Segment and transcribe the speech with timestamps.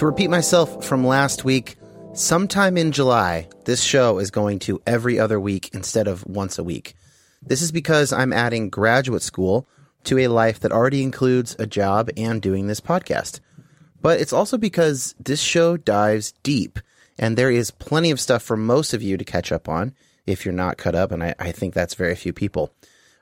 [0.00, 1.76] To repeat myself from last week,
[2.14, 6.64] sometime in July, this show is going to every other week instead of once a
[6.64, 6.94] week.
[7.42, 9.68] This is because I'm adding graduate school
[10.04, 13.40] to a life that already includes a job and doing this podcast.
[14.00, 16.78] But it's also because this show dives deep,
[17.18, 19.94] and there is plenty of stuff for most of you to catch up on
[20.26, 22.72] if you're not caught up, and I, I think that's very few people.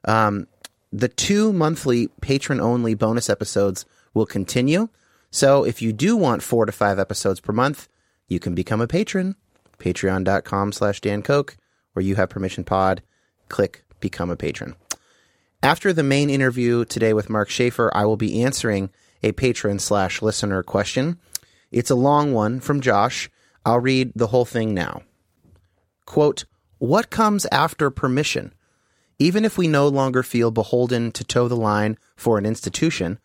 [0.04, 0.46] Um,
[0.92, 3.84] the two monthly patron only bonus episodes
[4.14, 4.88] will continue.
[5.30, 7.88] So if you do want four to five episodes per month,
[8.28, 9.36] you can become a patron.
[9.78, 11.56] Patreon.com slash Dan Koch,
[11.92, 13.02] where you have permission pod.
[13.48, 14.74] Click become a patron.
[15.62, 18.90] After the main interview today with Mark Schaefer, I will be answering
[19.22, 21.18] a patron slash listener question.
[21.70, 23.28] It's a long one from Josh.
[23.66, 25.02] I'll read the whole thing now.
[26.06, 26.44] Quote,
[26.78, 28.54] what comes after permission?
[29.18, 33.18] Even if we no longer feel beholden to toe the line for an institution,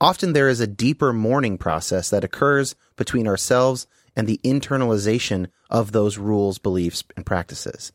[0.00, 5.92] Often there is a deeper mourning process that occurs between ourselves and the internalization of
[5.92, 7.92] those rules, beliefs, and practices.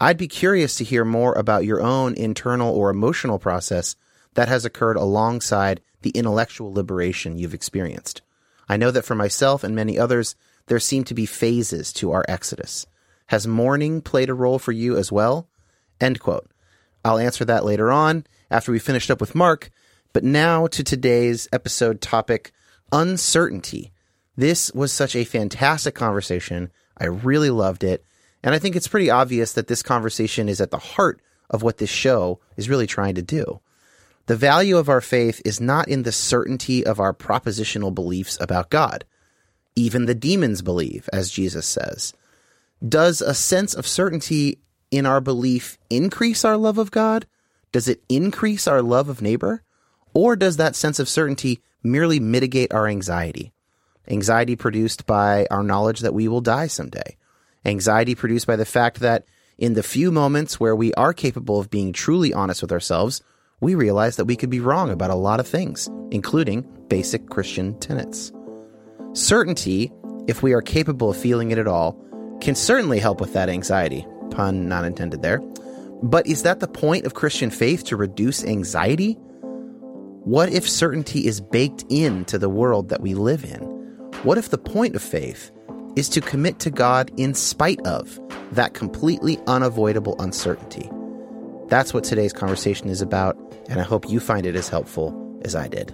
[0.00, 3.96] I'd be curious to hear more about your own internal or emotional process
[4.34, 8.22] that has occurred alongside the intellectual liberation you've experienced.
[8.68, 10.34] I know that for myself and many others,
[10.66, 12.86] there seem to be phases to our exodus.
[13.26, 15.48] Has mourning played a role for you as well?
[16.00, 16.50] End quote.
[17.04, 19.70] I'll answer that later on after we finished up with Mark,
[20.12, 22.52] but now to today's episode topic
[22.92, 23.92] uncertainty.
[24.36, 26.70] This was such a fantastic conversation.
[26.98, 28.04] I really loved it.
[28.42, 31.78] And I think it's pretty obvious that this conversation is at the heart of what
[31.78, 33.60] this show is really trying to do.
[34.26, 38.70] The value of our faith is not in the certainty of our propositional beliefs about
[38.70, 39.04] God.
[39.74, 42.14] Even the demons believe, as Jesus says.
[42.86, 44.58] Does a sense of certainty
[44.90, 47.26] in our belief increase our love of God?
[47.72, 49.62] Does it increase our love of neighbor?
[50.14, 53.52] Or does that sense of certainty merely mitigate our anxiety?
[54.08, 57.16] Anxiety produced by our knowledge that we will die someday.
[57.64, 59.24] Anxiety produced by the fact that
[59.58, 63.22] in the few moments where we are capable of being truly honest with ourselves,
[63.60, 67.78] we realize that we could be wrong about a lot of things, including basic Christian
[67.78, 68.32] tenets.
[69.12, 69.92] Certainty,
[70.26, 71.96] if we are capable of feeling it at all,
[72.40, 74.04] can certainly help with that anxiety.
[74.30, 75.38] Pun not intended there.
[76.02, 79.16] But is that the point of Christian faith to reduce anxiety?
[80.24, 83.60] What if certainty is baked into the world that we live in?
[84.22, 85.50] What if the point of faith
[85.96, 88.20] is to commit to God in spite of
[88.52, 90.88] that completely unavoidable uncertainty.
[91.66, 93.36] That's what today's conversation is about,
[93.68, 95.92] and I hope you find it as helpful as I did.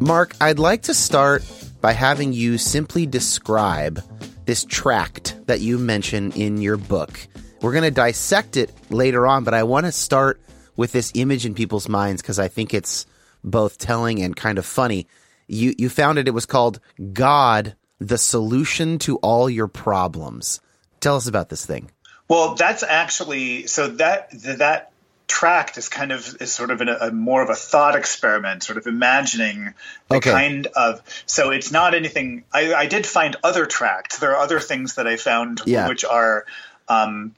[0.00, 1.42] Mark, I'd like to start
[1.82, 4.02] by having you simply describe
[4.46, 7.20] this tract that you mention in your book.
[7.60, 10.40] We're going to dissect it later on, but I want to start
[10.76, 13.04] with this image in people's minds because I think it's
[13.44, 15.06] both telling and kind of funny.
[15.48, 16.28] You you found it.
[16.28, 16.80] It was called
[17.12, 20.60] God, the solution to all your problems.
[21.00, 21.90] Tell us about this thing.
[22.28, 24.91] Well, that's actually so that that
[25.32, 28.76] tract is kind of is sort of a, a, more of a thought experiment, sort
[28.76, 29.72] of imagining
[30.10, 30.30] the okay.
[30.30, 31.00] kind of.
[31.24, 32.44] So it's not anything.
[32.52, 34.18] I, I, did find other tracts.
[34.18, 35.88] There are other things that I found yeah.
[35.88, 36.44] which are,
[36.86, 37.34] um,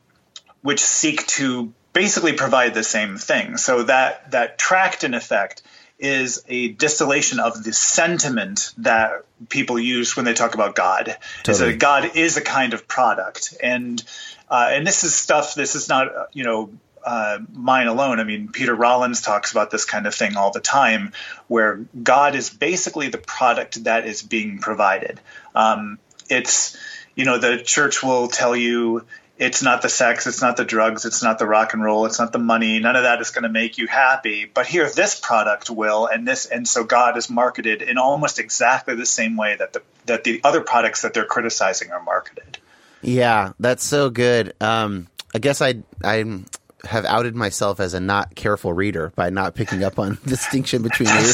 [0.63, 3.59] which seek to basically provide the same thing.
[3.59, 5.63] So that that tract, in effect,
[5.97, 11.17] is a distillation of the sentiment that people use when they talk about God.
[11.45, 11.53] Totally.
[11.53, 14.03] Is that God is a kind of product, and
[14.51, 15.55] uh, and this is stuff.
[15.55, 16.71] This is not you know
[17.05, 18.21] uh, mine alone.
[18.21, 21.13] I mean, Peter Rollins talks about this kind of thing all the time,
[21.49, 25.21] where God is basically the product that is being provided.
[25.55, 25.99] Um,
[26.29, 26.77] it's,
[27.15, 29.05] you know, the church will tell you
[29.37, 32.19] it's not the sex, it's not the drugs, it's not the rock and roll, it's
[32.19, 32.79] not the money.
[32.79, 34.45] None of that is going to make you happy.
[34.45, 38.95] But here, this product will, and this, and so God is marketed in almost exactly
[38.95, 42.59] the same way that the that the other products that they're criticizing are marketed.
[43.03, 44.55] Yeah, that's so good.
[44.61, 46.47] Um, I guess I I'm
[46.87, 51.09] have outed myself as a not careful reader by not picking up on distinction between
[51.09, 51.33] a,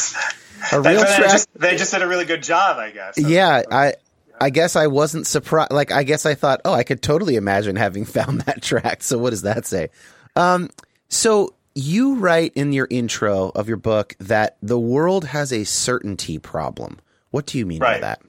[0.72, 1.18] a real track.
[1.18, 3.18] Just, they just did a really good job, I guess.
[3.18, 3.94] Yeah, I.
[4.42, 5.70] I guess I wasn't surprised.
[5.70, 9.02] Like, I guess I thought, oh, I could totally imagine having found that track.
[9.02, 9.90] So, what does that say?
[10.34, 10.70] Um,
[11.10, 16.38] so, you write in your intro of your book that the world has a certainty
[16.38, 17.00] problem.
[17.30, 18.00] What do you mean right.
[18.00, 18.22] by that?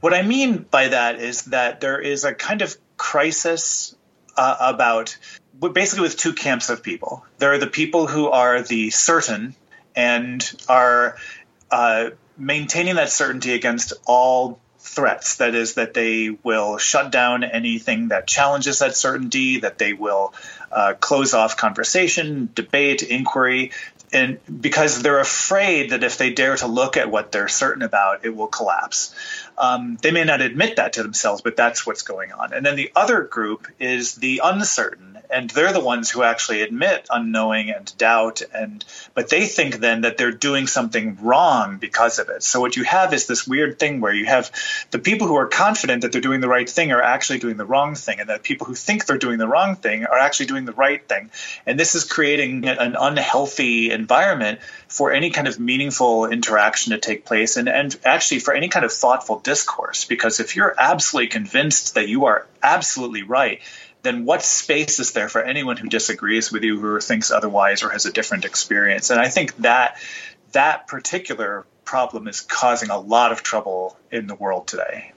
[0.00, 3.96] What I mean by that is that there is a kind of crisis
[4.36, 5.16] uh, about
[5.60, 7.24] basically with two camps of people.
[7.38, 9.54] There are the people who are the certain
[9.96, 11.16] and are
[11.70, 15.36] uh, maintaining that certainty against all threats.
[15.36, 20.34] That is, that they will shut down anything that challenges that certainty, that they will
[20.70, 23.72] uh, close off conversation, debate, inquiry,
[24.12, 28.24] and because they're afraid that if they dare to look at what they're certain about,
[28.24, 29.14] it will collapse.
[29.58, 32.52] Um, they may not admit that to themselves, but that's what's going on.
[32.52, 37.06] And then the other group is the uncertain and they're the ones who actually admit
[37.10, 38.84] unknowing and doubt and
[39.14, 42.42] but they think then that they're doing something wrong because of it.
[42.42, 44.50] So what you have is this weird thing where you have
[44.90, 47.64] the people who are confident that they're doing the right thing are actually doing the
[47.64, 50.64] wrong thing and the people who think they're doing the wrong thing are actually doing
[50.64, 51.30] the right thing.
[51.66, 57.24] And this is creating an unhealthy environment for any kind of meaningful interaction to take
[57.24, 60.04] place and, and actually for any kind of thoughtful discourse.
[60.04, 63.60] Because if you're absolutely convinced that you are absolutely right
[64.04, 67.88] then what space is there for anyone who disagrees with you or thinks otherwise or
[67.88, 69.10] has a different experience?
[69.10, 69.98] And I think that
[70.52, 75.12] that particular problem is causing a lot of trouble in the world today.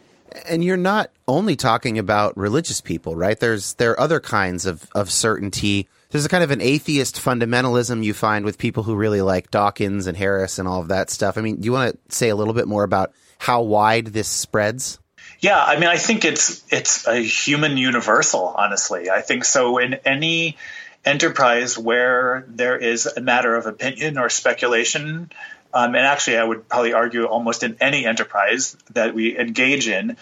[0.48, 3.40] And you're not only talking about religious people, right?
[3.40, 5.88] There's there are other kinds of, of certainty.
[6.10, 10.08] There's a kind of an atheist fundamentalism you find with people who really like Dawkins
[10.08, 11.38] and Harris and all of that stuff.
[11.38, 14.28] I mean, do you want to say a little bit more about how wide this
[14.28, 15.00] spreads?
[15.40, 18.54] Yeah, I mean, I think it's it's a human universal.
[18.58, 19.78] Honestly, I think so.
[19.78, 20.58] In any
[21.06, 25.32] enterprise where there is a matter of opinion or speculation,
[25.74, 30.18] um, and actually, I would probably argue almost in any enterprise that we engage in,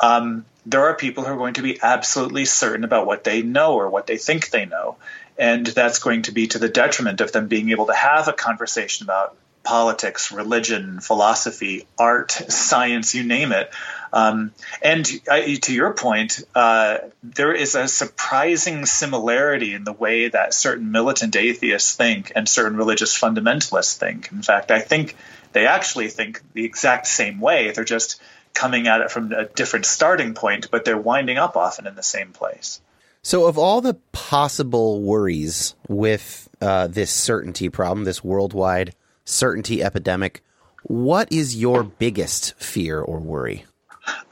[0.00, 3.74] um, there are people who are going to be absolutely certain about what they know
[3.74, 4.96] or what they think they know.
[5.38, 8.32] And that's going to be to the detriment of them being able to have a
[8.32, 13.70] conversation about politics, religion, philosophy, art, science, you name it.
[14.12, 20.54] Um, and to your point, uh, there is a surprising similarity in the way that
[20.54, 24.30] certain militant atheists think and certain religious fundamentalists think.
[24.32, 25.16] In fact, I think
[25.52, 27.70] they actually think the exact same way.
[27.70, 28.20] They're just
[28.54, 32.02] coming at it from a different starting point, but they're winding up often in the
[32.02, 32.80] same place.
[33.22, 40.42] So, of all the possible worries with uh, this certainty problem, this worldwide certainty epidemic.
[40.84, 43.66] What is your biggest fear or worry?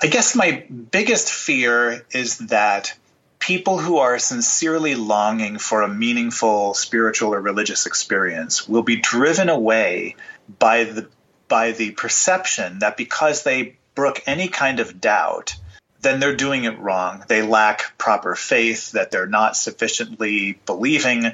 [0.03, 2.97] I guess my biggest fear is that
[3.39, 9.49] people who are sincerely longing for a meaningful spiritual or religious experience will be driven
[9.49, 10.17] away
[10.59, 11.09] by the
[11.49, 15.55] by the perception that because they brook any kind of doubt
[16.03, 17.25] then they're doing it wrong.
[17.27, 21.33] They lack proper faith, that they're not sufficiently believing.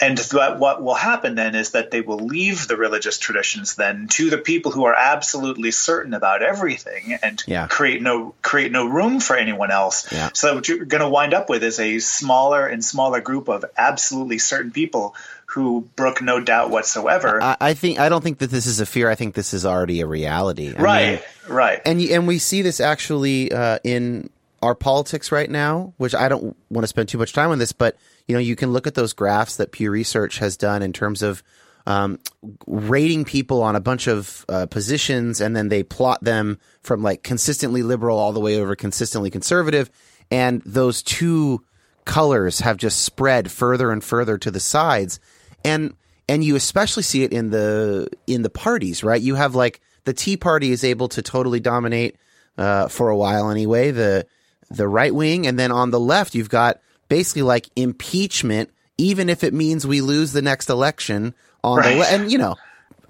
[0.00, 4.08] And th- what will happen then is that they will leave the religious traditions then
[4.12, 7.66] to the people who are absolutely certain about everything and Yeah.
[7.66, 10.06] create no create no room for anyone else.
[10.12, 10.30] Yeah.
[10.34, 13.64] So what you're going to wind up with is a smaller and smaller group of
[13.76, 15.14] absolutely certain people
[15.52, 17.42] who brook no doubt whatsoever.
[17.42, 19.10] I, I think I don't think that this is a fear.
[19.10, 20.74] I think this is already a reality.
[20.74, 21.80] I right, mean, right.
[21.84, 24.30] and and we see this actually uh, in
[24.62, 27.72] our politics right now, which I don't want to spend too much time on this,
[27.72, 30.92] but you know, you can look at those graphs that Pew Research has done in
[30.92, 31.42] terms of
[31.86, 32.18] um,
[32.66, 37.22] rating people on a bunch of uh, positions, and then they plot them from like
[37.22, 39.90] consistently liberal all the way over consistently conservative,
[40.30, 41.62] and those two
[42.04, 45.20] colors have just spread further and further to the sides,
[45.64, 45.94] and
[46.28, 49.20] and you especially see it in the in the parties, right?
[49.20, 52.16] You have like the Tea Party is able to totally dominate
[52.58, 53.90] uh, for a while anyway.
[53.90, 54.26] The
[54.70, 59.44] the right wing, and then on the left, you've got basically like impeachment, even if
[59.44, 61.34] it means we lose the next election.
[61.64, 62.56] On the le- and you know,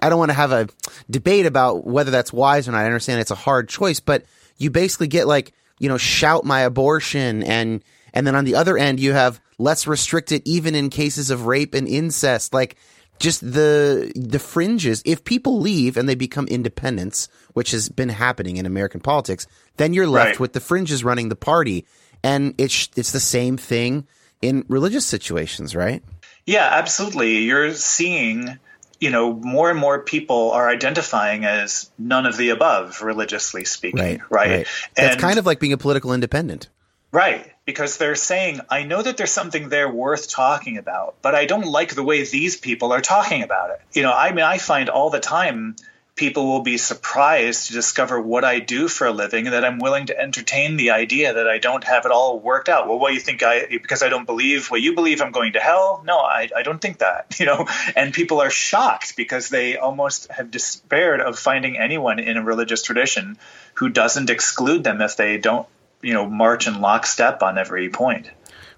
[0.01, 0.69] I don't want to have a
[1.11, 2.79] debate about whether that's wise or not.
[2.79, 4.25] I understand it's a hard choice, but
[4.59, 7.83] you basically get like you know, shout my abortion, and
[8.15, 11.47] and then on the other end you have let's restrict it even in cases of
[11.47, 12.77] rape and incest, like
[13.19, 15.03] just the the fringes.
[15.05, 19.93] If people leave and they become independents, which has been happening in American politics, then
[19.93, 20.41] you're left Right.
[20.41, 21.87] with the fringes running the party,
[22.25, 24.07] and it's it's the same thing
[24.41, 26.03] in religious situations, right?
[26.47, 27.39] Yeah, absolutely.
[27.43, 28.59] You're seeing,
[28.99, 34.21] you know, more and more people are identifying as none of the above, religiously speaking,
[34.31, 34.67] right?
[34.97, 36.69] That's And- kind of like being a political independent.
[37.13, 41.47] Right, because they're saying, I know that there's something there worth talking about, but I
[41.47, 43.81] don't like the way these people are talking about it.
[43.93, 45.77] You know, I mean, I find all the time
[46.15, 49.79] people will be surprised to discover what I do for a living and that I'm
[49.79, 52.87] willing to entertain the idea that I don't have it all worked out.
[52.87, 55.55] Well, what do you think I, because I don't believe what you believe I'm going
[55.55, 56.03] to hell?
[56.05, 57.67] No, I, I don't think that, you know,
[57.97, 62.83] and people are shocked because they almost have despaired of finding anyone in a religious
[62.83, 63.39] tradition
[63.75, 65.67] who doesn't exclude them if they don't
[66.03, 68.31] you know march in lockstep on every point.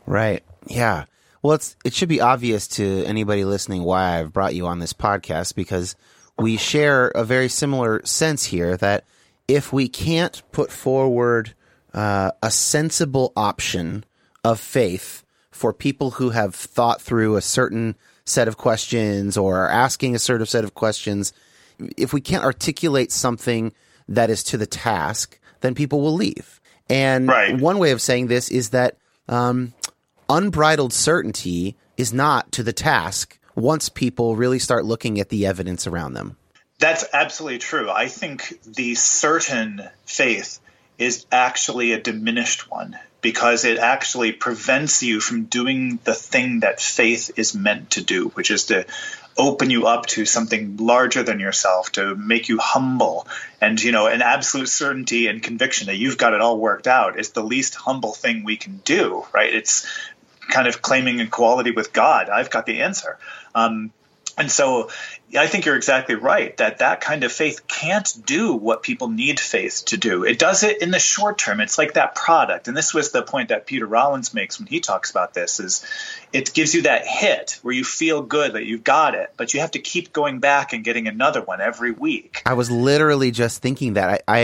[0.07, 0.43] Right.
[0.66, 1.04] Yeah.
[1.43, 4.93] Well, it's it should be obvious to anybody listening why I've brought you on this
[4.93, 5.97] podcast because
[6.38, 9.04] we share a very similar sense here that
[9.47, 11.54] if we can't put forward
[11.93, 14.04] uh, a sensible option
[14.43, 19.71] of faith for people who have thought through a certain set of questions or are
[19.71, 21.33] asking a certain set of questions,
[21.97, 23.73] if we can't articulate something
[24.09, 26.61] that is to the task, then people will leave.
[26.88, 27.59] And Right.
[27.59, 28.97] one way of saying this is that
[29.29, 29.73] um,
[30.29, 35.87] unbridled certainty is not to the task once people really start looking at the evidence
[35.87, 36.37] around them.
[36.79, 37.91] That's absolutely true.
[37.91, 40.59] I think the certain faith
[40.99, 46.81] is actually a diminished one because it actually prevents you from doing the thing that
[46.81, 48.85] faith is meant to do, which is to
[49.37, 53.26] open you up to something larger than yourself, to make you humble.
[53.61, 57.19] And, you know, an absolute certainty and conviction that you've got it all worked out
[57.19, 59.53] is the least humble thing we can do, right?
[59.53, 59.87] It's
[60.49, 62.29] kind of claiming equality with God.
[62.29, 63.19] I've got the answer.
[63.55, 63.93] Um,
[64.37, 64.91] and so
[65.38, 69.38] I think you're exactly right that that kind of faith can't do what people need
[69.38, 70.25] faith to do.
[70.25, 71.61] It does it in the short term.
[71.61, 72.67] It's like that product.
[72.67, 75.87] And this was the point that Peter Rollins makes when he talks about this is
[76.35, 79.61] it gives you that hit where you feel good that you've got it, but you
[79.61, 82.43] have to keep going back and getting another one every week.
[82.45, 84.21] I was literally just thinking that.
[84.29, 84.41] I, I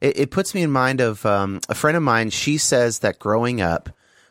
[0.00, 2.30] it, it puts me in mind of um, a friend of mine.
[2.30, 3.88] She says that growing up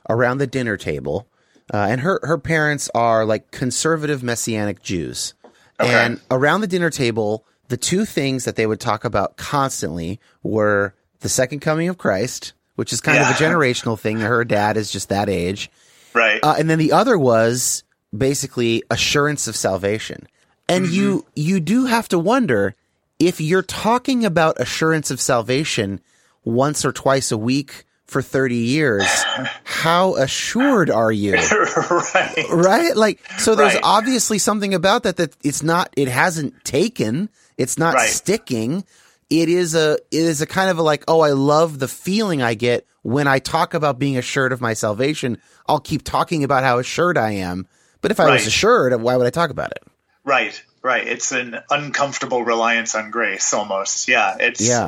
[0.10, 1.28] around the dinner table,
[1.74, 5.34] uh, and her her parents are like conservative messianic Jews,
[5.80, 5.94] Okay.
[5.94, 10.94] and around the dinner table, the two things that they would talk about constantly were
[11.22, 14.20] the second coming of Christ, which is kind of a generational thing.
[14.20, 15.70] Her dad is just that age,
[16.14, 16.40] Right.
[16.44, 17.84] uh, and then the other was
[18.16, 20.28] basically assurance of salvation.
[20.70, 22.76] And you you do have to wonder
[23.20, 26.02] if you're talking about assurance of salvation
[26.44, 29.06] once or twice a week for 30 years,
[29.64, 31.34] how assured are you?
[32.14, 32.46] right.
[32.52, 32.96] Right?
[32.96, 33.84] Like so there's Right.
[33.84, 38.10] obviously something about that that it's not it hasn't taken, it's not Right.
[38.10, 38.84] sticking.
[39.30, 42.42] It is a it is a kind of a like, oh, I love the feeling
[42.42, 45.38] I get when I talk about being assured of my salvation.
[45.66, 47.66] I'll keep talking about how assured I am.
[48.02, 49.82] But if I was assured, why would I talk about it?
[50.26, 51.08] Right, right.
[51.08, 54.10] It's an uncomfortable reliance on grace almost.
[54.10, 54.88] Yeah, it's Yeah.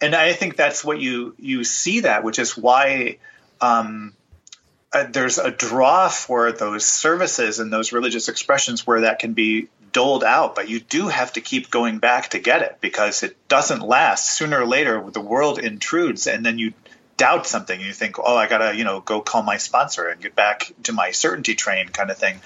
[0.00, 3.18] and I think that's what you you see that, which is why
[3.60, 4.14] um,
[4.90, 9.68] uh, there's a draw for those services and those religious expressions where that can be
[9.92, 13.36] doled out, but you do have to keep going back to get it because it
[13.48, 14.30] doesn't last.
[14.30, 16.72] Sooner or later, the world intrudes, and then you
[17.20, 17.76] doubt something.
[17.76, 20.72] and You think, oh, I gotta, you know, go call my sponsor and get back
[20.84, 22.40] to my certainty train kind of thing.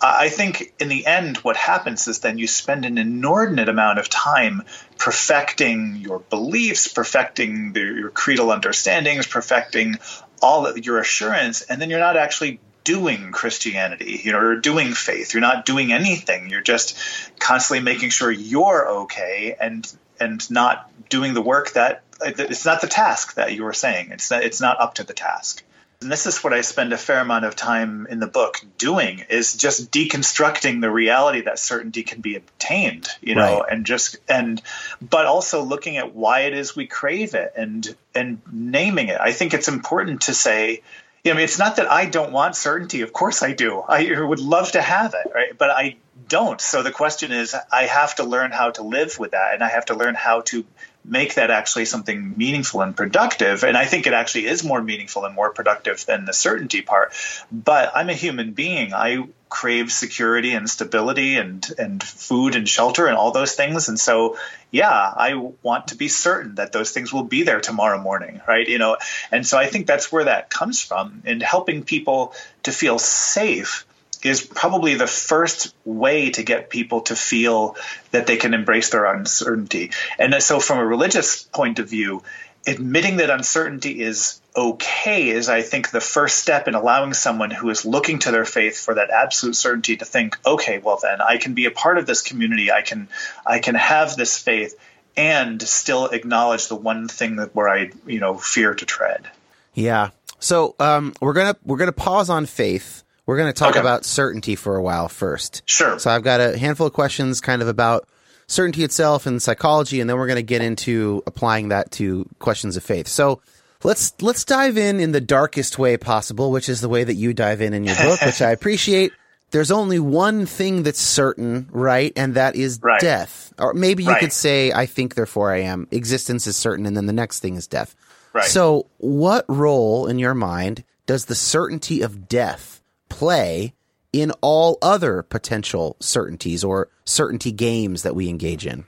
[0.00, 4.08] I think in the end, what happens is then you spend an inordinate amount of
[4.08, 4.62] time
[4.96, 9.96] perfecting your beliefs, perfecting the, your creedal understandings, perfecting
[10.40, 14.92] all of your assurance, and then you're not actually doing Christianity, you know, or doing
[14.92, 15.34] faith.
[15.34, 16.48] You're not doing anything.
[16.48, 16.96] You're just
[17.40, 22.86] constantly making sure you're okay and and not doing the work that it's not the
[22.86, 24.10] task that you were saying.
[24.10, 25.62] It's not, it's not up to the task.
[26.02, 29.24] And this is what I spend a fair amount of time in the book doing
[29.30, 33.72] is just deconstructing the reality that certainty can be obtained, you know, right.
[33.72, 34.60] and just and
[35.00, 39.20] but also looking at why it is we crave it and and naming it.
[39.20, 40.82] I think it's important to say
[41.24, 43.02] you know, I mean, it's not that I don't want certainty.
[43.02, 43.78] Of course I do.
[43.78, 45.56] I would love to have it, right?
[45.56, 45.96] But I
[46.28, 46.60] don't.
[46.60, 49.68] So the question is, I have to learn how to live with that, and I
[49.68, 50.64] have to learn how to
[51.04, 53.64] make that actually something meaningful and productive.
[53.64, 57.12] And I think it actually is more meaningful and more productive than the certainty part.
[57.50, 58.94] But I'm a human being.
[58.94, 63.88] I crave security and stability and and food and shelter and all those things.
[63.88, 64.38] And so,
[64.70, 68.66] yeah, I want to be certain that those things will be there tomorrow morning, right?
[68.66, 68.96] You know,
[69.30, 71.22] and so I think that's where that comes from.
[71.26, 73.84] And helping people to feel safe
[74.22, 77.76] is probably the first way to get people to feel
[78.12, 79.90] that they can embrace their uncertainty.
[80.18, 82.22] And so, from a religious point of view,
[82.66, 87.70] admitting that uncertainty is okay is, I think, the first step in allowing someone who
[87.70, 91.38] is looking to their faith for that absolute certainty to think, okay, well then I
[91.38, 92.70] can be a part of this community.
[92.70, 93.08] I can,
[93.46, 94.78] I can have this faith
[95.16, 99.26] and still acknowledge the one thing that where I, you know, fear to tread.
[99.74, 100.10] Yeah.
[100.38, 103.80] So um, we're gonna we're gonna pause on faith we're going to talk okay.
[103.80, 105.62] about certainty for a while first.
[105.66, 105.98] Sure.
[105.98, 108.08] So I've got a handful of questions kind of about
[108.46, 112.76] certainty itself and psychology, and then we're going to get into applying that to questions
[112.76, 113.08] of faith.
[113.08, 113.40] So
[113.84, 117.32] let's let's dive in in the darkest way possible, which is the way that you
[117.32, 119.12] dive in in your book, which I appreciate.
[119.50, 122.10] There's only one thing that's certain, right?
[122.16, 123.00] And that is right.
[123.00, 123.52] death.
[123.58, 124.20] Or maybe you right.
[124.20, 125.88] could say, I think, therefore I am.
[125.90, 127.94] Existence is certain, and then the next thing is death.
[128.32, 128.46] Right.
[128.46, 132.81] So, what role in your mind does the certainty of death
[133.12, 133.74] play
[134.12, 138.84] in all other potential certainties or certainty games that we engage in?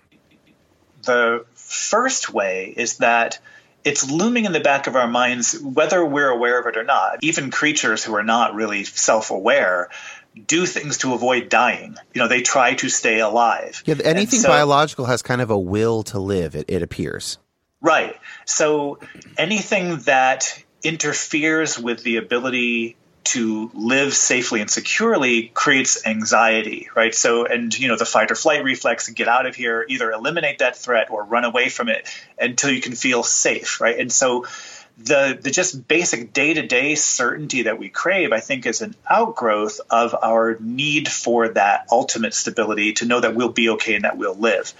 [1.02, 3.38] The first way is that
[3.84, 7.18] it's looming in the back of our minds, whether we're aware of it or not.
[7.22, 9.90] Even creatures who are not really self aware
[10.46, 11.96] do things to avoid dying.
[12.12, 13.82] You know, they try to stay alive.
[13.86, 17.38] Yeah, anything so, biological has kind of a will to live, it, it appears.
[17.80, 18.16] Right.
[18.46, 18.98] So
[19.36, 27.14] anything that interferes with the ability to live safely and securely creates anxiety, right?
[27.14, 30.12] So, and you know, the fight or flight reflex and get out of here, either
[30.12, 32.08] eliminate that threat or run away from it
[32.38, 33.98] until you can feel safe, right?
[33.98, 34.46] And so,
[34.96, 38.94] the the just basic day to day certainty that we crave, I think, is an
[39.10, 44.04] outgrowth of our need for that ultimate stability to know that we'll be okay and
[44.04, 44.72] that we'll live.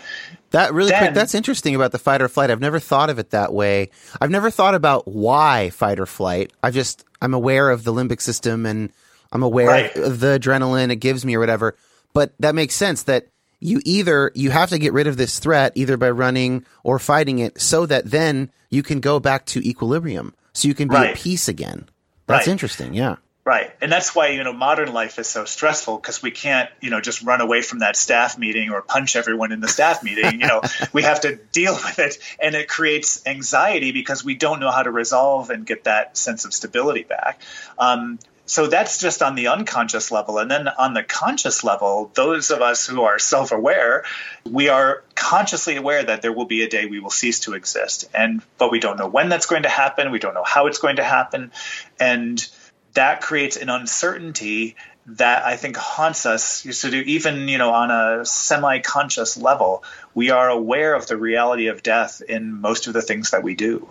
[0.51, 1.15] That really then, quick.
[1.15, 2.51] That's interesting about the fight or flight.
[2.51, 3.91] I've never thought of it that way.
[4.21, 6.53] I've never thought about why fight or flight.
[6.63, 8.93] I just I'm aware of the limbic system and
[9.33, 9.97] I'm aware right.
[9.97, 11.77] of the adrenaline it gives me or whatever.
[12.13, 13.29] But that makes sense that
[13.61, 17.39] you either you have to get rid of this threat either by running or fighting
[17.39, 21.11] it so that then you can go back to equilibrium so you can be right.
[21.11, 21.89] at peace again
[22.27, 22.53] that's right.
[22.53, 23.71] interesting yeah right.
[23.81, 27.01] And that's why you know modern life is so stressful because we can't you know
[27.01, 30.41] just run away from that staff meeting or punch everyone in the staff meeting.
[30.41, 32.19] You know we have to deal with it.
[32.41, 36.45] And it creates anxiety because we don't know how to resolve and get that sense
[36.45, 37.41] of stability back.
[37.79, 40.39] Um, so that's just on the unconscious level.
[40.39, 44.05] And then on the conscious level those of us who are self-aware
[44.45, 48.05] we are consciously aware that there will be a day we will cease to exist.
[48.15, 50.11] And but we don't know when that's going to happen.
[50.11, 51.53] We don't know how it's going to happen.
[51.99, 52.47] And
[52.95, 54.77] that creates an uncertainty
[55.07, 56.67] that I think haunts us.
[56.77, 61.67] So do even you know on a semi-conscious level, we are aware of the reality
[61.67, 63.89] of death in most of the things that we do.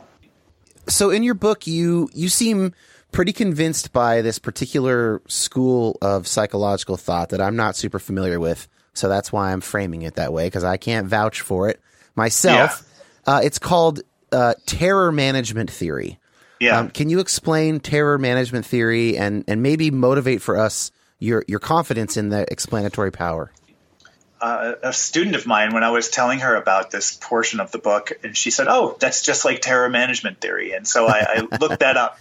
[0.88, 2.74] So in your book, you you seem
[3.12, 8.68] pretty convinced by this particular school of psychological thought that I'm not super familiar with.
[8.94, 11.80] So that's why I'm framing it that way because I can't vouch for it
[12.16, 12.84] myself.
[13.28, 13.36] Yeah.
[13.36, 16.20] Uh, it's called uh, terror management theory.
[16.60, 16.80] Yeah.
[16.80, 21.60] Um, can you explain terror management theory and, and maybe motivate for us your your
[21.60, 23.52] confidence in the explanatory power?
[24.42, 27.78] Uh, a student of mine when I was telling her about this portion of the
[27.78, 31.58] book, and she said, "Oh, that's just like terror management theory." And so I, I
[31.62, 32.20] looked that up.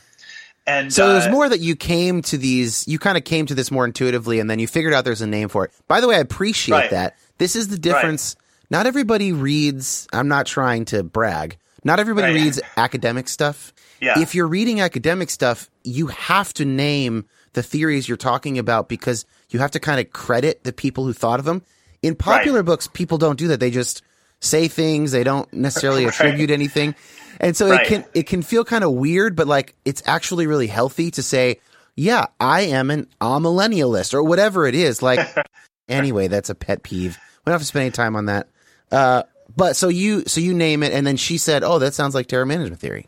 [0.65, 3.25] And so uh, it was uh, more that you came to these, you kind of
[3.25, 5.73] came to this more intuitively, and then you figured out there's a name for it.
[5.89, 6.91] By the way, I appreciate right.
[6.91, 7.17] that.
[7.39, 8.37] This is the difference.
[8.39, 8.69] Right.
[8.71, 10.07] Not everybody reads.
[10.13, 11.59] I'm not trying to brag.
[11.85, 12.43] Not everybody Right.
[12.43, 13.73] reads academic stuff.
[14.03, 14.19] Yeah.
[14.19, 19.25] If you're reading academic stuff, you have to name the theories you're talking about because
[19.51, 21.63] you have to kind of credit the people who thought of them.
[22.03, 22.67] In popular Right.
[22.67, 23.61] books, people don't do that.
[23.61, 24.03] They just
[24.41, 25.13] say things.
[25.13, 26.15] They don't necessarily Right.
[26.15, 26.97] attribute anything.
[27.41, 27.81] And so Right.
[27.83, 31.23] it can it can feel kind of weird, but like it's actually really healthy to
[31.23, 31.61] say,
[31.95, 35.01] yeah, I am an amillennialist or whatever it is.
[35.01, 35.21] Like
[35.89, 37.19] anyway, that's a pet peeve.
[37.45, 38.49] We don't have to spend any time on that.
[38.91, 39.23] Uh,
[39.57, 42.27] but so you so you name it, and then she said, "Oh, that sounds like
[42.27, 43.07] terror management theory."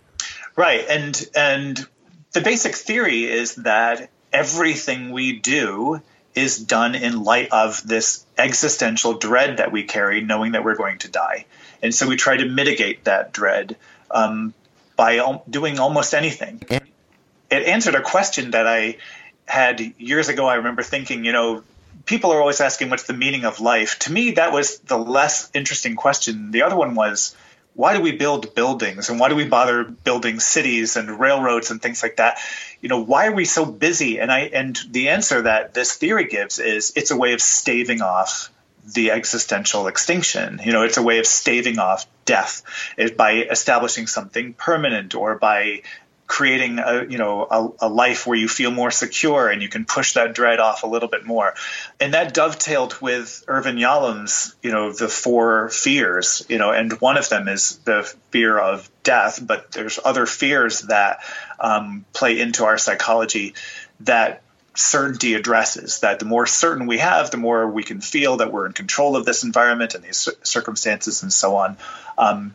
[0.57, 1.87] Right, and and
[2.33, 6.01] the basic theory is that everything we do
[6.35, 10.99] is done in light of this existential dread that we carry, knowing that we're going
[10.99, 11.47] to die,
[11.83, 13.77] and so we try to mitigate that dread
[14.11, 14.55] um,
[14.97, 16.63] by doing almost anything.
[16.69, 18.99] It answered a question that I
[19.47, 20.47] had years ago.
[20.47, 21.63] I remember thinking, you know.
[22.07, 23.99] People are always asking what's the meaning of life.
[24.01, 26.51] To me, that was the less interesting question.
[26.51, 27.35] The other one was,
[27.75, 31.83] why do we build buildings and why do we bother building cities and railroads and
[31.83, 32.39] things like that?
[32.81, 34.19] You know why are we so busy?
[34.21, 38.01] And i and the answer that this theory gives is it's a way of staving
[38.01, 38.51] off
[38.87, 40.61] the existential extinction.
[40.65, 42.63] You know it's a way of staving off death
[42.97, 45.83] it, by establishing something permanent or by
[46.27, 49.85] creating a you know a, a life where you feel more secure and you can
[49.85, 51.55] push that dread off a little bit more.
[52.01, 57.19] And that dovetailed with Irvin Yalom's you know the four fears you know and one
[57.19, 61.21] of them is the fear of death but there's other fears that
[61.61, 63.55] um, play into our psychology
[64.01, 64.43] that
[64.77, 68.67] certainty addresses that the more certain we have the more we can feel that we're
[68.67, 71.77] in control of this environment and these circumstances and so on.
[72.19, 72.55] Um,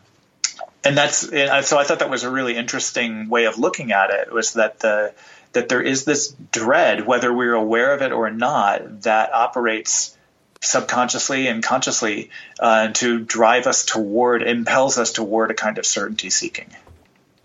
[0.84, 4.32] and that's so I thought that was a really interesting way of looking at it
[4.32, 5.14] was that the
[5.52, 10.16] that there is this dread whether we're aware of it or not that operates
[10.62, 16.30] subconsciously and consciously uh, to drive us toward impels us toward a kind of certainty
[16.30, 16.68] seeking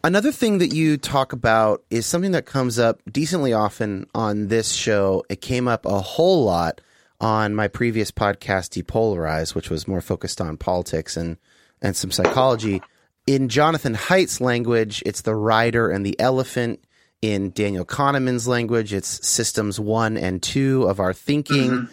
[0.05, 4.71] Another thing that you talk about is something that comes up decently often on this
[4.71, 5.23] show.
[5.29, 6.79] It came up a whole lot
[7.19, 11.37] on my previous podcast, Depolarize, which was more focused on politics and,
[11.81, 12.83] and some psychology.
[13.27, 16.83] In Jonathan Haidt's language, it's the rider and the elephant.
[17.21, 21.87] In Daniel Kahneman's language, it's systems one and two of our thinking.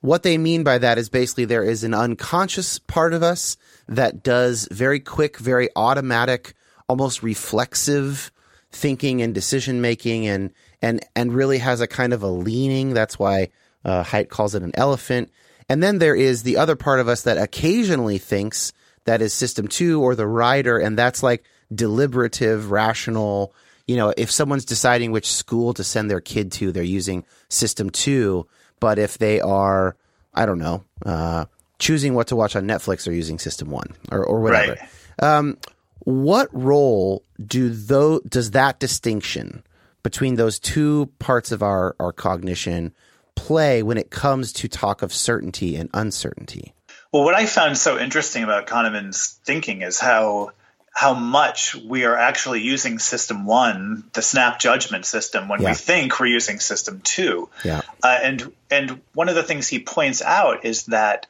[0.00, 4.24] What they mean by that is basically there is an unconscious part of us that
[4.24, 6.54] does very quick, very automatic,
[6.88, 8.32] almost reflexive
[8.72, 12.92] thinking and decision making and and and really has a kind of a leaning.
[12.92, 13.50] That's why
[13.84, 15.30] uh, Haidt calls it an elephant.
[15.68, 18.72] And then there is the other part of us that occasionally thinks
[19.04, 23.54] that is system two or the rider, and that's like deliberative, rational.
[23.86, 27.90] You know, if someone's deciding which school to send their kid to, they're using system
[27.90, 28.46] two.
[28.80, 29.96] But if they are,
[30.34, 31.46] I don't know, uh,
[31.78, 34.76] choosing what to watch on Netflix, they're using system one or, or whatever.
[35.20, 35.58] Um,
[36.00, 39.62] what role do though does that distinction
[40.02, 42.92] between those two parts of our, our cognition
[43.34, 46.74] play when it comes to talk of certainty and uncertainty?
[47.12, 50.52] Well, what I found so interesting about Kahneman's thinking is how
[50.94, 55.70] how much we are actually using system one, the snap judgment system, when Yeah.
[55.70, 57.48] we think we're using system two.
[57.64, 57.80] Yeah.
[58.02, 61.26] Uh, and and one of the things he points out is that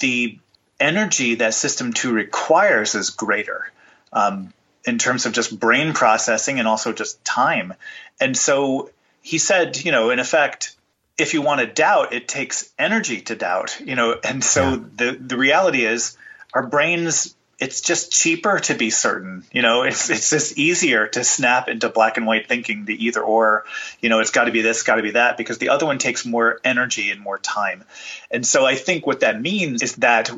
[0.00, 0.38] the
[0.80, 3.70] energy that system two requires is greater
[4.12, 4.52] um,
[4.84, 7.72] in terms of just brain processing and also just time.
[8.20, 8.90] And so
[9.22, 10.76] he said, you know, in effect,
[11.18, 14.16] if you want to doubt, it takes energy to doubt, you know.
[14.22, 14.78] And so Yeah.
[14.96, 16.16] the the reality is,
[16.54, 17.34] our brains.
[17.58, 19.82] It's just cheaper to be certain, you know.
[19.84, 23.64] It's it's just easier to snap into black and white thinking, the either or,
[24.02, 24.20] you know.
[24.20, 26.60] It's got to be this, got to be that, because the other one takes more
[26.64, 27.82] energy and more time.
[28.30, 30.30] And so I think what that means is that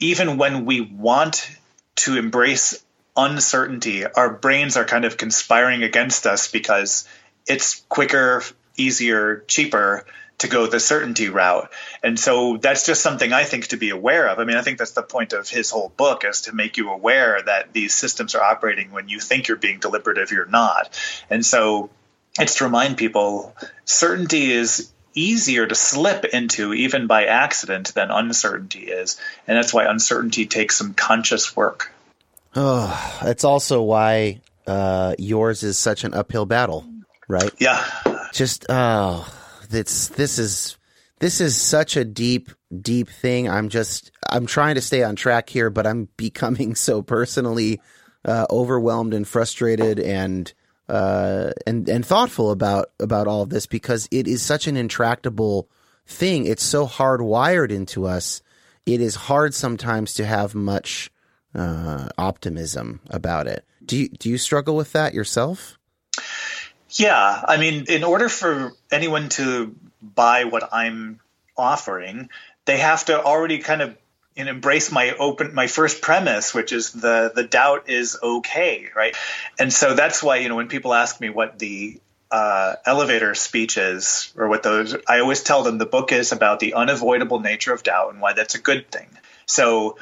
[0.00, 1.48] even when we want
[2.02, 2.82] to embrace
[3.16, 7.06] uncertainty, our brains are kind of conspiring against us because
[7.46, 8.42] it's quicker,
[8.76, 10.04] easier, cheaper
[10.38, 11.70] to go the certainty route.
[12.02, 14.38] And so that's just something I think to be aware of.
[14.38, 16.90] I mean, I think that's the point of his whole book is to make you
[16.90, 20.90] aware that these systems are operating when you think you're being deliberative, you're not.
[21.30, 21.90] And so
[22.38, 28.80] it's to remind people certainty is easier to slip into even by accident than uncertainty
[28.80, 29.18] is.
[29.46, 31.92] And that's why uncertainty takes some conscious work.
[32.54, 36.86] Oh, that's also why uh, yours is such an uphill battle,
[37.28, 37.50] right?
[37.58, 37.82] Yeah.
[38.36, 39.26] Just oh,
[39.70, 40.76] it's this is
[41.20, 42.50] this is such a deep,
[42.82, 43.48] deep thing.
[43.48, 47.80] I'm just I'm trying to stay on track here, but I'm becoming so personally
[48.26, 50.52] uh, overwhelmed and frustrated and
[50.86, 55.70] uh, and and thoughtful about about all of this because it is such an intractable
[56.06, 56.44] thing.
[56.44, 58.42] It's so hardwired into us.
[58.84, 61.10] It is hard sometimes to have much
[61.54, 63.64] uh, optimism about it.
[63.82, 65.75] Do you do you struggle with that yourself?
[66.90, 71.20] Yeah, I mean, in order for anyone to buy what I'm
[71.56, 72.28] offering,
[72.64, 73.96] they have to already kind of
[74.36, 79.16] and embrace my open my first premise which is the the doubt is okay right?
[79.58, 81.98] And so that's why you know when people ask me what the
[82.30, 86.58] uh, elevator speech is or what those i always tell them the book is about
[86.58, 89.06] the unavoidable nature of doubt and why that's a good thing.
[89.46, 89.96] So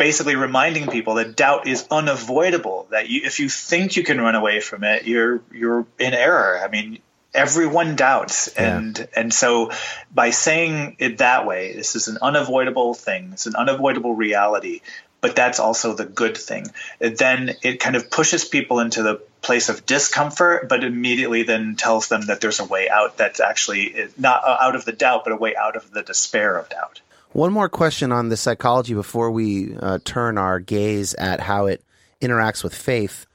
[0.00, 4.34] basically reminding people that doubt is unavoidable that you, if you think you can run
[4.34, 6.58] away from it you're you're in error.
[6.64, 7.00] I mean
[7.34, 8.48] everyone doubts.
[8.54, 8.78] Yeah.
[8.78, 9.70] and and so
[10.12, 13.28] by saying it that way this is an unavoidable thing.
[13.34, 14.80] It's an unavoidable reality
[15.20, 16.68] but that's also the good thing.
[16.98, 22.08] Then it kind of pushes people into the place of discomfort but immediately then tells
[22.08, 25.36] them that there's a way out that's actually not out of the doubt but a
[25.36, 29.76] way out of the despair of doubt one more question on the psychology before we
[29.76, 31.84] uh, turn our gaze at how it
[32.20, 33.26] interacts with faith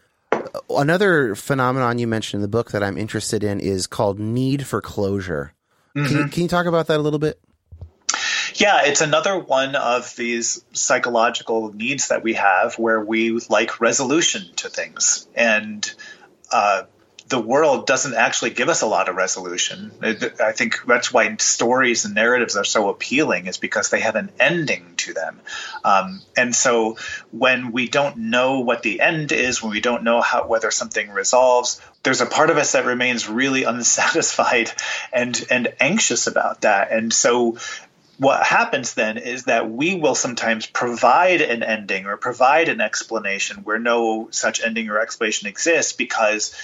[0.69, 4.81] another phenomenon you mentioned in the book that I'm interested in is called need for
[4.81, 5.53] closure.
[5.95, 6.08] Mm-hmm.
[6.08, 7.39] Can, you, can you talk about that a little bit?
[8.55, 14.43] Yeah, it's another one of these psychological needs that we have where we like resolution
[14.58, 15.27] to things.
[15.36, 15.93] And
[16.51, 16.84] uh,
[17.27, 19.91] the world doesn't actually give us a lot of resolution.
[20.01, 24.29] I think that's why stories and narratives are so appealing, is because they have an
[24.39, 25.39] ending to them.
[25.83, 26.97] Um, and so
[27.31, 31.09] when we don't know what the end is, when we don't know how whether something
[31.09, 34.71] resolves, there's a part of us that remains really unsatisfied
[35.11, 36.91] and and anxious about that.
[36.91, 37.57] And so
[38.17, 43.57] what happens then is that we will sometimes provide an ending or provide an explanation
[43.63, 46.55] where no such ending or explanation exists because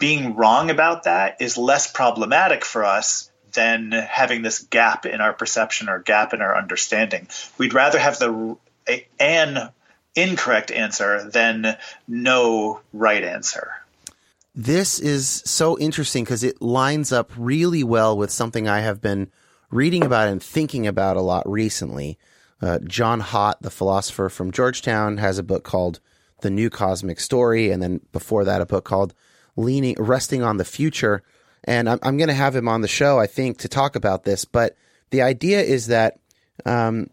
[0.00, 5.32] being wrong about that is less problematic for us than having this gap in our
[5.32, 7.28] perception or gap in our understanding.
[7.58, 8.56] We'd rather have the
[9.20, 9.70] an
[10.16, 11.76] incorrect answer than
[12.08, 13.72] no right answer.
[14.54, 19.30] This is so interesting because it lines up really well with something I have been
[19.70, 22.18] reading about and thinking about a lot recently.
[22.60, 26.00] Uh, John Haught, the philosopher from Georgetown, has a book called
[26.40, 29.14] The New Cosmic Story, and then before that, a book called
[29.56, 31.22] leaning, resting on the future.
[31.64, 34.24] And I'm, I'm going to have him on the show, I think, to talk about
[34.24, 34.44] this.
[34.44, 34.76] But
[35.10, 36.18] the idea is that
[36.64, 37.10] um,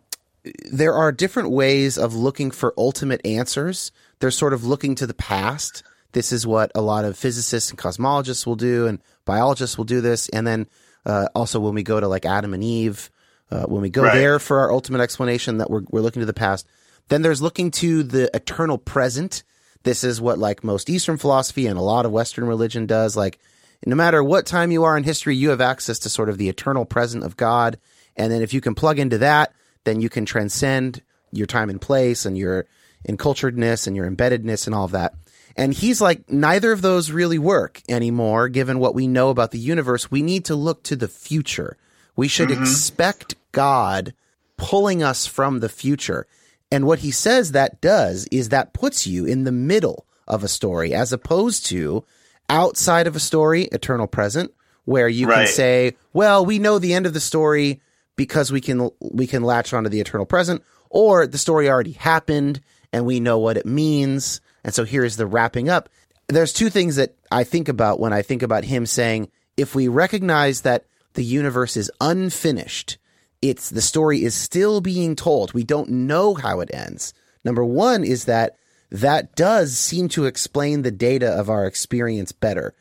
[0.72, 3.92] there are different ways of looking for ultimate answers.
[4.20, 5.84] They're sort of looking to the past.
[6.14, 10.02] This is what a lot of physicists and cosmologists will do, and biologists will do
[10.02, 10.30] this.
[10.30, 10.68] And then
[11.06, 13.12] uh, also, when we go to like Adam and Eve,
[13.52, 14.14] uh, when we go right.
[14.14, 16.66] there for our ultimate explanation, that we're, we're looking to the past.
[17.10, 19.44] Then there's looking to the eternal present
[19.88, 23.16] this is what like most Eastern philosophy and a lot of Western religion does.
[23.16, 23.40] Like,
[23.86, 26.50] no matter what time you are in history, you have access to sort of the
[26.50, 27.80] eternal present of God.
[28.18, 29.54] And then if you can plug into that,
[29.86, 32.66] then you can transcend your time and place and your
[33.08, 35.14] enculturedness and your embeddedness and all of that.
[35.56, 39.60] And he's like, neither of those really work anymore, given what we know about the
[39.60, 40.12] universe.
[40.12, 41.78] We need to look to the future.
[42.16, 42.62] We should mm-hmm.
[42.62, 44.14] expect God
[44.58, 46.28] pulling us from the future.
[46.72, 50.50] And what he says that does is that puts you in the middle of a
[50.50, 52.04] story as opposed to
[52.50, 54.52] outside of a story, eternal present,
[54.86, 55.46] where you right.
[55.46, 57.82] can say, well, we know the end of the story
[58.16, 62.62] because we can we can latch onto the eternal present, or the story already happened
[62.92, 64.42] and we know what it means.
[64.64, 65.90] And so here's the wrapping up.
[66.28, 69.88] There's two things that I think about when I think about him saying, if we
[69.88, 72.98] recognize that the universe is unfinished,
[73.42, 75.54] it's the story is still being told.
[75.54, 77.14] We don't know how it ends.
[77.44, 78.58] Number one is that
[78.92, 82.74] that does seem to explain the data of our experience better.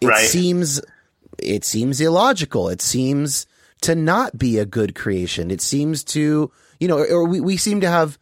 [0.00, 0.28] It right.
[0.28, 0.80] seems
[1.38, 2.68] it seems illogical.
[2.68, 3.46] It seems
[3.82, 5.50] to not be a good creation.
[5.50, 6.50] It seems to
[6.82, 8.18] you know, or we, we seem to have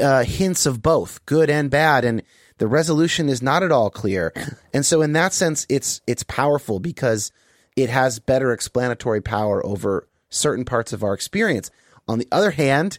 [0.00, 2.22] uh, hints of both good and bad, and
[2.58, 4.32] the resolution is not at all clear.
[4.74, 7.32] And so, in that sense, it's it's powerful because
[7.76, 11.70] it has better explanatory power over certain parts of our experience.
[12.08, 12.98] On the other hand,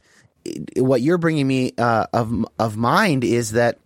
[0.78, 3.80] what you're bringing me uh, of of mind is that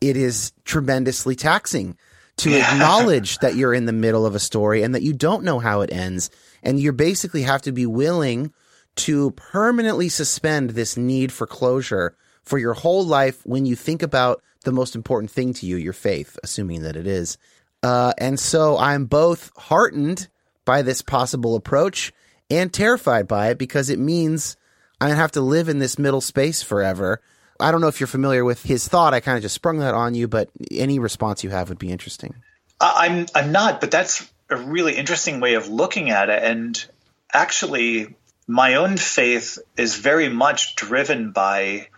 [0.00, 1.96] it is tremendously taxing
[2.38, 2.58] to yeah.
[2.72, 5.80] acknowledge that you're in the middle of a story and that you don't know how
[5.80, 6.30] it ends,
[6.62, 8.52] and you basically have to be willing
[8.96, 14.42] to permanently suspend this need for closure for your whole life when you think about
[14.64, 17.38] the most important thing to you, your faith, assuming that it is.
[17.82, 20.28] Uh, and so I'm both heartened
[20.64, 22.12] by this possible approach
[22.50, 24.56] and terrified by it because it means
[25.00, 27.20] I'm to have to live in this middle space forever.
[27.60, 29.14] I don't know if you're familiar with his thought.
[29.14, 31.90] I kind of just sprung that on you, but any response you have would be
[31.90, 32.34] interesting.
[32.80, 36.42] I'm I'm not, but that's a really interesting way of looking at it.
[36.42, 36.84] And
[37.32, 38.14] actually,
[38.46, 41.88] my own faith is very much driven by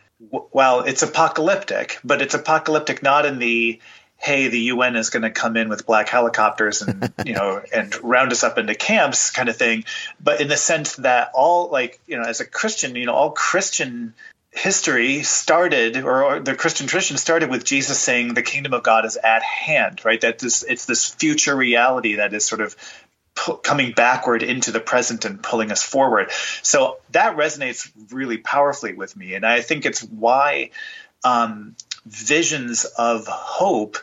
[0.52, 3.80] well, it's apocalyptic, but it's apocalyptic not in the
[4.20, 7.94] hey, the UN is going to come in with black helicopters and you know and
[8.04, 9.84] round us up into camps kind of thing,
[10.22, 13.30] but in the sense that all like you know as a Christian, you know all
[13.30, 14.14] Christian
[14.52, 19.16] history started or, the christian tradition started with jesus saying the kingdom of god is
[19.16, 20.20] at hand right?
[20.20, 22.76] That this it's this future reality that is sort of
[23.62, 26.30] coming backward into the present and pulling us forward.
[26.62, 29.34] So that resonates really powerfully with me.
[29.34, 30.70] And i think it's why
[31.24, 33.98] um, visions of hope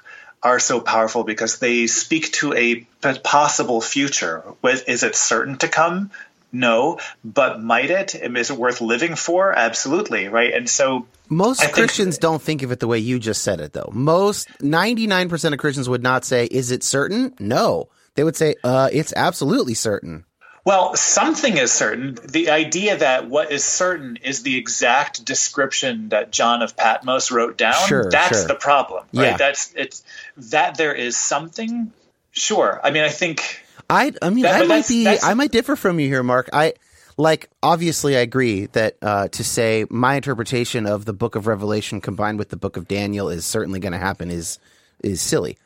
[0.47, 2.87] are so powerful because they speak to a
[3.23, 4.43] possible future.
[4.63, 6.11] Is it certain to come?
[6.51, 8.15] No, but might it?
[8.15, 9.51] Is it worth living for?
[9.51, 10.53] Absolutely, right?
[10.53, 13.59] And so most I Christians think, don't think of it the way you just said
[13.59, 13.89] it, though.
[13.93, 17.33] Most 99% of Christians would not say, Is it certain?
[17.39, 17.89] No.
[18.15, 20.23] They would say, uh, It's absolutely certain.
[20.67, 22.17] Well, something is certain.
[22.25, 27.57] The idea that what is certain is the exact description that John of Patmos wrote
[27.57, 27.87] down.
[27.87, 28.47] Sure, that's sure.
[28.49, 29.27] the problem, right?
[29.27, 29.37] Yeah.
[29.37, 30.03] That's it's
[30.35, 31.93] that there is something.
[32.31, 32.81] Sure.
[32.83, 33.63] I mean, I think.
[33.89, 35.05] I I mean, that, I might be.
[35.05, 36.49] That's, I might differ from you here, Mark.
[36.51, 36.73] I
[37.15, 42.01] like obviously I agree that uh, to say my interpretation of the Book of Revelation
[42.01, 44.59] combined with the Book of Daniel is certainly going to happen is
[45.01, 45.57] is silly,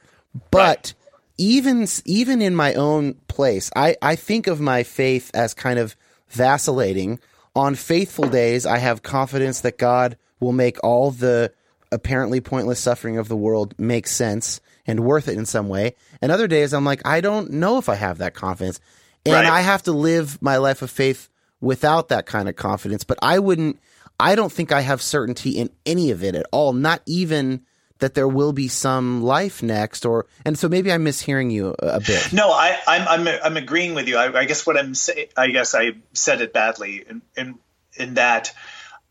[0.52, 0.60] but.
[0.60, 0.94] Right
[1.38, 5.96] even even in my own place, I, I think of my faith as kind of
[6.30, 7.20] vacillating.
[7.54, 11.52] On faithful days, I have confidence that God will make all the
[11.92, 15.96] apparently pointless suffering of the world make sense and worth it in some way.
[16.22, 18.80] And other days, I'm like, I don't know if I have that confidence,
[19.26, 19.46] and right.
[19.46, 23.04] I have to live my life of faith without that kind of confidence.
[23.04, 23.80] But I wouldn't.
[24.20, 26.74] I don't think I have certainty in any of it at all.
[26.74, 27.66] Not even
[28.02, 32.00] that there will be some life next or and so maybe i'm mishearing you a
[32.00, 32.34] bit.
[32.34, 34.18] No i i'm i'm, I'm agreeing with you.
[34.18, 37.60] I, I, guess what i'm saying i guess i said it badly in, in
[37.96, 38.54] in that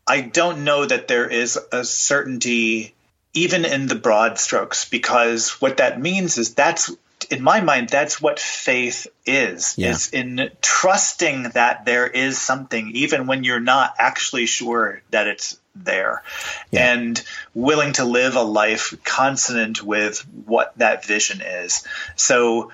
[0.07, 2.93] i don't know that there is a certainty
[3.33, 6.93] even in the broad strokes because what that means is that's
[7.31, 9.91] in my mind, that's what faith is, yeah.
[9.91, 15.57] is in trusting that there is something, even when you're not actually sure that it's
[15.73, 16.23] there
[16.71, 16.93] yeah.
[16.93, 21.87] and willing to live a life consonant with what that vision is.
[22.17, 22.71] So,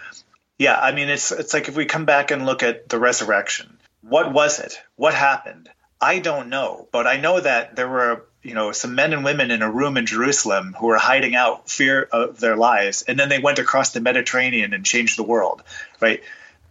[0.58, 3.78] yeah, I mean, it's, it's like if we come back and look at the resurrection,
[4.02, 4.82] what was it?
[4.96, 5.70] What happened?
[6.02, 9.52] I don't know, but I know that there were you know some men and women
[9.52, 13.30] in a room in Jerusalem who were hiding out fear of their lives, and then
[13.30, 15.64] they went across the Mediterranean and changed the world,
[16.00, 16.24] right?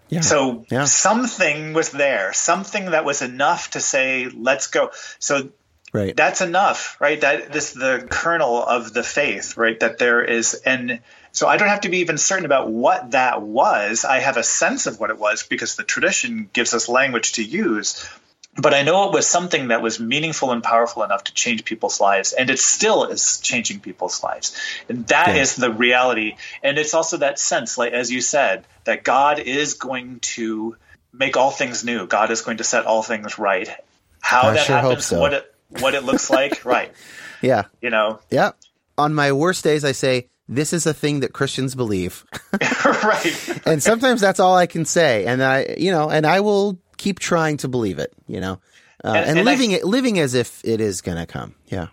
[0.08, 0.20] Yeah.
[0.20, 0.84] So yeah.
[0.84, 5.50] something was there, something that was enough to say, "Let's go." So
[5.92, 6.16] right.
[6.16, 7.20] that's enough, right?
[7.20, 9.78] That this the kernel of the faith, right?
[9.80, 11.00] That there is, and
[11.32, 14.04] so I don't have to be even certain about what that was.
[14.04, 17.42] I have a sense of what it was because the tradition gives us language to
[17.42, 18.08] use
[18.58, 22.00] but I know it was something that was meaningful and powerful enough to change people's
[22.00, 24.56] lives, and it still is changing people's lives.
[24.88, 25.42] And that yeah.
[25.42, 26.36] is the reality.
[26.62, 30.76] And it's also that sense, like as you said, that God is going to
[31.12, 32.06] make all things new.
[32.06, 33.68] God is going to set all things right.
[34.20, 35.20] How I that sure happens, so.
[35.20, 36.92] what it what it looks like, right?
[37.42, 38.20] Yeah, you know.
[38.30, 38.52] Yeah.
[38.98, 42.24] On my worst days, I say this is a thing that Christians believe.
[42.84, 43.62] right.
[43.66, 45.26] and sometimes that's all I can say.
[45.26, 48.60] And I, you know, and I will keep trying to believe it, you know,
[49.04, 51.54] uh, and, and, and, living I, it, living as if it is going to come.
[51.66, 51.88] Yeah.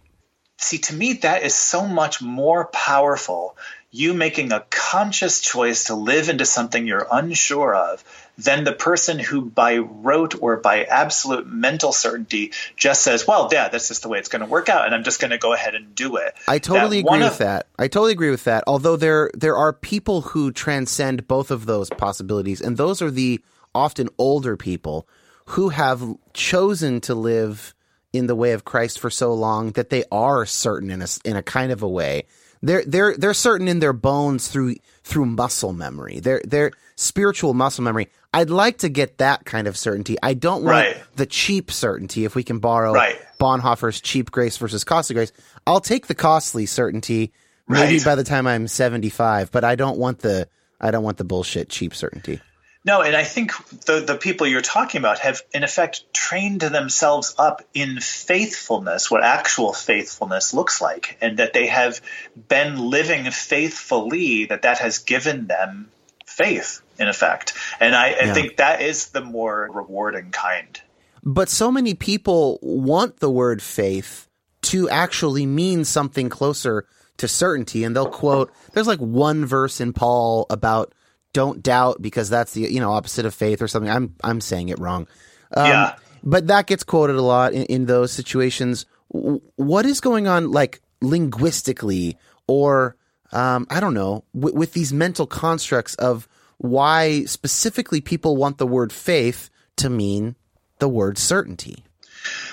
[0.57, 3.57] See, to me, that is so much more powerful.
[3.91, 8.03] You making a conscious choice to live into something you're unsure of
[8.37, 13.69] than the person who, by rote or by absolute mental certainty, just says, "Well, yeah,
[13.69, 15.53] that's just the way it's going to work out, and I'm just going to go
[15.53, 17.67] ahead and do it." I totally that agree with of, that.
[17.77, 18.63] I totally agree with that.
[18.65, 23.41] Although there there are people who transcend both of those possibilities, and those are the
[23.75, 25.07] often older people
[25.47, 26.01] who have
[26.33, 27.73] chosen to live
[28.11, 31.35] in the way of Christ for so long that they are certain in a, in
[31.35, 32.25] a kind of a way.
[32.61, 36.21] They're they're they're certain in their bones through through muscle memory.
[36.21, 38.07] They're they're spiritual muscle memory.
[38.33, 40.15] I'd like to get that kind of certainty.
[40.23, 41.03] I don't want right.
[41.15, 42.23] the cheap certainty.
[42.23, 43.19] If we can borrow right.
[43.37, 45.33] Bonhoeffer's cheap grace versus costly grace,
[45.67, 47.33] I'll take the costly certainty.
[47.67, 48.05] Maybe right.
[48.05, 50.47] by the time I'm 75, but I don't want the
[50.79, 52.39] I don't want the bullshit cheap certainty.
[52.85, 53.51] No, and I think
[53.85, 59.23] the the people you're talking about have in effect trained themselves up in faithfulness, what
[59.23, 62.01] actual faithfulness looks like, and that they have
[62.49, 64.45] been living faithfully.
[64.45, 65.91] That that has given them
[66.25, 70.79] faith, in effect, and I, I think that is the more rewarding kind.
[71.23, 74.27] But so many people want the word faith
[74.63, 76.85] to actually mean something closer
[77.17, 78.51] to certainty, and they'll quote.
[78.73, 80.93] There's like one verse in Paul about
[81.33, 83.89] don't doubt because that's the you know opposite of faith or something.
[83.91, 85.07] I'm I'm saying it wrong.
[85.55, 85.95] Um, yeah.
[86.23, 88.85] But that gets quoted a lot in, in those situations.
[89.09, 92.17] what is going on, like linguistically,
[92.47, 92.95] or
[93.31, 96.27] um, I don't know, w- with these mental constructs of
[96.57, 100.35] why specifically people want the word faith to mean
[100.79, 101.83] the word certainty?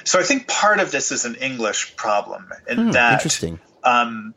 [0.04, 3.60] So I think part of this is an English problem in Hmm, that interesting.
[3.84, 4.34] um,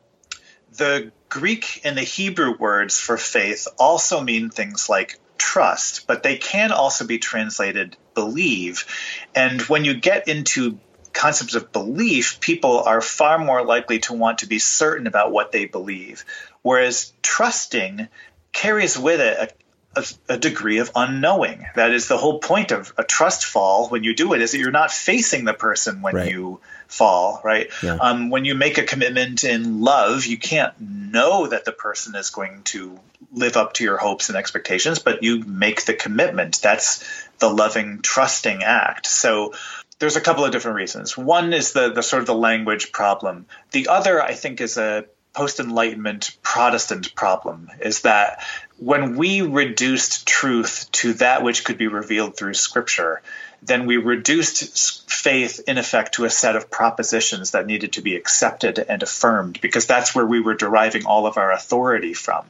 [0.78, 6.38] the Greek and the Hebrew words for faith also mean things like trust, but they
[6.38, 8.86] can also be translated believe.
[9.34, 10.78] And when you get into
[11.12, 15.52] concepts of belief, people are far more likely to want to be certain about what
[15.52, 16.24] they believe.
[16.62, 18.10] Whereas trusting
[18.52, 19.58] carries with it
[19.96, 21.66] a a, degree of unknowing.
[21.76, 23.90] That is the whole point of a trust fall.
[23.90, 26.32] When you do it, is that you're not facing the person when Right.
[26.32, 27.42] you fall.
[27.44, 27.70] Right.
[27.82, 27.96] Yeah.
[27.96, 32.30] Um, when you make a commitment in love, you can't know that the person is
[32.30, 33.00] going to
[33.32, 36.62] live up to your hopes and expectations, but you make the commitment.
[36.62, 37.04] That's
[37.40, 39.08] the loving, trusting act.
[39.08, 39.54] So.
[40.00, 41.18] There's a couple of different reasons.
[41.18, 43.46] One is the, the sort of the language problem.
[43.72, 48.44] The other, I think, is a post Enlightenment Protestant problem is that
[48.84, 53.22] when we reduced truth to that which could be revealed through Scripture,
[53.62, 58.18] then we reduced faith, in effect, to a set of propositions that needed to be
[58.18, 62.46] accepted and affirmed, because that's where we were deriving all of our authority from.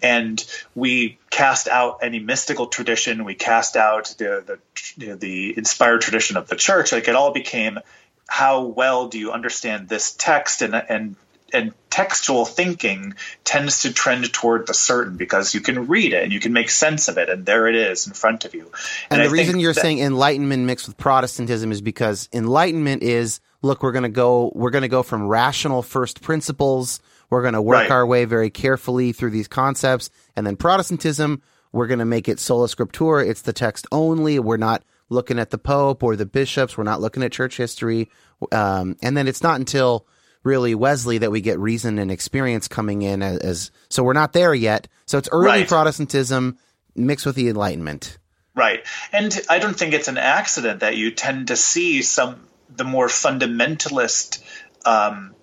[0.00, 0.42] And
[0.74, 4.58] we cast out any mystical tradition, we cast out the,
[4.96, 6.92] the, the inspired tradition of the church.
[6.92, 7.78] Like it all became
[8.26, 11.16] how well do you understand this text and, and
[11.52, 13.14] and textual thinking
[13.44, 16.68] tends to trend toward the certain because you can read it and you can make
[16.68, 18.70] sense of it and there it is in front of you.
[19.10, 23.40] And, I the reason you're that- saying enlightenment mixed with Protestantism is because enlightenment is
[23.62, 27.54] look, we're going to go we're going to go from rational first principles, we're going
[27.54, 27.90] to work Right.
[27.90, 31.40] our way very carefully through these concepts, and then Protestantism,
[31.72, 35.50] we're going to make it sola scriptura, it's the text only, we're not looking at
[35.50, 38.10] the pope or the bishops, we're not looking at church history.
[38.52, 40.06] Um, and then it's not until
[40.44, 44.32] really Wesley that we get reason and experience coming in as, as so we're not
[44.32, 44.86] there yet.
[45.06, 45.68] So it's early Right.
[45.68, 46.58] Protestantism
[46.94, 48.18] mixed with the enlightenment.
[48.54, 48.84] Right.
[49.12, 53.08] And I don't think it's an accident that you tend to see some the more
[53.08, 54.42] fundamentalist
[54.84, 55.34] um,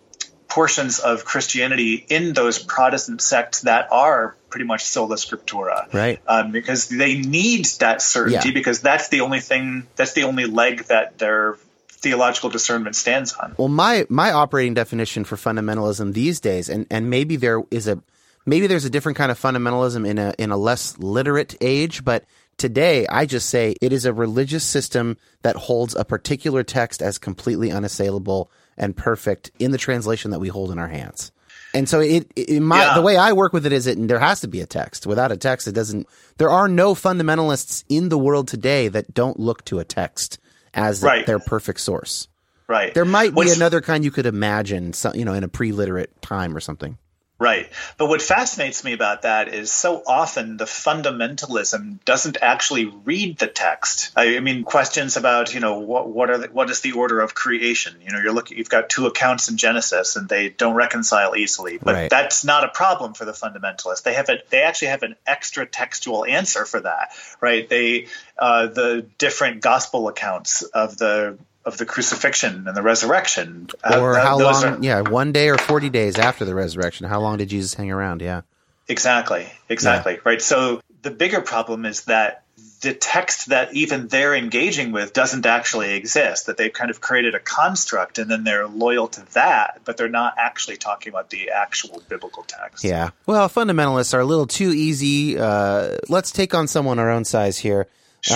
[0.48, 5.92] portions of Christianity in those Protestant sects that are pretty much sola scriptura.
[5.94, 6.22] Right.
[6.28, 8.54] Um, because they need that certainty Yeah.
[8.54, 11.58] because that's the only thing that's the only leg that their
[12.02, 13.56] theological discernment stands on.
[13.58, 18.02] Well, my my operating definition for fundamentalism these days, and and maybe there is a
[18.46, 22.26] maybe there's a different kind of fundamentalism in a in a less literate age, but
[22.58, 27.18] today I just say it is a religious system that holds a particular text as
[27.18, 31.32] completely unassailable and perfect in the translation that we hold in our hands.
[31.74, 32.96] And so it, it my Yeah.
[32.96, 35.08] the way I work with it is it there has to be a text.
[35.08, 36.06] Without a text, it doesn't.
[36.38, 40.38] There are no fundamentalists in the world today that don't look to a text
[40.74, 41.26] as Right.
[41.26, 42.28] their perfect source.
[42.68, 42.94] Right.
[42.94, 46.60] There might be another kind you could imagine, you know, in a pre-literate time or
[46.62, 46.98] something.
[47.42, 47.72] Right.
[47.98, 53.48] But what fascinates me about that is so often the fundamentalism doesn't actually read the
[53.48, 54.12] text.
[54.16, 57.20] I, I mean, questions about, you know, what, what are the, what is the order
[57.20, 57.96] of creation?
[58.06, 61.80] You know, you're looking, you've got two accounts in Genesis and they don't reconcile easily,
[61.80, 62.10] but Right.
[62.12, 64.04] that's not a problem for the fundamentalist.
[64.04, 67.10] They have a, they actually have an extra textual answer for that,
[67.42, 67.68] right?
[67.68, 68.06] They,
[68.38, 73.70] uh, the different gospel accounts of the, of the crucifixion and the resurrection.
[73.84, 74.64] uh, Or uh, how long?
[74.66, 77.08] are- yeah, one day or forty days after the resurrection.
[77.08, 78.22] How long did Jesus hang around?
[78.22, 78.42] Yeah,
[78.88, 79.48] Exactly.
[79.70, 80.20] Exactly.
[80.26, 80.42] Right.
[80.42, 82.44] So the bigger problem is that
[82.82, 87.36] the text that even they're engaging with doesn't actually exist, that they've kind of created
[87.36, 91.52] a construct and then they're loyal to that, but they're not actually talking about the
[91.52, 92.84] actual biblical text.
[92.84, 93.12] yeah.
[93.28, 95.38] Well, fundamentalists are a little too easy.
[95.38, 97.82] Uh, let's take on someone our own size here.
[97.82, 97.88] Um,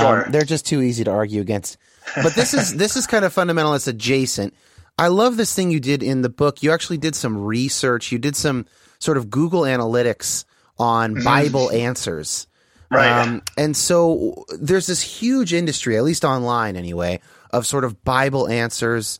[0.02, 0.26] Sure.
[0.30, 1.78] they're just too easy to argue against.
[2.16, 4.54] But this is this is kind of fundamentalist adjacent.
[4.98, 6.64] I love this thing you did in the book.
[6.64, 8.12] You actually did some research.
[8.12, 8.66] You did some
[9.00, 10.46] sort of Google Analytics
[10.78, 12.48] on Bible answers.
[12.90, 13.10] Right.
[13.10, 17.20] Um, and so there's this huge industry, at least online anyway,
[17.52, 19.20] of sort of Bible answers.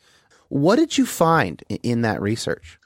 [0.50, 2.80] What did you find in that research?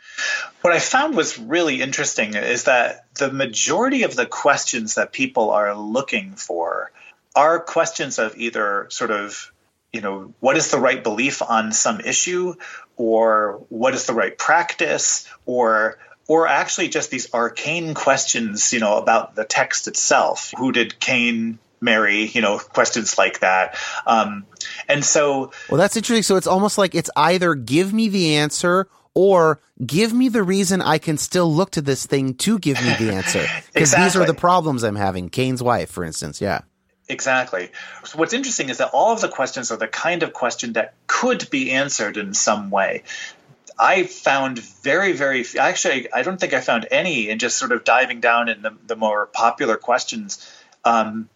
[0.61, 5.51] What I found was really interesting is that the majority of the questions that people
[5.51, 6.91] are looking for
[7.35, 9.51] are questions of either sort of,
[9.93, 12.55] you know, what is the right belief on some issue,
[12.95, 18.97] or what is the right practice, or or actually just these arcane questions, you know,
[18.97, 20.53] about the text itself.
[20.57, 22.25] Who did Cain marry?
[22.25, 23.75] You know, questions like that.
[24.05, 24.45] Um,
[24.87, 26.23] and so Well, that's interesting.
[26.23, 30.83] So it's almost like it's either give me the answer or give me the reason
[30.83, 33.45] I can still look to this thing to give me the answer.
[33.73, 35.29] Because these are the problems I'm having.
[35.29, 36.41] Cain's wife, for instance.
[36.41, 36.61] Yeah.
[37.09, 37.71] Exactly.
[38.05, 40.93] So what's interesting is that all of the questions are the kind of question that
[41.07, 43.03] could be answered in some way.
[43.79, 47.83] I found very, very actually, I don't think I found any in just sort of
[47.83, 50.45] diving down in the, the more popular questions,
[50.85, 51.29] um,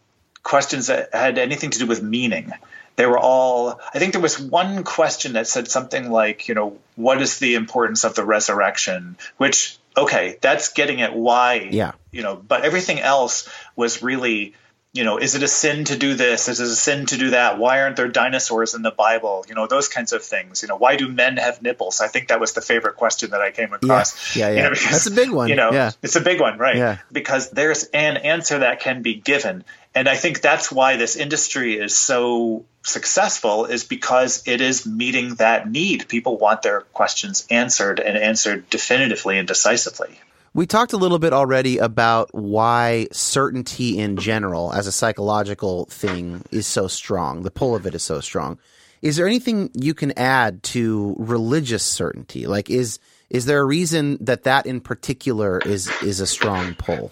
[0.43, 2.51] questions that had anything to do with meaning.
[2.95, 6.77] They were all, I think there was one question that said something like, you know,
[6.95, 9.17] what is the importance of the resurrection?
[9.37, 11.93] Which, okay, that's getting at why, yeah.
[12.11, 14.53] you know, but everything else was really
[14.93, 16.47] you know, is it a sin to do this?
[16.47, 17.57] Is it a sin to do that?
[17.57, 19.43] Why aren't there dinosaurs in the Bible?
[19.49, 20.61] You know, those kinds of things.
[20.61, 21.99] You know, why do men have nipples?
[21.99, 24.35] I think that was the favorite question that I came across.
[24.35, 24.57] Yeah, yeah, yeah.
[24.57, 25.49] You know, because, That's a big one.
[25.49, 25.91] You know, yeah.
[26.03, 26.75] it's a big one, right?
[26.75, 26.97] Yeah.
[27.11, 29.63] Because there's an answer that can be given.
[29.95, 35.35] And I think that's why this industry is so successful is because it is meeting
[35.35, 36.07] that need.
[36.07, 40.19] People want their questions answered and answered definitively and decisively.
[40.55, 46.43] We talked a little bit already about why certainty in general, as a psychological thing,
[46.51, 47.41] is so strong.
[47.41, 48.59] The pull of it is so strong.
[49.01, 52.45] Is there anything you can add to religious certainty?
[52.45, 52.99] Like, is
[53.31, 57.11] is there a reason that that in particular is is a strong pull?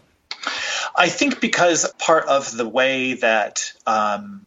[0.96, 4.46] I think because part of the way that um,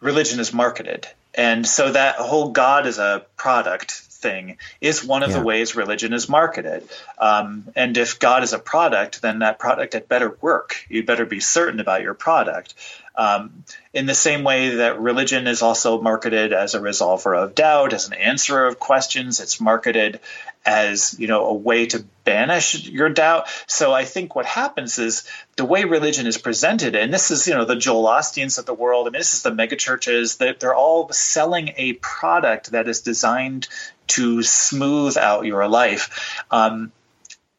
[0.00, 5.30] religion is marketed, and so that whole God is a product thing is one of
[5.30, 5.38] yeah.
[5.38, 6.88] the ways religion is marketed.
[7.18, 10.84] Um, and if God is a product, then that product had better work.
[10.88, 12.74] You better be certain about your product.
[13.16, 17.92] Um, in the same way that religion is also marketed as a resolver of doubt,
[17.92, 20.20] as an answerer of questions, it's marketed
[20.64, 23.48] as you know a way to banish your doubt.
[23.66, 27.54] So I think what happens is the way religion is presented, and this is you
[27.54, 30.74] know the Joel Osteens of the world, I mean this is the megachurches that they're
[30.74, 33.68] all selling a product that is designed
[34.10, 36.42] to smooth out your life.
[36.50, 36.92] Um,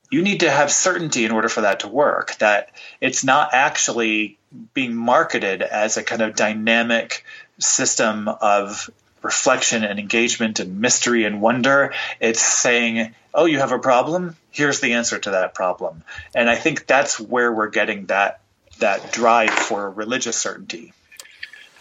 [0.09, 2.35] you need to have certainty in order for that to work.
[2.37, 4.37] That it's not actually
[4.73, 7.23] being marketed as a kind of dynamic
[7.59, 8.89] system of
[9.21, 11.93] reflection and engagement and mystery and wonder.
[12.19, 14.35] It's saying, oh, you have a problem?
[14.51, 16.03] Here's the answer to that problem.
[16.35, 18.41] And I think that's where we're getting that
[18.79, 20.91] that drive for religious certainty.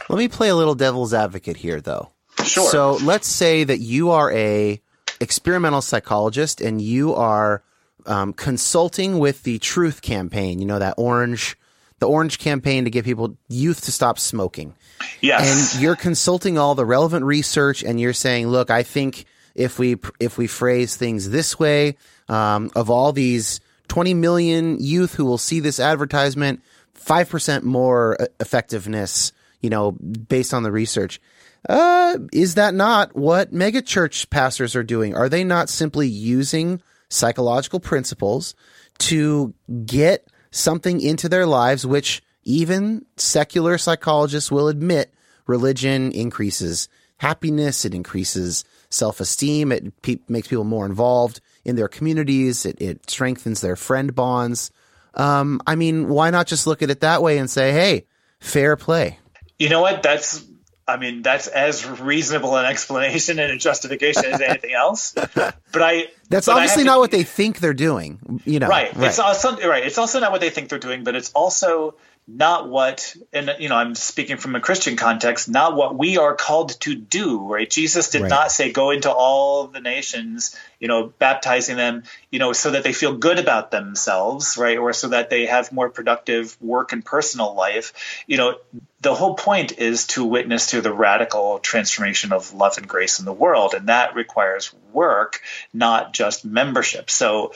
[0.08, 2.10] Let me play a little devil's advocate here though.
[2.50, 2.70] Sure.
[2.70, 4.80] So let's say that you are a
[5.20, 7.62] experimental psychologist and you are
[8.06, 10.58] um, consulting with the Truth Campaign.
[10.58, 11.56] You know that orange,
[11.98, 14.74] the orange campaign to get people youth to stop smoking.
[15.20, 15.74] Yes.
[15.74, 19.96] And you're consulting all the relevant research, and you're saying, look, I think if we
[20.18, 21.96] if we phrase things this way,
[22.28, 26.62] um, of all these 20 million youth who will see this advertisement,
[26.94, 29.32] five percent more effectiveness.
[29.60, 31.20] You know, based on the research.
[31.68, 35.14] Uh, is that not what megachurch pastors are doing?
[35.14, 36.80] Are they not simply using
[37.10, 38.54] psychological principles
[38.98, 39.52] to
[39.84, 45.12] get something into their lives, which even secular psychologists will admit
[45.46, 46.88] religion increases
[47.18, 52.80] happiness, it increases self esteem, it pe- makes people more involved in their communities, it,
[52.80, 54.70] it strengthens their friend bonds.
[55.14, 58.06] Um, I mean, why not just look at it that way and say, hey,
[58.40, 59.18] fair play?
[59.60, 60.02] You know what?
[60.02, 60.42] That's
[60.88, 65.14] I mean, that's as reasonable an explanation and a justification as anything else.
[65.72, 68.42] But I that's but obviously not to, what they think they're doing.
[68.44, 68.92] You know, right?
[68.96, 69.06] right.
[69.06, 69.86] It's also right.
[69.86, 71.94] It's also not what they think they're doing, but it's also
[72.32, 76.34] not what and you know i'm speaking from a christian context not what we are
[76.34, 77.68] called to do right?
[77.68, 78.28] Jesus did right.
[78.28, 82.84] not say go into all the nations you know baptizing them you know so that
[82.84, 84.78] they feel good about themselves right?
[84.78, 88.24] Or so that they have more productive work and personal life.
[88.26, 88.58] You know
[89.00, 93.24] the whole point is to witness to the radical transformation of love and grace in
[93.24, 95.40] the world and that requires work
[95.72, 97.10] not just membership.
[97.10, 97.52] So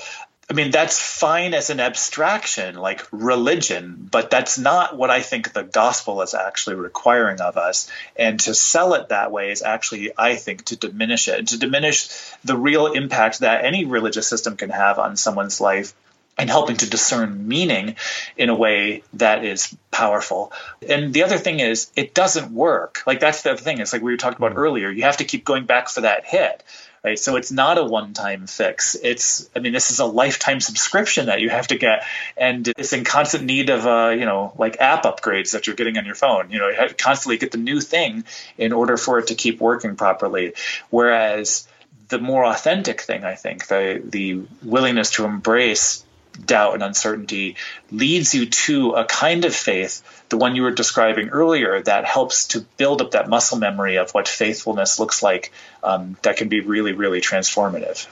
[0.48, 5.52] I mean, that's fine as an abstraction, like religion, but that's not what I think
[5.52, 7.90] the gospel is actually requiring of us.
[8.14, 12.08] And to sell it that way is actually, I think, to diminish it, to diminish
[12.44, 15.94] the real impact that any religious system can have on someone's life
[16.36, 17.96] and helping to discern meaning
[18.36, 20.52] in a way that is powerful.
[20.86, 23.02] And the other thing is, it doesn't work.
[23.06, 23.78] Like, that's the other thing.
[23.78, 24.58] It's like we were talking about hmm.
[24.58, 24.90] earlier.
[24.90, 26.62] You have to keep going back for that hit
[27.04, 27.18] right?
[27.18, 28.96] So it's not a one-time fix.
[29.00, 32.04] It's, I mean, this is a lifetime subscription that you have to get,
[32.36, 35.98] and it's in constant need of, uh, you know, like app upgrades that you're getting
[35.98, 36.50] on your phone.
[36.50, 38.24] You know, you constantly get the new thing
[38.56, 40.54] in order for it to keep working properly.
[40.88, 41.68] Whereas
[42.08, 46.03] the more authentic thing, I think, the the willingness to embrace
[46.44, 47.56] doubt and uncertainty
[47.90, 52.48] leads you to a kind of faith, the one you were describing earlier, that helps
[52.48, 56.60] to build up that muscle memory of what faithfulness looks like um, that can be
[56.60, 58.06] really, really transformative.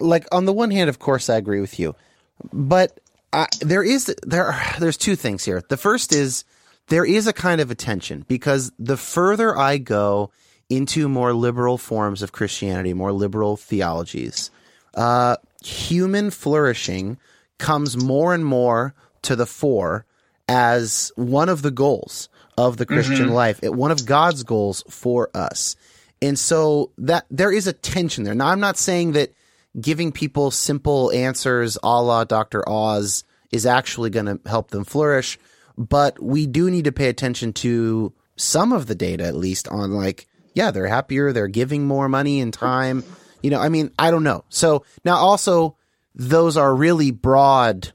[0.00, 1.94] Like, on the one hand, of course, I agree with you.
[2.52, 2.98] But
[3.60, 5.62] there is there are, there's two things here.
[5.68, 6.44] The first is
[6.88, 10.30] there is a kind of attention because the further I go
[10.68, 14.50] into more liberal forms of Christianity, more liberal theologies,
[14.94, 15.36] uh,
[15.66, 17.18] human flourishing
[17.58, 20.06] comes more and more to the fore
[20.48, 23.34] as one of the goals of the Christian mm-hmm.
[23.34, 25.76] life, one of God's goals for us.
[26.22, 28.34] And so that there is a tension there.
[28.34, 29.32] Now, I'm not saying that
[29.78, 32.66] giving people simple answers a la Dr.
[32.68, 35.38] Oz is actually going to help them flourish,
[35.76, 39.92] but we do need to pay attention to some of the data, at least on
[39.92, 43.04] like, yeah, they're happier, they're giving more money and time.
[43.42, 44.44] You know, I mean, I don't know.
[44.48, 45.76] So now also,
[46.14, 47.92] those are really broad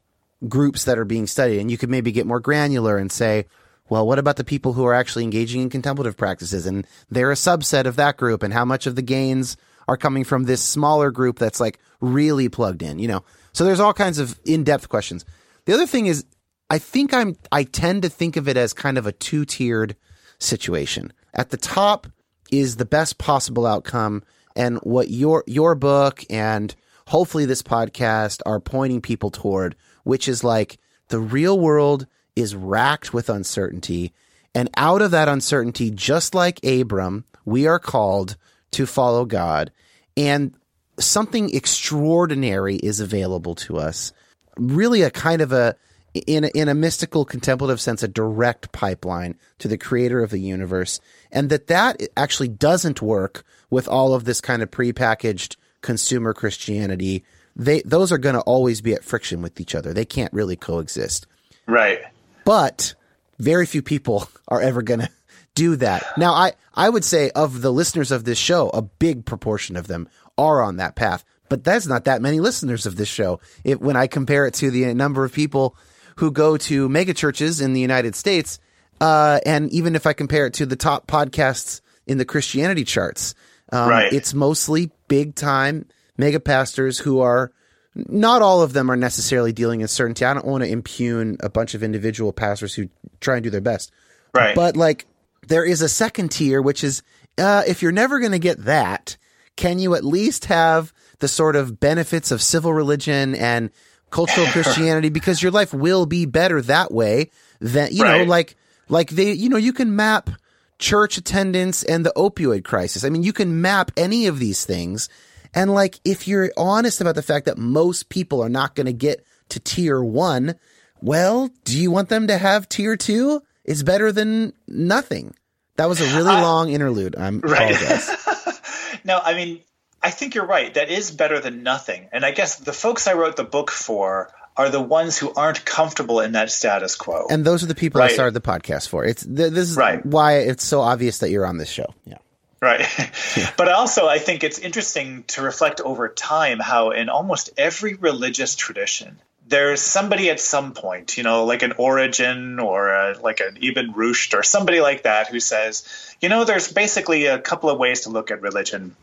[0.47, 3.45] groups that are being studied, and you could maybe get more granular and say,
[3.89, 6.65] well, what about the people who are actually engaging in contemplative practices?
[6.65, 10.23] And they're a subset of that group, and how much of the gains are coming
[10.23, 13.23] from this smaller group that's like really plugged in, you know?
[13.53, 15.25] So there's all kinds of in depth questions.
[15.65, 16.25] The other thing is,
[16.69, 19.97] I think I'm, I tend to think of it as kind of a two tiered
[20.39, 21.11] situation.
[21.33, 22.07] At the top
[22.51, 24.23] is the best possible outcome
[24.55, 26.75] and what your, your book and
[27.07, 30.77] hopefully this podcast are pointing people toward, which is like
[31.09, 34.13] the real world is racked with uncertainty.
[34.55, 38.37] And out of that uncertainty, just like Abram, we are called
[38.71, 39.71] to follow God.
[40.15, 40.53] And
[40.99, 44.13] something extraordinary is available to us.
[44.57, 45.75] Really, a kind of a,
[46.13, 50.39] in a, in a mystical contemplative sense, a direct pipeline to the creator of the
[50.39, 50.99] universe.
[51.31, 57.23] And that that actually doesn't work with all of this kind of prepackaged consumer Christianity.
[57.55, 59.93] They, those are going to always be at friction with each other.
[59.93, 61.27] They can't really coexist.
[61.65, 62.01] Right.
[62.43, 62.95] But
[63.39, 65.09] very few people are ever going to
[65.55, 66.03] do that.
[66.17, 69.87] Now, I, I would say of the listeners of this show, a big proportion of
[69.87, 70.07] them
[70.37, 71.23] are on that path.
[71.49, 73.41] But that's not that many listeners of this show.
[73.65, 75.75] It, when I compare it to the number of people
[76.21, 78.59] who go to megachurches in the United States,
[78.99, 83.33] uh, and even if I compare it to the top podcasts in the Christianity charts,
[83.71, 84.13] um, right.
[84.13, 85.87] it's mostly big time
[86.19, 87.51] mega pastors who are
[87.95, 90.23] not all of them are necessarily dealing in certainty.
[90.23, 92.87] I don't want to impugn a bunch of individual pastors who
[93.19, 93.91] try and do their best.
[94.31, 94.55] Right.
[94.55, 95.07] But like
[95.47, 97.01] there is a second tier, which is
[97.39, 99.17] uh, if you're never going to get that,
[99.55, 103.71] can you at least have the sort of benefits of civil religion and
[104.11, 105.09] cultural Christianity?
[105.09, 108.19] because your life will be better that way than, you right.
[108.19, 108.55] know, like,
[108.89, 110.29] like they, you know, you can map
[110.77, 113.05] church attendance and the opioid crisis.
[113.05, 115.09] I mean, you can map any of these things.
[115.53, 118.93] And like, if you're honest about the fact that most people are not going to
[118.93, 120.55] get to tier one,
[121.01, 123.41] well, do you want them to have tier two?
[123.63, 125.35] It's better than nothing.
[125.77, 127.15] That was a really long interlude.
[127.15, 127.75] I'm right.
[129.03, 129.61] no, I mean,
[130.03, 130.73] I think you're right.
[130.73, 132.09] That is better than nothing.
[132.11, 135.63] And I guess the folks I wrote the book for are the ones who aren't
[135.63, 137.27] comfortable in that status quo.
[137.29, 138.11] And those are the people right.
[138.11, 139.05] I started the podcast for.
[139.05, 140.05] It's th- this is right.
[140.05, 141.93] why it's so obvious that you're on this show.
[142.05, 142.17] Yeah.
[142.61, 142.85] Right.
[143.37, 143.49] Yeah.
[143.55, 148.55] But also, I think it's interesting to reflect over time how, in almost every religious
[148.55, 153.57] tradition, there's somebody at some point, you know, like an Origen or a, like an
[153.61, 155.87] Ibn Rushd or somebody like that who says,
[156.19, 158.97] you know, there's basically a couple of ways to look at religion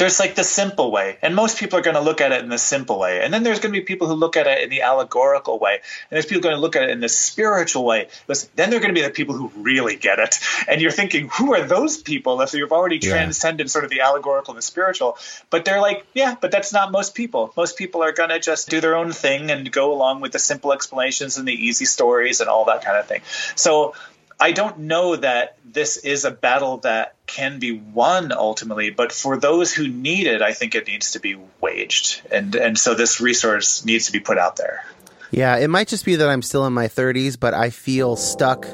[0.00, 2.48] there's like the simple way and most people are going to look at it in
[2.48, 4.70] the simple way and then there's going to be people who look at it in
[4.70, 5.80] the allegorical way and
[6.10, 8.08] there's people going to look at it in the spiritual way.
[8.26, 11.28] Listen, then they're going to be the people who really get it and you're thinking
[11.28, 12.40] who are those people?
[12.40, 13.10] If you've already yeah.
[13.10, 15.18] transcended sort of the allegorical and the spiritual
[15.50, 17.52] but they're like yeah but that's not most people.
[17.54, 20.38] Most people are going to just do their own thing and go along with the
[20.38, 23.20] simple explanations and the easy stories and all that kind of thing.
[23.54, 23.94] So
[24.40, 29.36] I don't know that this is a battle that can be won ultimately, but for
[29.36, 33.20] those who need it, I think it needs to be waged, and and so this
[33.20, 34.84] resource needs to be put out there.
[35.30, 38.66] Yeah, it might just be that I'm still in my 30s, but I feel stuck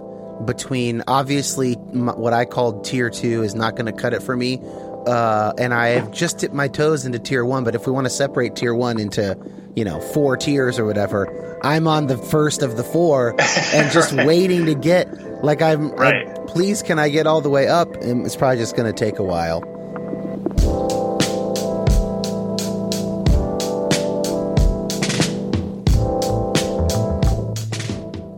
[0.46, 4.60] between obviously what I called tier two is not going to cut it for me,
[5.06, 7.64] uh, and I've just dipped my toes into tier one.
[7.64, 9.36] But if we want to separate tier one into
[9.74, 14.12] you know four tiers or whatever, I'm on the first of the four and just
[14.12, 14.26] right.
[14.26, 15.08] waiting to get
[15.46, 16.26] like I'm right.
[16.26, 17.94] like, please can I get all the way up?
[18.02, 19.62] And it's probably just going to take a while.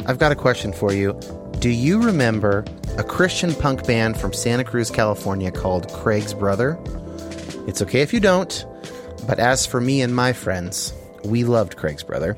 [0.06, 1.18] I've got a question for you.
[1.59, 2.64] Do you remember
[2.98, 6.78] a Christian punk band from Santa Cruz, California called Craig's Brother?
[7.66, 8.64] It's okay if you don't,
[9.26, 10.92] but as for me and my friends,
[11.24, 12.36] we loved Craig's Brother.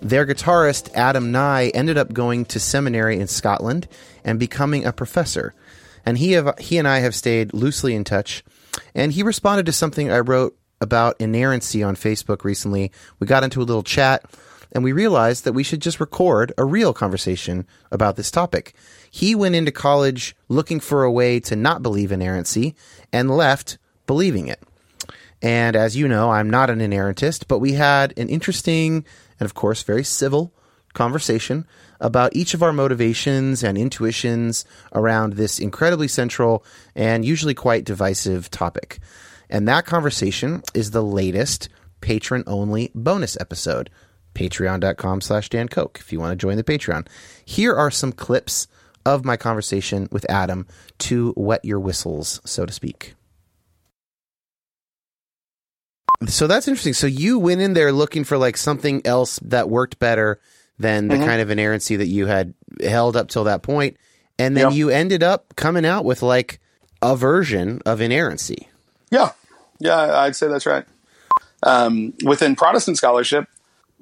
[0.00, 3.86] Their guitarist, Adam Nye, ended up going to seminary in Scotland
[4.24, 5.54] and becoming a professor.
[6.06, 8.42] And he, have, he and I have stayed loosely in touch.
[8.94, 12.90] And he responded to something I wrote about inerrancy on Facebook recently.
[13.18, 14.24] We got into a little chat,
[14.72, 18.74] and we realized that we should just record a real conversation about this topic.
[19.10, 22.74] He went into college looking for a way to not believe in inerrancy
[23.12, 23.76] and left
[24.06, 24.62] believing it.
[25.42, 29.04] And as you know, I'm not an inerrantist, but we had an interesting
[29.40, 30.52] and, of course, very civil
[30.92, 31.66] conversation
[32.00, 36.64] about each of our motivations and intuitions around this incredibly central
[36.94, 38.98] and usually quite divisive topic.
[39.48, 41.68] And that conversation is the latest
[42.00, 43.90] patron only bonus episode.
[44.34, 47.06] Patreon.com slash Dan Koch if you want to join the Patreon.
[47.44, 48.68] Here are some clips
[49.04, 50.66] of my conversation with Adam
[50.98, 53.14] to wet your whistles, so to speak.
[56.26, 56.92] So that's interesting.
[56.92, 60.38] So you went in there looking for like something else that worked better
[60.78, 61.26] than the Mhm.
[61.26, 63.96] kind of inerrancy that you had held up till that point,
[64.38, 66.58] and then you ended up coming out with like
[67.02, 68.68] a version of inerrancy.
[69.10, 69.30] Yeah,
[69.78, 70.84] yeah, I'd say that's right.
[71.62, 73.46] Um, within Protestant scholarship,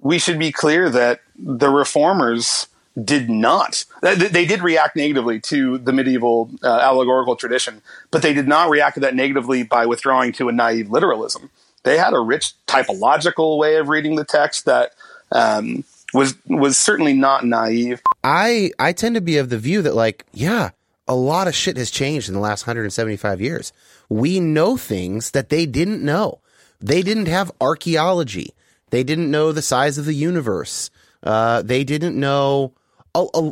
[0.01, 2.67] we should be clear that the reformers
[3.05, 3.85] did not.
[4.03, 8.71] They, they did react negatively to the medieval uh, allegorical tradition, but they did not
[8.71, 11.51] react to that negatively by withdrawing to a naive literalism.
[11.89, 14.93] They had a rich typological way of reading the text that
[15.33, 18.03] um, was was certainly not naive.
[18.23, 20.73] I I tend to be of the view that like yeah,
[21.07, 23.73] a lot of shit has changed in the last 175 years.
[24.11, 26.41] We know things that they didn't know.
[26.79, 28.53] They didn't have archaeology.
[28.91, 30.91] They didn't know the size of the universe.
[31.23, 32.75] Uh, they didn't know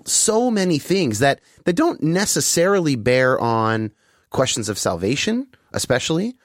[0.05, 3.93] so many things that that don't necessarily bear on
[4.28, 6.37] questions of salvation, especially.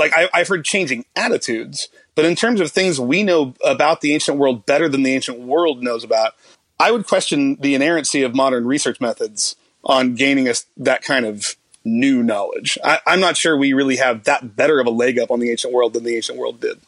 [0.00, 4.12] Like I, I've heard changing attitudes, but in terms of things we know about the
[4.12, 6.34] ancient world better than the ancient world knows about,
[6.80, 11.54] I would question the inerrancy of modern research methods on gaining us that kind of
[11.84, 12.76] new knowledge.
[12.82, 15.50] I, I'm not sure we really have that better of a leg up on the
[15.50, 16.78] ancient world than the ancient world did.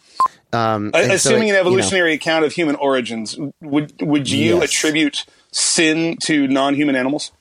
[0.52, 4.56] Um, and so, Assuming you an know, evolutionary account of human origins, would would you
[4.56, 4.64] Yes.
[4.64, 7.32] attribute sin to non-human animals?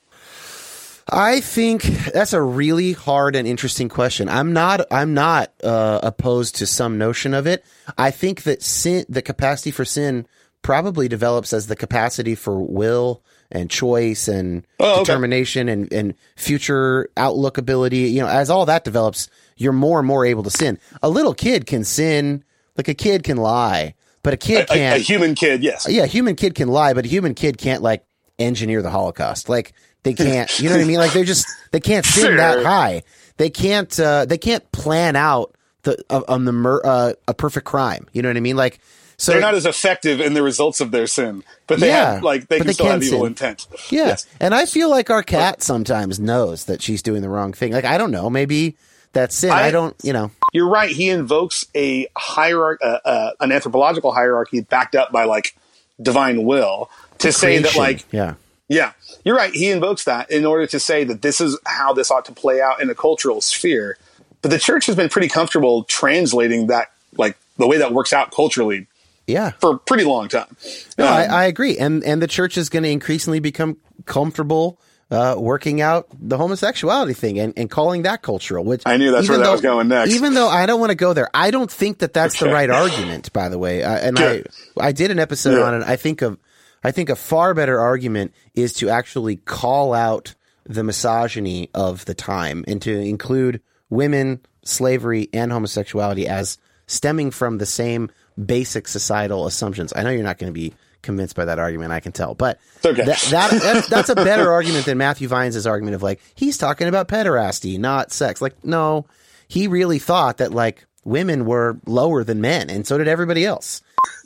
[1.09, 4.29] I think that's a really hard and interesting question.
[4.29, 7.65] I'm not I'm not uh, opposed to some notion of it.
[7.97, 10.27] I think that sin, the capacity for sin,
[10.61, 14.99] probably develops as the capacity for will and choice and Oh, okay.
[15.03, 18.09] determination and, and future outlook ability.
[18.09, 19.27] You know, as all that develops,
[19.57, 20.79] you're more and more able to sin.
[21.03, 22.43] A little kid can sin,
[22.77, 25.87] like a kid can lie, but a kid can't a human kid, yes.
[25.89, 28.05] yeah, a human kid can lie, but a human kid can't like
[28.39, 29.49] engineer the Holocaust.
[29.49, 29.73] Like
[30.03, 30.97] they can't, you know what I mean?
[30.97, 32.37] Like they're just they can't sin Sure.
[32.37, 33.03] that high.
[33.37, 37.65] They can't uh, they can't plan out the uh, on the mur- uh, a perfect
[37.65, 38.07] crime.
[38.13, 38.55] You know what I mean?
[38.57, 38.79] Like
[39.17, 42.23] so They're not as effective in the results of their sin, but they Yeah, have
[42.23, 43.67] like they can they still can have evil intent.
[43.91, 44.05] yeah.
[44.07, 44.25] Yes.
[44.39, 47.71] And I feel like our cat sometimes knows that she's doing the wrong thing.
[47.71, 48.75] Like I don't know, maybe
[49.13, 49.51] that's it.
[49.51, 50.31] I, I- don't, you know.
[50.53, 50.89] You're right.
[50.89, 55.55] He invokes a hierarchy, uh, uh, an anthropological hierarchy backed up by like
[56.01, 56.89] divine will
[57.19, 58.33] to say that like yeah.
[58.71, 58.93] Yeah,
[59.25, 59.53] you're right.
[59.53, 62.61] He invokes that in order to say that this is how this ought to play
[62.61, 63.97] out in a cultural sphere.
[64.41, 68.31] But the church has been pretty comfortable translating that like the way that works out
[68.31, 68.87] culturally
[69.27, 69.51] Yeah.
[69.59, 70.55] for a pretty long time.
[70.97, 74.79] No, Um, I, I agree, and and the church is going to increasingly become comfortable
[75.11, 78.63] uh, working out the homosexuality thing and, and calling that cultural.
[78.63, 80.13] Which I knew that's where that though- was going next.
[80.13, 82.69] Even though I don't want to go there, I don't think that that's the right
[82.69, 83.33] argument.
[83.33, 84.47] By the way, I, and Good.
[84.79, 85.65] I I did an episode Yeah.
[85.65, 85.83] on it.
[85.85, 86.37] I think of
[86.83, 92.13] I think a far better argument is to actually call out the misogyny of the
[92.13, 96.57] time and to include women, slavery, and homosexuality as
[96.87, 98.09] stemming from the same
[98.43, 99.93] basic societal assumptions.
[99.95, 101.91] I know you're not going to be convinced by that argument.
[101.91, 103.03] I can tell, but okay.
[103.03, 106.87] that, that that's, that's a better argument than Matthew Vines' argument of like he's talking
[106.87, 108.41] about pederasty, not sex.
[108.41, 109.05] Like, no,
[109.47, 113.81] he really thought that like women were lower than men, and so did everybody else.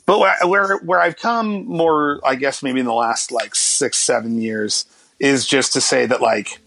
[0.06, 3.98] But where, where where I've come more, I guess maybe in the last like six
[3.98, 4.86] seven years,
[5.18, 6.60] is just to say that like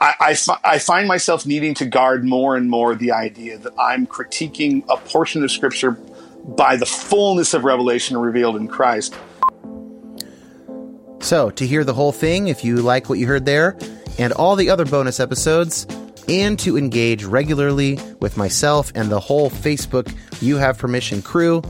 [0.00, 3.72] I, I, fi- I find myself needing to guard more and more the idea that
[3.78, 9.14] I'm critiquing a portion of Scripture by the fullness of revelation revealed in Christ.
[11.20, 13.78] So, to hear the whole thing, if you like what you heard there,
[14.18, 15.86] and all the other bonus episodes,
[16.28, 21.62] and to engage regularly with myself and the whole Facebook You Have Permission crew,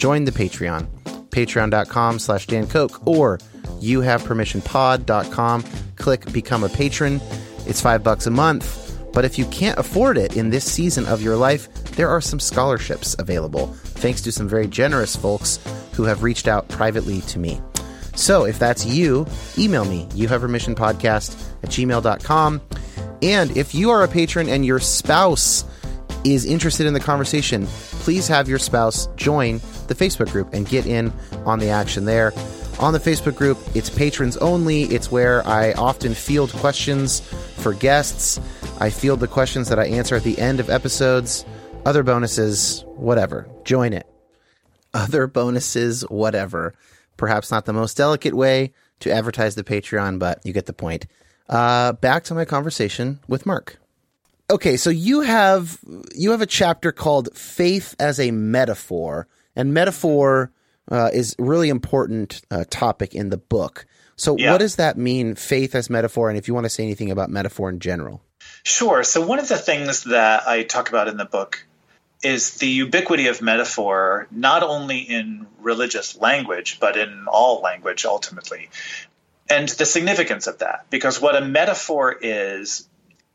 [0.00, 0.88] join the Patreon.
[1.28, 3.38] Patreon.com slash Dan Koch or
[3.80, 5.64] youhavepermissionpod.com.
[5.96, 7.20] Click Become a Patron.
[7.66, 8.78] It's five bucks a month.
[9.12, 12.40] But if you can't afford it in this season of your life, there are some
[12.40, 15.58] scholarships available, thanks to some very generous folks
[15.92, 17.60] who have reached out privately to me.
[18.14, 19.26] So if that's you,
[19.58, 22.60] email me, you have permission podcast at gmail.com.
[23.22, 25.64] And if you are a patron and your spouse
[26.24, 30.86] is interested in the conversation, please have your spouse join the Facebook group and get
[30.86, 31.12] in
[31.44, 32.32] on the action there.
[32.78, 34.84] On the Facebook group, it's patrons only.
[34.84, 37.20] It's where I often field questions
[37.56, 38.40] for guests.
[38.78, 41.44] I field the questions that I answer at the end of episodes,
[41.84, 43.46] other bonuses, whatever.
[43.64, 44.06] Join it.
[44.94, 46.74] Other bonuses, whatever.
[47.16, 51.06] Perhaps not the most delicate way to advertise the Patreon, but you get the point.
[51.48, 53.79] Uh, back to my conversation with Mark.
[54.50, 55.78] Okay, so you have
[56.14, 60.52] you have a chapter called "Faith as a Metaphor," and metaphor
[60.90, 63.86] uh, is really important uh, topic in the book.
[64.16, 64.52] So, Yeah.
[64.52, 66.28] what does that mean, faith as metaphor?
[66.28, 68.22] And if you want to say anything about metaphor in general,
[68.62, 69.02] Sure.
[69.02, 71.64] So one of the things that I talk about in the book
[72.22, 78.68] is the ubiquity of metaphor, not only in religious language, but in all language ultimately.
[79.48, 80.86] And the significance of that.
[80.90, 82.86] Because what a metaphor is,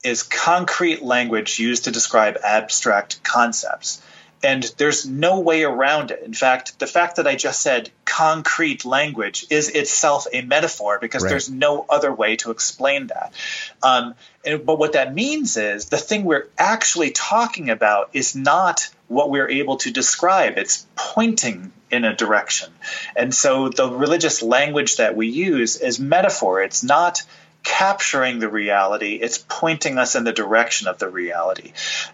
[0.05, 4.01] is concrete language used to describe abstract concepts.
[4.43, 6.21] And there's no way around it.
[6.23, 11.23] In fact, the fact that I just said concrete language is itself a metaphor because
[11.23, 11.29] Right.
[11.29, 13.33] there's no other way to explain that.
[13.81, 14.13] Um,
[14.45, 19.31] and, but what that means is the thing we're actually talking about is not what
[19.31, 22.69] we're able to describe, it's pointing in a direction.
[23.15, 27.23] And so the religious language that we use is metaphor, it's not
[27.65, 31.73] capturing the reality, it's pointing us in the direction of the reality.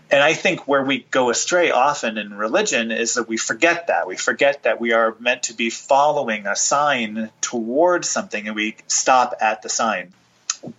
[0.09, 4.07] And I think where we go astray often in religion is that we forget that.
[4.07, 8.77] We forget that we are meant to be following a sign towards something and we
[8.87, 10.13] stop at the sign.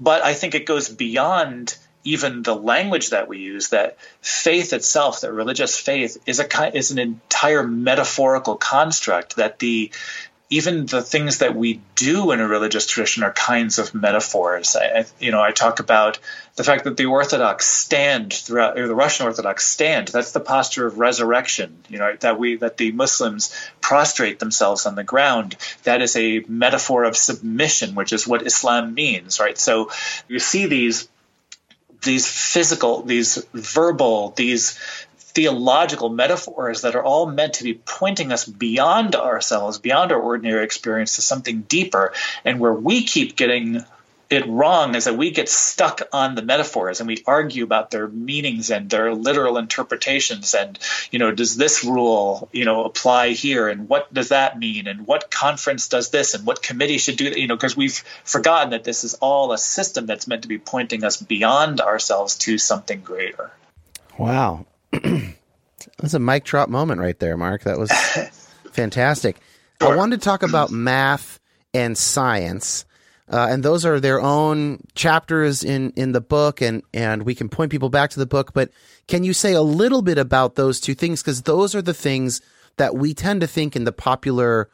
[0.01, 5.21] But I think it goes beyond even the language that we use that faith itself
[5.21, 9.91] that religious faith is a is an entire metaphorical construct that the
[10.53, 14.77] even the things that we do in a religious tradition are kinds of metaphors.
[14.77, 16.19] I, you know, I talk about
[16.57, 20.09] the fact that the Orthodox stand throughout, or the Russian Orthodox stand.
[20.09, 21.79] That's the posture of resurrection.
[21.89, 25.57] You know, that we that the Muslims prostrate themselves on the ground.
[25.85, 29.57] That is a metaphor of submission, which is what Islam means, right?
[29.57, 29.91] So
[30.29, 31.09] you see these
[32.03, 34.79] these physical, these verbal, these
[35.35, 40.65] theological metaphors that are all meant to be pointing us beyond ourselves, beyond our ordinary
[40.65, 42.13] experience to something deeper.
[42.45, 43.85] And where we keep getting
[44.33, 48.09] it wrong is that we get stuck on the metaphors and we argue about their
[48.09, 50.79] meanings and their literal interpretations and
[51.11, 53.69] you know does this rule you know apply here?
[53.69, 54.87] And what does that mean?
[54.87, 56.35] And what conference does this?
[56.35, 57.39] And what committee should do that?
[57.39, 60.59] You know because we've forgotten that this is all a system that's meant to be
[60.59, 63.51] pointing us beyond ourselves to something greater.
[64.19, 64.67] Wow,
[65.99, 67.65] that's a mic drop moment right there, Mark.
[67.65, 67.91] That was
[68.73, 69.37] fantastic.
[69.81, 71.41] I wanted to talk about math
[71.75, 72.85] and science.
[73.29, 77.49] Uh, and those are their own chapters in, in the book, and, and we can
[77.49, 78.53] point people back to the book.
[78.53, 78.71] But
[79.09, 81.23] can you say a little bit about those two things?
[81.23, 82.43] Because those are the things
[82.77, 84.69] that we tend to think in the popular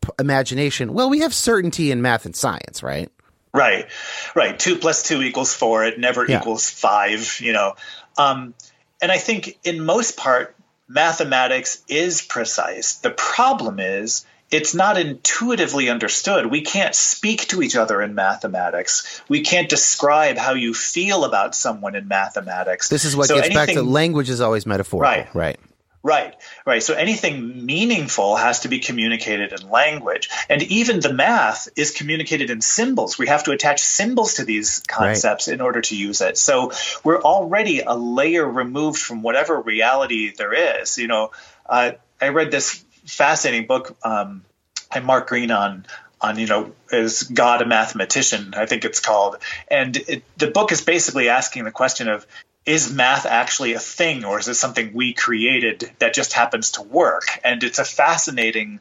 [0.00, 0.92] p- imagination.
[0.92, 3.10] Well, we have certainty in math and science, right?
[3.52, 3.86] Right,
[4.34, 4.58] right.
[4.58, 5.84] Two plus two equals four.
[5.84, 6.40] It never Yeah.
[6.40, 7.38] equals five.
[7.40, 7.74] You know,
[8.18, 8.54] um,
[9.02, 10.54] and I think in most part,
[10.88, 12.96] mathematics is precise.
[12.96, 16.46] The problem is it's not intuitively understood.
[16.46, 19.22] We can't speak to each other in mathematics.
[19.28, 22.88] We can't describe how you feel about someone in mathematics.
[22.88, 25.34] This is what So gets back to language is always metaphorical, Right.
[25.34, 25.60] right?
[26.02, 26.34] Right,
[26.64, 26.82] right.
[26.82, 30.30] So anything meaningful has to be communicated in language.
[30.48, 33.18] And even the math is communicated in symbols.
[33.18, 36.38] We have to attach symbols to these concepts in order to use it.
[36.38, 40.98] So we're already a layer removed from whatever reality there is.
[40.98, 41.32] You know,
[41.66, 44.44] uh, I read this fascinating book um,
[44.92, 45.86] by Mark Green on
[46.20, 48.54] on you know is God a mathematician?
[48.56, 49.36] I think it's called,
[49.68, 52.26] and it, the book is basically asking the question of
[52.66, 56.82] is math actually a thing or is it something we created that just happens to
[56.82, 57.24] work?
[57.44, 58.80] And it's a fascinating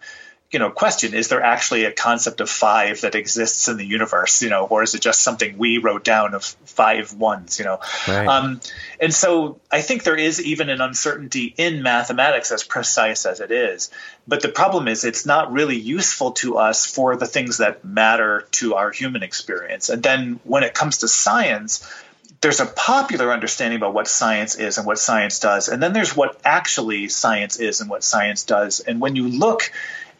[0.53, 4.41] you know question is there actually a concept of five that exists in the universe
[4.43, 7.79] you know or is it just something we wrote down of five ones you know
[8.07, 8.27] Right.
[8.27, 8.61] um,
[8.99, 13.51] and so i think there is even an uncertainty in mathematics as precise as it
[13.51, 13.89] is
[14.27, 18.45] but the problem is it's not really useful to us for the things that matter
[18.51, 21.83] to our human experience and then when it comes to science
[22.43, 26.15] there's a popular understanding about what science is and what science does, and then there's
[26.15, 28.81] what actually science is and what science does.
[28.81, 29.71] And when you look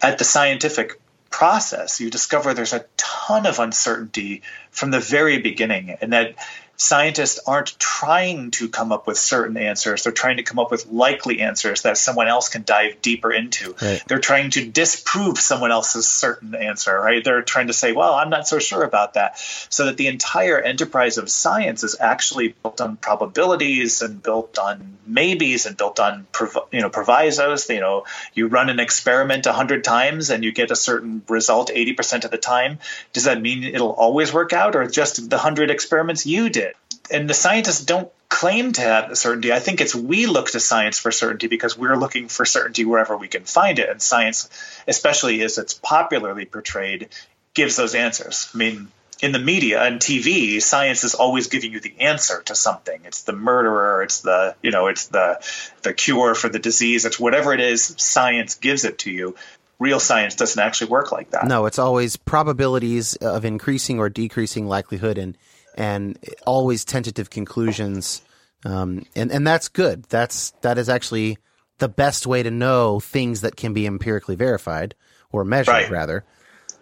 [0.01, 0.99] at the scientific
[1.29, 6.35] process, you discover there's a ton of uncertainty from the very beginning, and that
[6.75, 10.03] scientists aren't trying to come up with certain answers.
[10.03, 13.75] They're trying to come up with likely answers that someone else can dive deeper into.
[13.81, 14.03] Right.
[14.07, 17.23] They're trying to disprove someone else's certain answer, right?
[17.23, 19.37] They're trying to say, well, I'm not so sure about that.
[19.69, 24.97] So that the entire enterprise of science is actually built on probabilities and built on
[25.05, 26.27] maybes and built on
[26.71, 27.69] you know provisos.
[27.69, 31.69] You know, you run an experiment a hundred times and you get a certain result
[31.69, 32.79] 80% of the time.
[33.13, 36.72] Does that mean it'll always work out or just the hundred experiments you did?
[37.11, 39.53] And the scientists don't claim to have certainty.
[39.53, 43.15] I think it's we look to science for certainty because we're looking for certainty wherever
[43.15, 43.89] we can find it.
[43.89, 44.49] And science,
[44.87, 47.09] especially as it's popularly portrayed,
[47.53, 48.49] gives those answers.
[48.53, 48.87] I mean,
[49.21, 52.99] in the media and TV, science is always giving you the answer to something.
[53.05, 55.39] It's the murderer, it's the you know, it's the
[55.83, 59.35] the cure for the disease, it's whatever it is, science gives it to you.
[59.79, 61.47] Real science doesn't actually work like that.
[61.47, 65.37] No, it's always probabilities of increasing or decreasing likelihood and
[65.75, 68.21] and always tentative conclusions.
[68.65, 70.03] Um, and, and that's good.
[70.03, 71.37] That's, that is actually
[71.79, 74.95] the best way to know things that can be empirically verified
[75.31, 75.89] or measured right.
[75.89, 76.23] rather.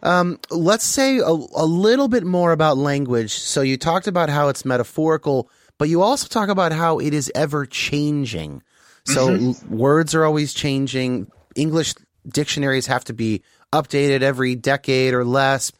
[0.03, 3.33] Um, let's say a, a little bit more about language.
[3.33, 7.31] So you talked about how it's metaphorical, but you also talk about how it is
[7.35, 8.63] ever changing.
[9.05, 9.75] So mm-hmm.
[9.75, 11.31] words are always changing.
[11.55, 11.95] English
[12.27, 13.41] dictionaries have to be
[13.73, 15.71] updated every decade or less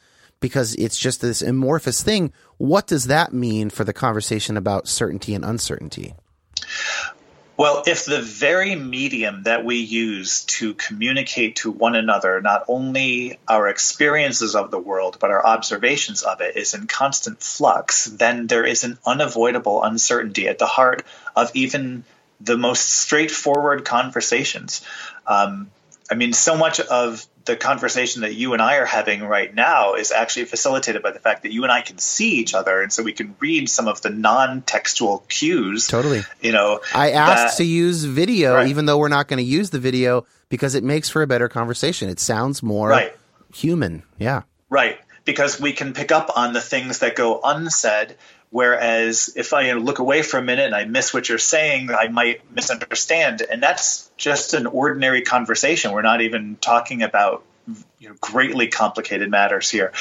[0.42, 2.34] because it's just this amorphous thing.
[2.58, 6.14] What does that mean for the conversation about certainty and uncertainty?
[7.58, 13.38] Well, if the very medium that we use to communicate to one another, not only
[13.48, 18.48] our experiences of the world, but our observations of it, is in constant flux, then
[18.48, 21.04] there is an unavoidable uncertainty at the heart
[21.36, 22.04] of even
[22.40, 24.82] the most straightforward conversations.
[25.28, 25.70] Um,
[26.10, 29.96] I mean, so much of the conversation that you and I are having right now
[29.96, 32.92] is actually facilitated by the fact that you and I can see each other, and
[32.92, 35.88] so we can read some of the non-textual cues.
[35.88, 36.24] Totally.
[36.42, 38.68] You know, I asked that, to use video, right.
[38.68, 41.50] even though we're not going to use the video, because it makes for a better
[41.50, 42.10] conversation.
[42.10, 43.16] It sounds more right.
[43.54, 44.04] human.
[44.20, 44.44] Yeah.
[44.70, 45.00] Right.
[45.24, 48.18] Because we can pick up on the things that go unsaid
[48.52, 52.10] Whereas if I look away for a minute and I miss what you're saying, I
[52.10, 53.42] might misunderstand.
[53.42, 55.94] And that's just an ordinary conversation.
[55.94, 57.44] We're not even talking about
[57.98, 59.94] you know, greatly complicated matters here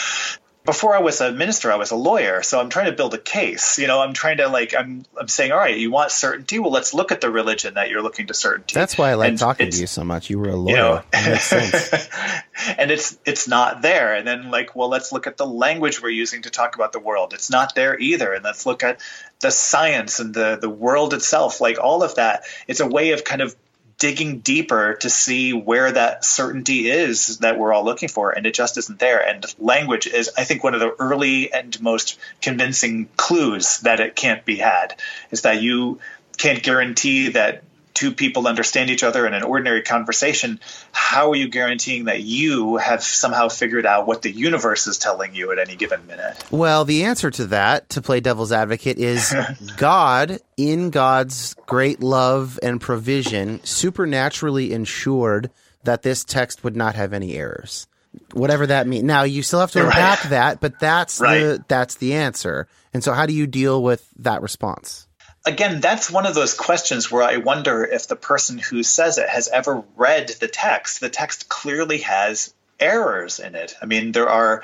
[0.71, 2.45] before I was a minister, I was a lawyer.
[2.45, 3.77] So I'm trying to build a case.
[3.77, 6.61] You know, I'm trying to like I'm I'm saying, all right, you want certainty?
[6.61, 8.75] Well, let's look at the religion that you're looking to certainty.
[8.75, 10.31] That's why I like and talking to you so much.
[10.31, 10.71] You were a lawyer.
[10.71, 14.15] You know, and it's it's not there.
[14.15, 17.01] And then like, well, let's look at the language we're using to talk about the
[17.01, 17.33] world.
[17.35, 18.33] It's not there either.
[18.33, 19.01] And let's look at
[19.41, 21.61] the science and the the world itself.
[21.61, 22.45] Like all of that.
[22.69, 23.57] It's a way of kind of
[24.01, 28.55] digging deeper to see where that certainty is that we're all looking for, and it
[28.55, 29.25] just isn't there.
[29.25, 34.17] And language is, I think, one of the early and most convincing clues that it
[34.17, 34.97] can't be had.
[35.31, 36.01] Is that you
[36.39, 37.63] can't guarantee that
[38.01, 40.59] two people understand each other in an ordinary conversation,
[40.91, 45.35] how are you guaranteeing that you have somehow figured out what the universe is telling
[45.35, 46.43] you at any given minute?
[46.51, 49.35] Well, the answer to that, to play devil's advocate, is
[49.77, 55.51] God, in God's great love and provision, supernaturally ensured
[55.85, 57.87] that this text would not have any errors.
[58.33, 59.05] Whatever that means.
[59.05, 60.31] Now you still have to unpack right.
[60.31, 61.41] that, but that's right.
[61.41, 62.67] the that's the answer.
[62.95, 65.07] And so how do you deal with that response?
[65.45, 69.29] Again, that's one of those questions where I wonder if the person who says it
[69.29, 71.01] has ever read the text.
[71.01, 73.75] The text clearly has errors in it.
[73.81, 74.63] I mean, there are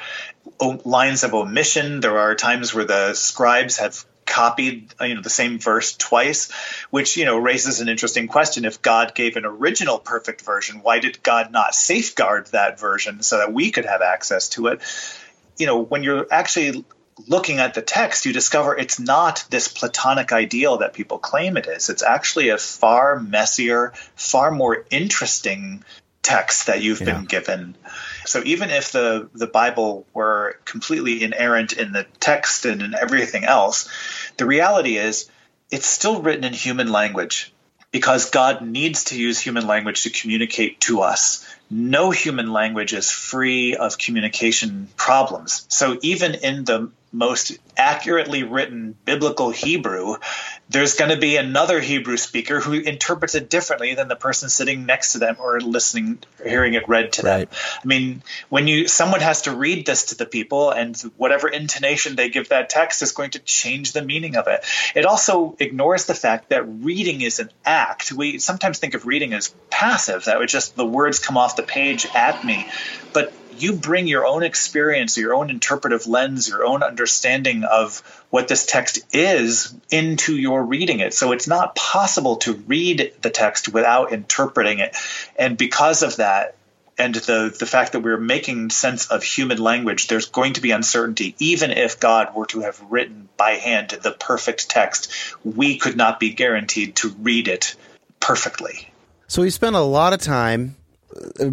[0.85, 2.01] lines of omission.
[2.01, 6.51] There are times where the scribes have copied you know the same verse twice
[6.91, 10.99] which you know raises an interesting question if god gave an original perfect version why
[10.99, 14.81] did god not safeguard that version so that we could have access to it
[15.59, 16.85] you know when you're actually
[17.27, 21.67] looking at the text, you discover it's not this Platonic ideal that people claim it
[21.67, 21.89] is.
[21.89, 25.85] It's actually a far messier, far more interesting
[26.23, 27.15] text that you've yeah.
[27.15, 27.77] been given.
[28.27, 33.45] So even if the, the Bible were completely inerrant in the text and in everything
[33.45, 33.89] else,
[34.37, 35.31] the reality is
[35.71, 37.53] it's still written in human language
[37.93, 41.47] because God needs to use human language to communicate to us.
[41.71, 45.65] No human language is free of communication problems.
[45.69, 50.17] So even in the most accurately written biblical Hebrew,
[50.69, 54.87] there's going to be another Hebrew speaker who interprets it differently than the person sitting
[54.87, 57.51] next to them or listening, or hearing it read to right.
[57.51, 57.59] them.
[57.83, 62.17] I mean, when you someone has to read this to the people, and whatever intonation
[62.17, 64.65] they give that text is going to change the meaning of it.
[64.95, 68.13] It also ignores the fact that reading is an act.
[68.13, 71.63] We sometimes think of reading as passive; that would just the words come off the
[71.63, 72.67] page at me,
[73.13, 73.33] but
[73.63, 77.99] you bring your own experience, your own interpretive lens, your own understanding of
[78.31, 81.15] what this text is into your reading it.
[81.15, 84.97] So it's not possible to read the text without interpreting it.
[85.39, 86.57] And because of that,
[86.99, 90.71] and the, the fact that we're making sense of human language, there's going to be
[90.71, 91.35] uncertainty.
[91.39, 95.13] Even if God were to have written by hand the perfect text,
[95.45, 97.77] we could not be guaranteed to read it
[98.19, 98.89] perfectly.
[99.29, 100.77] So we spent a lot of time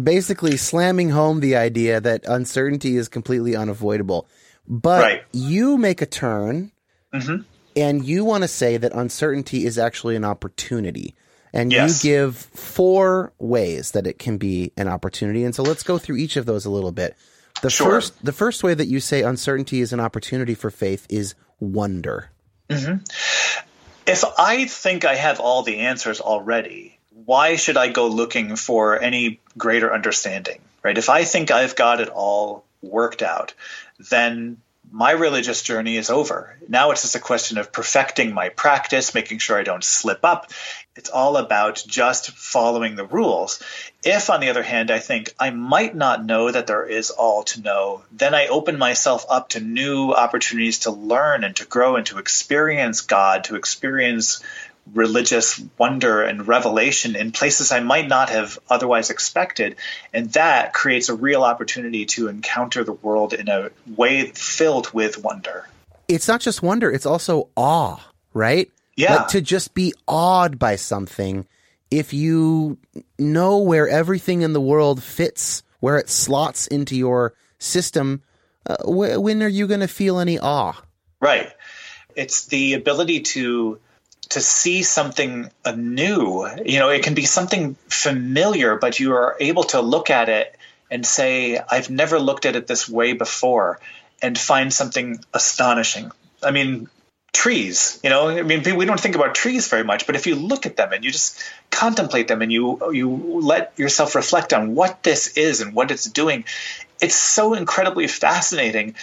[0.02, 4.26] basically slamming home the idea that uncertainty is completely unavoidable.
[4.66, 5.22] But Right.
[5.32, 6.72] you make a turn
[7.12, 7.36] hmm
[7.76, 11.14] and you want to say that uncertainty is actually an opportunity.
[11.52, 12.04] And Yes.
[12.04, 15.44] you give four ways that it can be an opportunity.
[15.44, 17.16] And so let's go through each of those a little bit.
[17.62, 17.92] The Sure.
[17.92, 22.30] first the first way that you say uncertainty is an opportunity for faith is wonder.
[24.06, 26.93] If I think I have all the answers already,
[27.24, 30.60] why should I go looking for any greater understanding?
[30.82, 30.98] Right?
[30.98, 33.54] If I think I've got it all worked out,
[34.10, 34.58] then
[34.90, 36.56] my religious journey is over.
[36.68, 40.52] Now it's just a question of perfecting my practice, making sure I don't slip up.
[40.94, 43.60] It's all about just following the rules.
[44.04, 47.42] If, on the other hand, I think I might not know that there is all
[47.44, 51.96] to know, then I open myself up to new opportunities to learn and to grow
[51.96, 54.40] and to experience God, to experience
[54.92, 59.76] religious wonder and revelation in places I might not have otherwise expected.
[60.12, 65.18] And that creates a real opportunity to encounter the world in a way filled with
[65.18, 65.66] wonder.
[66.06, 67.98] It's not just wonder, it's also awe,
[68.34, 68.70] right?
[68.96, 69.16] Yeah.
[69.16, 71.46] Like to just be awed by something
[71.90, 72.78] if you
[73.18, 78.22] know where everything in the world fits, where it slots into your system,
[78.66, 80.74] uh, wh- when are you going to feel any awe?
[81.20, 81.52] Right.
[82.16, 83.78] It's the ability to
[84.30, 86.46] to see something anew.
[86.64, 90.56] You know, it can be something familiar, but you are able to look at it
[90.90, 93.80] and say, I've never looked at it this way before,
[94.22, 96.10] and find something astonishing.
[96.42, 96.88] I mean,
[97.32, 100.36] trees, you know, I mean, we don't think about trees very much, but if you
[100.36, 103.10] look at them and you just contemplate them and you you
[103.42, 106.44] let yourself reflect on what this is and what it's doing,
[107.00, 108.94] it's so incredibly fascinating.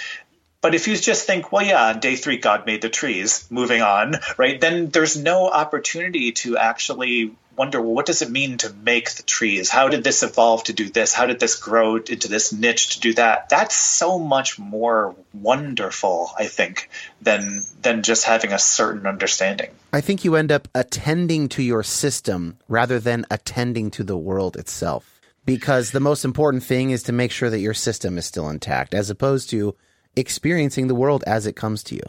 [0.62, 3.82] But if you just think, well, yeah, on day three, God made the trees, moving
[3.82, 4.62] on, right?
[4.62, 9.24] Then there's no opportunity to actually wonder, well, what does it mean to make the
[9.24, 9.70] trees?
[9.70, 11.14] How did this evolve to do this?
[11.14, 13.49] How did this grow into this niche to do that?
[13.49, 16.89] That's so much more wonderful, I think,
[17.22, 19.72] than than just having a certain understanding.
[19.91, 24.55] I think you end up attending to your system rather than attending to the world
[24.57, 25.20] itself.
[25.43, 28.93] Because the most important thing is to make sure that your system is still intact,
[28.93, 29.76] as opposed to
[30.16, 32.03] experiencing the world as it comes to you.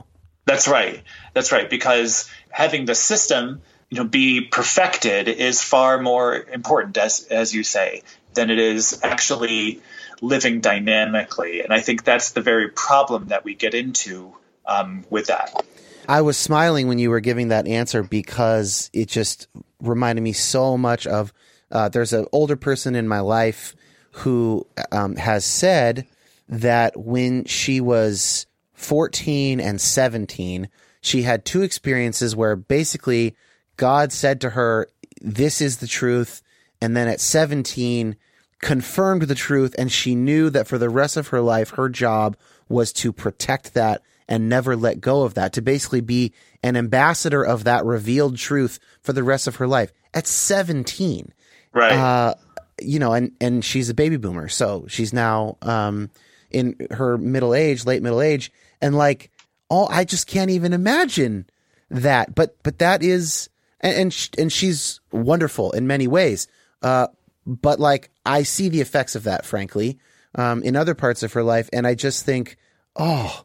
[0.44, 1.02] That's right.
[1.34, 1.68] That's right.
[1.68, 7.62] Because having the system, you know, be perfected is far more important, as as you
[7.62, 8.02] say,
[8.34, 9.80] than it is actually
[10.20, 11.60] living dynamically.
[11.60, 14.34] And I think that's the very problem that we get into
[14.66, 15.64] um, with that.
[16.08, 19.46] I was smiling when you were giving that answer because it just
[19.80, 21.32] reminded me so much of.
[21.70, 23.74] Uh, there's an older person in my life
[24.10, 26.06] who um, has said
[26.52, 30.68] that when she was 14 and 17,
[31.00, 33.34] she had two experiences where basically
[33.76, 34.88] God said to her,
[35.20, 36.42] This is the truth.
[36.80, 38.16] And then at 17,
[38.60, 39.74] confirmed the truth.
[39.78, 42.36] And she knew that for the rest of her life, her job
[42.68, 46.32] was to protect that and never let go of that, to basically be
[46.62, 51.32] an ambassador of that revealed truth for the rest of her life at 17
[51.74, 51.92] Right.
[51.92, 52.34] uh,
[52.80, 56.10] you know, and and she's a baby boomer, so she's now um,
[56.52, 59.30] in her middle age, late middle age, and like,
[59.68, 61.46] all I just can't even imagine
[61.90, 62.34] that.
[62.34, 63.48] But but that is,
[63.80, 66.48] and and, sh- and she's wonderful in many ways.
[66.82, 67.08] Uh,
[67.46, 69.98] but like, I see the effects of that, frankly,
[70.34, 72.56] um, in other parts of her life, and I just think,
[72.96, 73.44] oh,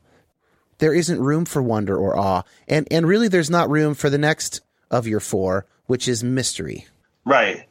[0.80, 4.18] there isn't room for wonder or awe, and and really, there's not room for the
[4.18, 6.86] next of your four, which is mystery.
[7.26, 7.68] Right.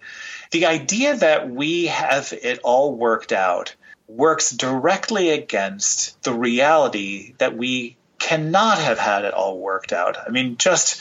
[0.50, 3.74] The idea that we have it all worked out
[4.08, 10.16] works directly against the reality that we cannot have had it all worked out.
[10.26, 11.00] I mean, just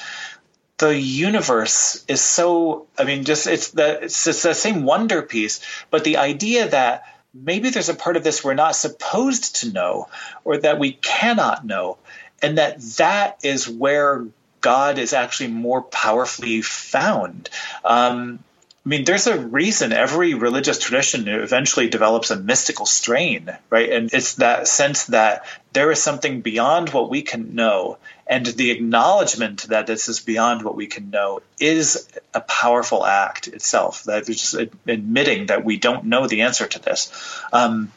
[0.77, 5.61] the universe is so I mean, just it's the it's, it's the same wonder piece,
[5.90, 7.03] but the idea that
[7.34, 10.07] maybe there's a part of this we're not supposed to know
[10.44, 11.98] or that we cannot know
[12.41, 14.26] and that that is where
[14.61, 17.49] God is actually more powerfully found.
[17.84, 18.40] Um,
[18.85, 23.89] I mean, there's a reason every religious tradition eventually develops a mystical strain, right?
[23.91, 27.97] And it's that sense that there is something beyond what we can know.
[28.27, 33.47] And the acknowledgement that this is beyond what we can know is a powerful act
[33.47, 37.11] itself, that it's just admitting that we don't know the answer to this.
[37.51, 37.91] Um,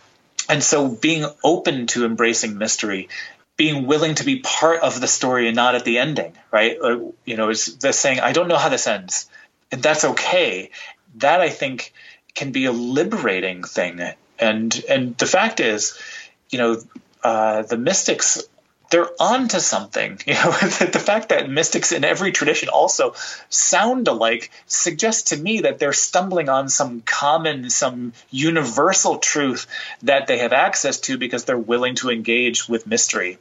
[0.48, 3.08] And so being open to embracing mystery,
[3.58, 6.78] being willing to be part of the story and not at the ending, right?
[7.26, 9.28] You know, is the saying, I don't know how this ends.
[9.70, 10.70] And that's okay.
[11.16, 11.92] That I think
[12.34, 14.00] can be a liberating thing.
[14.38, 15.98] And and the fact is,
[16.50, 16.80] you know,
[17.22, 18.48] uh, the mystics
[18.90, 20.18] they're onto something.
[20.26, 23.14] You know, the fact that mystics in every tradition also
[23.48, 29.66] sound alike suggests to me that they're stumbling on some common, some universal truth
[30.02, 33.38] that they have access to because they're willing to engage with mystery.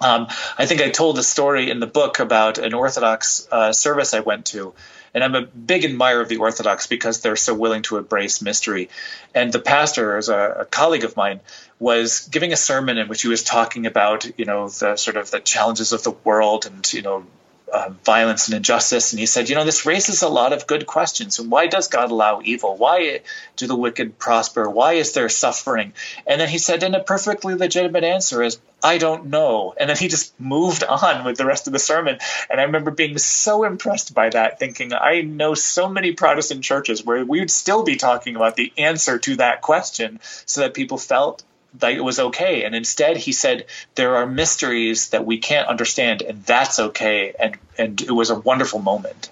[0.00, 0.26] Um,
[0.58, 4.20] I think I told a story in the book about an Orthodox uh, service I
[4.20, 4.74] went to,
[5.16, 8.90] and I'm a big admirer of the Orthodox because they're so willing to embrace mystery.
[9.34, 11.40] And the pastor, as a, a colleague of mine,
[11.78, 15.30] was giving a sermon in which he was talking about, you know, the sort of
[15.30, 17.24] the challenges of the world and, you know,
[17.72, 19.12] uh, violence and injustice.
[19.12, 21.38] And he said, you know, this raises a lot of good questions.
[21.38, 22.76] And why does God allow evil?
[22.76, 23.20] Why
[23.56, 24.70] do the wicked prosper?
[24.70, 25.92] Why is there suffering?
[26.26, 29.74] And then he said, and a perfectly legitimate answer is, I don't know.
[29.76, 32.18] And then he just moved on with the rest of the sermon.
[32.48, 37.04] And I remember being so impressed by that, thinking, I know so many Protestant churches
[37.04, 40.98] where we would still be talking about the answer to that question so that people
[40.98, 41.42] felt
[41.80, 42.64] that it was okay.
[42.64, 47.34] And instead, he said, there are mysteries that we can't understand, and that's okay.
[47.38, 49.30] And, and it was a wonderful moment.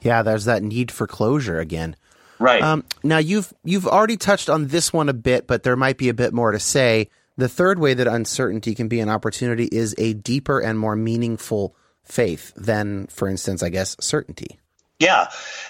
[0.00, 1.96] Yeah, there's that need for closure again.
[2.38, 2.62] Right.
[2.62, 6.08] Um, now you've you've already touched on this one a bit, but there might be
[6.08, 7.08] a bit more to say.
[7.38, 11.74] The third way that uncertainty can be an opportunity is a deeper and more meaningful
[12.02, 14.58] faith than, for instance, I guess, certainty.
[14.98, 15.28] Yeah.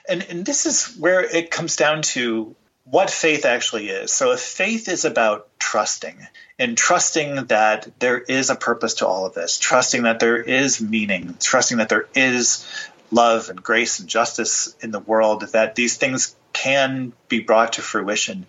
[0.08, 2.54] And, and this is where it comes down to
[2.88, 4.12] what faith actually is.
[4.12, 6.26] So, if faith is about trusting
[6.58, 10.80] and trusting that there is a purpose to all of this, trusting that there is
[10.80, 12.66] meaning, trusting that there is
[13.10, 17.82] love and grace and justice in the world, that these things can be brought to
[17.82, 18.46] fruition,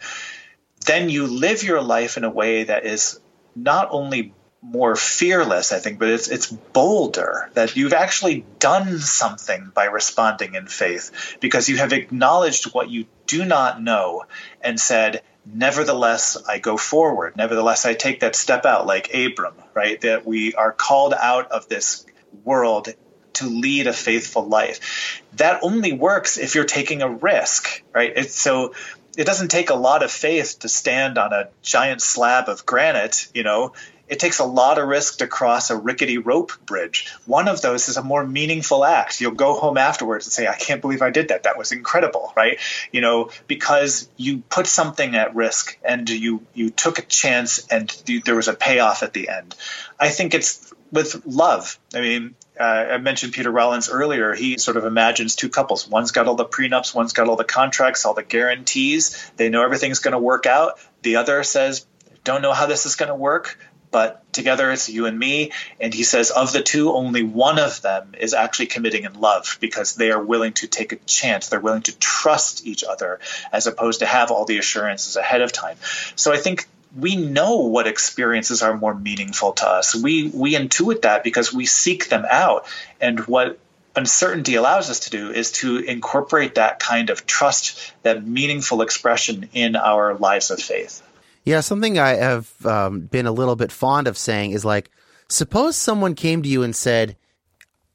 [0.86, 3.20] then you live your life in a way that is
[3.56, 9.72] not only more fearless, I think, but it's it's bolder that you've actually done something
[9.74, 14.26] by responding in faith because you have acknowledged what you do not know
[14.62, 17.38] and said, Nevertheless, I go forward.
[17.38, 20.00] Nevertheless, I take that step out, like Abram, right?
[20.02, 22.06] That we are called out of this
[22.44, 22.90] world
[23.34, 25.22] to lead a faithful life.
[25.34, 28.12] That only works if you're taking a risk, right?
[28.16, 28.74] It's, so
[29.16, 33.28] it doesn't take a lot of faith to stand on a giant slab of granite,
[33.34, 33.74] you know,
[34.08, 37.12] it takes a lot of risk to cross a rickety rope bridge.
[37.26, 39.20] One of those is a more meaningful act.
[39.20, 41.44] You'll go home afterwards and say, I can't believe I did that.
[41.44, 42.60] That was incredible, right?
[42.92, 47.94] You know, because you put something at risk and you, you took a chance and
[48.06, 49.56] you, there was a payoff at the end.
[50.00, 51.78] I think it's with love.
[51.94, 54.34] I mean, uh, I mentioned Peter Rollins earlier.
[54.34, 55.88] He sort of imagines two couples.
[55.88, 59.32] One's got all the prenups, one's got all the contracts, all the guarantees.
[59.36, 60.80] They know everything's going to work out.
[61.02, 61.86] The other says,
[62.24, 63.58] don't know how this is going to work,
[63.92, 65.52] but together it's you and me.
[65.80, 69.58] And he says, of the two, only one of them is actually committing in love
[69.60, 71.48] because they are willing to take a chance.
[71.48, 73.20] They're willing to trust each other
[73.52, 75.78] as opposed to have all the assurances ahead of time.
[76.16, 79.96] So I think we know what experiences are more meaningful to us.
[79.96, 82.66] We we intuit that because we seek them out.
[83.00, 83.60] And what
[83.96, 89.50] uncertainty allows us to do is to incorporate that kind of trust, that meaningful expression
[89.54, 91.02] in our lives of faith.
[91.48, 94.92] Yeah, something I have um, been a little bit fond of saying is like,
[95.30, 97.16] suppose someone came to you and said,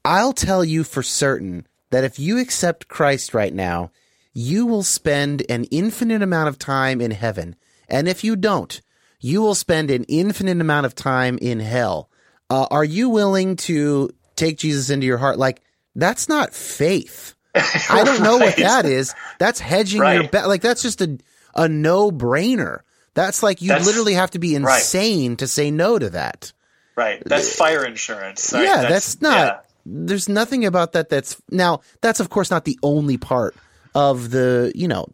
[0.07, 3.91] I'll tell you for certain that if you accept Christ right now,
[4.33, 7.55] you will spend an infinite amount of time in heaven.
[7.91, 8.81] And if you don't,
[9.21, 12.09] you will spend an infinite amount of time in hell.
[12.49, 15.37] Uh, are you willing to take Jesus into your heart?
[15.37, 15.61] Like,
[15.95, 17.35] that's not faith.
[17.55, 19.15] I don't know what that is.
[19.39, 20.15] That's hedging right.
[20.15, 20.49] your bet.
[20.49, 21.19] Like, that's just a,
[21.55, 22.81] a no brainer.
[23.15, 25.39] That's like you that's, literally have to be insane right.
[25.39, 26.53] to say no to that.
[26.97, 27.23] Right.
[27.25, 28.53] That's fire insurance.
[28.53, 28.65] Right?
[28.65, 29.47] Yeah, that's, that's not.
[29.47, 29.61] Yeah.
[29.85, 31.81] There's nothing about that that's now.
[32.01, 33.57] That's of course not the only part
[33.95, 34.73] of the.
[34.75, 35.07] You know,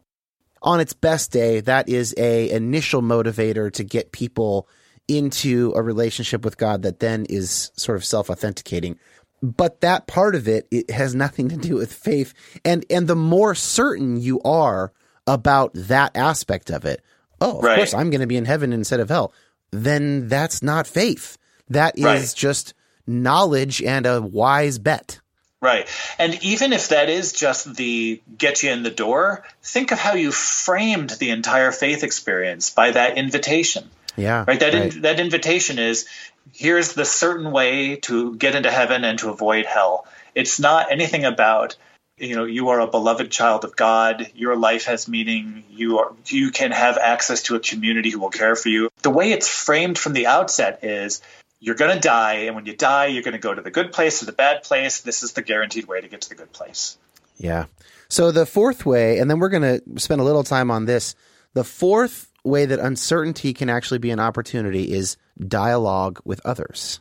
[0.62, 4.68] on its best day, that is a initial motivator to get people
[5.08, 8.98] into a relationship with God that then is sort of self authenticating.
[9.42, 12.34] But that part of it, it has nothing to do with faith.
[12.64, 14.92] And and the more certain you are
[15.26, 17.02] about that aspect of it,
[17.40, 17.76] oh, of right.
[17.76, 19.32] course I'm going to be in heaven instead of hell,
[19.70, 21.38] then that's not faith.
[21.68, 22.34] That is right.
[22.34, 22.74] just
[23.06, 25.20] knowledge and a wise bet.
[25.60, 25.88] Right.
[26.18, 30.14] And even if that is just the get you in the door, think of how
[30.14, 33.90] you framed the entire faith experience by that invitation.
[34.16, 34.44] Yeah.
[34.46, 34.60] Right.
[34.60, 34.94] That right.
[34.94, 36.06] In, that invitation is
[36.52, 40.06] here's the certain way to get into heaven and to avoid hell.
[40.34, 41.76] It's not anything about
[42.18, 44.30] you know you are a beloved child of god.
[44.34, 45.64] Your life has meaning.
[45.70, 48.90] You are you can have access to a community who will care for you.
[49.02, 51.20] The way it's framed from the outset is
[51.60, 53.92] you're going to die and when you die you're going to go to the good
[53.92, 55.00] place or the bad place.
[55.00, 56.98] This is the guaranteed way to get to the good place.
[57.36, 57.66] Yeah.
[58.08, 61.14] So the fourth way and then we're going to spend a little time on this.
[61.54, 65.16] The fourth way that uncertainty can actually be an opportunity is
[65.46, 67.00] dialogue with others.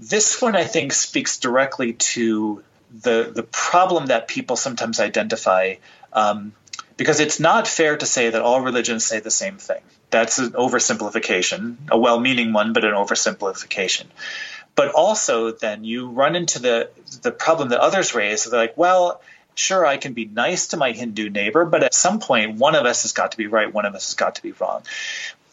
[0.00, 5.74] This one i think speaks directly to the the problem that people sometimes identify
[6.12, 6.52] um,
[6.96, 9.80] because it's not fair to say that all religions say the same thing.
[10.10, 14.06] That's an oversimplification, a well-meaning one, but an oversimplification.
[14.74, 16.90] But also, then you run into the
[17.22, 18.44] the problem that others raise.
[18.44, 19.20] They're like, well,
[19.54, 22.86] sure, I can be nice to my Hindu neighbor, but at some point, one of
[22.86, 24.82] us has got to be right, one of us has got to be wrong.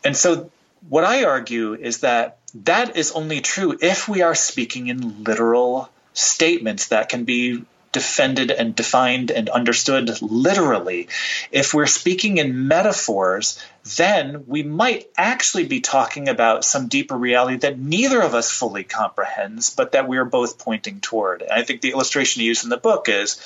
[0.03, 0.51] And so,
[0.89, 5.89] what I argue is that that is only true if we are speaking in literal
[6.15, 11.07] statements that can be defended and defined and understood literally.
[11.49, 13.57] If we're speaking in metaphors,
[13.95, 18.83] then we might actually be talking about some deeper reality that neither of us fully
[18.83, 21.41] comprehends, but that we're both pointing toward.
[21.41, 23.41] And I think the illustration you use in the book is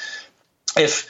[0.76, 1.08] if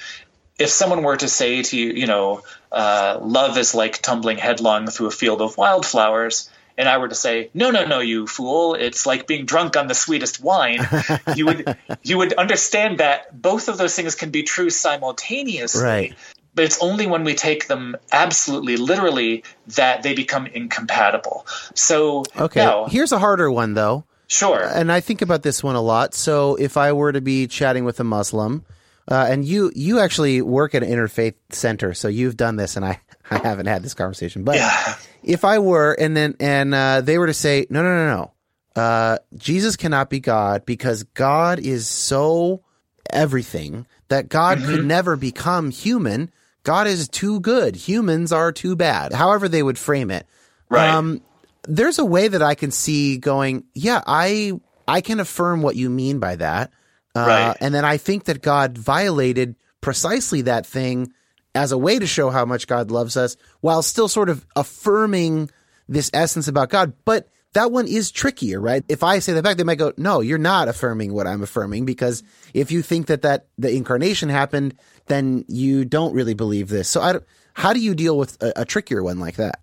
[0.58, 4.88] if someone were to say to you, you know, uh, love is like tumbling headlong
[4.88, 6.50] through a field of wildflowers,
[6.80, 8.74] and I were to say, "No, no, no, you fool!
[8.74, 10.88] It's like being drunk on the sweetest wine,"
[11.36, 15.84] you would you would understand that both of those things can be true simultaneously.
[15.84, 16.16] Right.
[16.56, 19.44] But it's only when we take them absolutely literally
[19.76, 21.46] that they become incompatible.
[21.76, 24.06] So okay, now, here's a harder one though.
[24.28, 24.64] Sure.
[24.64, 26.14] And I think about this one a lot.
[26.14, 28.64] So if I were to be chatting with a Muslim,
[29.10, 32.86] uh, and you you actually work at an interfaith center, so you've done this, and
[32.86, 34.96] I I haven't had this conversation, but yeah.
[35.24, 38.32] if I were, and then and uh, they were to say, no, no, no,
[38.76, 42.64] no, uh, Jesus cannot be God because God is so
[43.12, 44.68] everything that God mm-hmm.
[44.68, 46.32] could never become human.
[46.64, 47.76] God is too good.
[47.76, 49.14] Humans are too bad.
[49.14, 50.28] However they would frame it.
[50.70, 50.88] Right.
[50.88, 51.22] Um,
[51.64, 53.64] there's a way that I can see going.
[53.74, 54.54] Yeah, I
[54.88, 56.72] I can affirm what you mean by that.
[57.16, 57.58] Uh, right.
[57.60, 61.12] And then I think that God violated precisely that thing
[61.56, 65.50] as a way to show how much God loves us while still sort of affirming
[65.88, 66.94] this essence about God.
[67.06, 68.84] But that one is trickier, right?
[68.88, 71.86] If I say that back, they might go, no, you're not affirming what I'm affirming
[71.86, 72.22] because
[72.54, 74.76] if you think that that the incarnation happened,
[75.08, 76.88] then you don't really believe this.
[76.88, 77.16] So I,
[77.54, 79.60] how do you deal with a, a trickier one like that?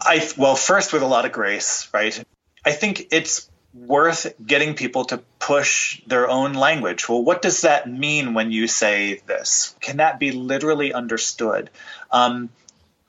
[0.00, 2.24] I, well, first with a lot of grace, right?
[2.64, 7.08] I think it's worth getting people to push their own language.
[7.08, 9.74] Well, what does that mean when you say this?
[9.80, 11.70] Can that be literally understood?
[12.10, 12.48] Um,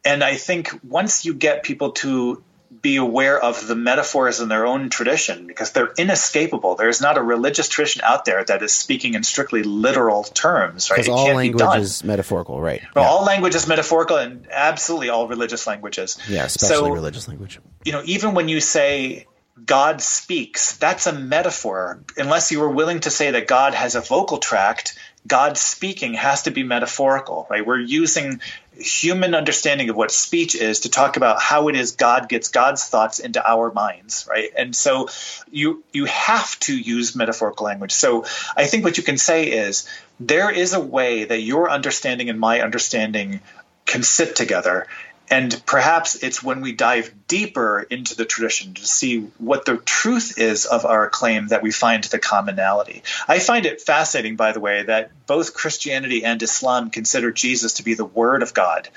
[0.03, 2.43] and I think once you get people to
[2.81, 6.75] be aware of the metaphors in their own tradition because they're inescapable.
[6.75, 10.97] There's not a religious tradition out there that is speaking in strictly literal terms, right?
[10.97, 12.81] Because all language is metaphorical, right?
[12.93, 13.09] Well, yeah.
[13.09, 16.17] all language is metaphorical, and absolutely all religious languages.
[16.29, 17.59] Yeah, especially so, religious language.
[17.85, 19.27] You know, even when you say
[19.65, 21.99] God speaks, that's a metaphor.
[22.15, 26.43] Unless you were willing to say that God has a vocal tract, God speaking has
[26.43, 27.65] to be metaphorical, right?
[27.65, 28.39] We're using
[28.77, 32.85] human understanding of what speech is to talk about how it is God gets God's
[32.85, 34.51] thoughts into our minds, right?
[34.55, 35.09] And so
[35.51, 37.91] you you have to use metaphorical language.
[37.91, 38.25] So
[38.55, 39.89] I think what you can say is
[40.19, 43.41] there is a way that your understanding and my understanding
[43.85, 44.85] can sit together
[45.29, 50.37] and perhaps it's when we dive deeper into the tradition to see what the truth
[50.37, 53.03] is of our claim that we find the commonality.
[53.27, 57.83] I find it fascinating, by the way, that both Christianity and Islam consider Jesus to
[57.83, 58.87] be the Word of God.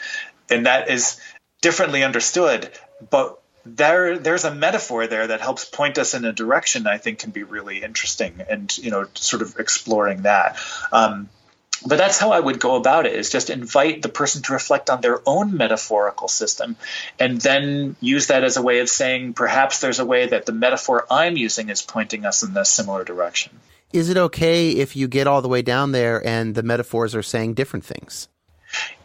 [0.49, 1.21] And that is
[1.61, 2.71] differently understood,
[3.11, 7.19] but there there's a metaphor there that helps point us in a direction I think
[7.19, 10.57] can be really interesting and you know sort of exploring that.
[10.93, 11.29] Um,
[11.87, 14.91] but that's how I would go about it is just invite the person to reflect
[14.91, 16.77] on their own metaphorical system
[17.19, 20.53] and then use that as a way of saying perhaps there's a way that the
[20.53, 23.59] metaphor I'm using is pointing us in a similar direction.
[23.93, 27.23] Is it okay if you get all the way down there and the metaphors are
[27.23, 28.29] saying different things?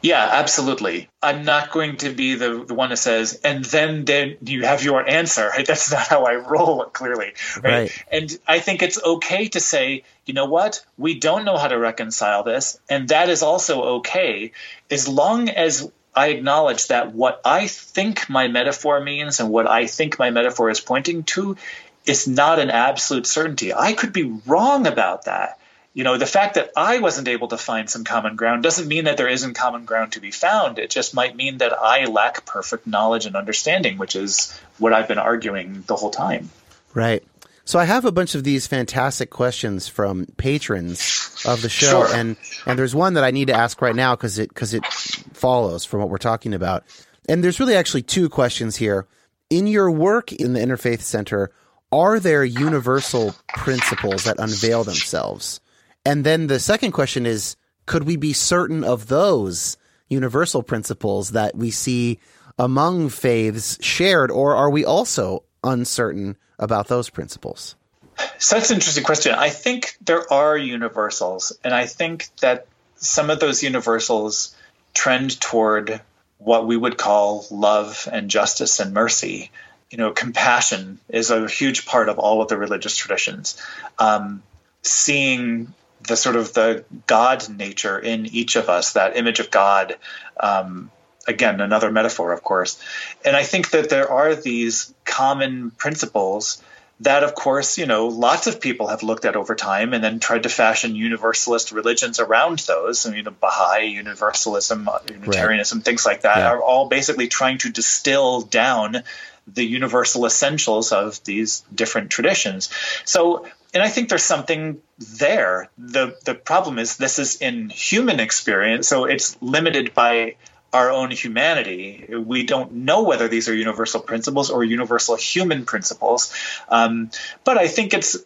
[0.01, 1.09] Yeah, absolutely.
[1.23, 4.83] I'm not going to be the, the one that says, and then then you have
[4.83, 5.49] your answer.
[5.49, 5.65] Right?
[5.67, 7.33] That's not how I roll, clearly.
[7.55, 7.63] Right?
[7.63, 8.05] right?
[8.11, 10.83] And I think it's okay to say, you know what?
[10.97, 14.51] We don't know how to reconcile this, and that is also okay,
[14.89, 19.87] as long as I acknowledge that what I think my metaphor means and what I
[19.87, 21.57] think my metaphor is pointing to
[22.05, 23.73] is not an absolute certainty.
[23.73, 25.59] I could be wrong about that
[25.95, 29.05] you know, the fact that I wasn't able to find some common ground doesn't mean
[29.05, 30.77] that there isn't common ground to be found.
[30.77, 35.07] It just might mean that I lack perfect knowledge and understanding, which is what I've
[35.07, 36.49] been arguing the whole time.
[36.93, 37.23] Right.
[37.67, 40.99] So I have a bunch of these fantastic questions from patrons
[41.47, 42.15] of the show, Sure.
[42.15, 42.35] and
[42.67, 44.85] and there's one that I need to ask right now because it because it
[45.33, 46.83] follows from what we're talking about.
[47.27, 49.07] And there's really actually two questions here.
[49.49, 51.51] In your work in the Interfaith Center,
[51.91, 55.59] are there universal principles that unveil themselves?
[56.05, 57.55] And then the second question is,
[57.87, 59.77] could we be certain of those
[60.07, 62.19] universal principles that we see
[62.59, 67.75] among faiths shared, or are we also uncertain about those principles?
[68.17, 69.33] That's an interesting question.
[69.33, 74.55] I think there are universals, and I think that some of those universals
[74.93, 76.01] trend toward
[76.37, 79.51] what we would call love and justice and mercy.
[79.89, 83.61] You know, compassion is a huge part of all of the religious traditions.
[83.99, 84.43] Um,
[84.81, 85.73] seeing
[86.07, 89.95] the sort of the God nature in each of us, that image of God.
[90.39, 90.91] Um,
[91.27, 92.81] again, another metaphor, of course.
[93.23, 96.61] And I think that there are these common principles
[97.01, 100.19] that, of course, you know, lots of people have looked at over time and then
[100.19, 103.05] tried to fashion universalist religions around those.
[103.05, 106.51] I mean, Baha'i Universalism, Unitarianism, things like that Yeah.
[106.51, 109.03] are all basically trying to distill down
[109.47, 112.69] the universal essentials of these different traditions.
[113.03, 114.81] So, and I think there's something
[115.19, 115.69] there.
[115.77, 120.37] The the problem is this is in human experience, so it's limited by
[120.75, 122.05] our own humanity.
[122.13, 126.33] We don't know whether these are universal principles or universal human principles.
[126.67, 127.11] Um,
[127.45, 128.17] but I think it's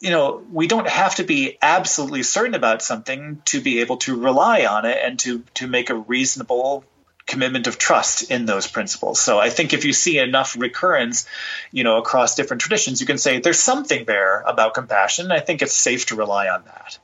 [0.00, 4.16] you know we don't have to be absolutely certain about something to be able to
[4.16, 6.84] rely on it and to to make a reasonable
[7.26, 9.20] commitment of trust in those principles.
[9.20, 11.26] So I think if you see enough recurrence,
[11.72, 15.30] you know, across different traditions, you can say there's something there about compassion.
[15.30, 16.98] I think it's safe to rely on that.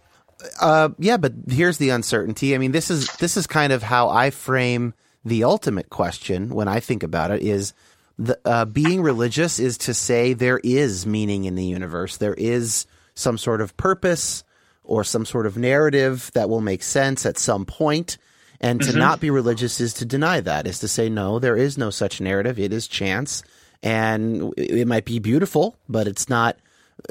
[0.61, 2.55] Uh, yeah, but here's the uncertainty.
[2.55, 4.95] I mean, this is this is kind of how I frame
[5.25, 7.43] the ultimate question when I think about it.
[7.43, 7.73] Is
[8.19, 12.17] the uh, being religious is to say there is meaning in the universe.
[12.17, 14.45] There is some sort of purpose
[14.83, 18.19] or some sort of narrative that will make sense at some point.
[18.61, 21.77] And to not be religious is to deny that, is to say, no, there is
[21.77, 22.59] no such narrative.
[22.59, 23.43] It is chance.
[23.83, 26.57] And it might be beautiful, but it's not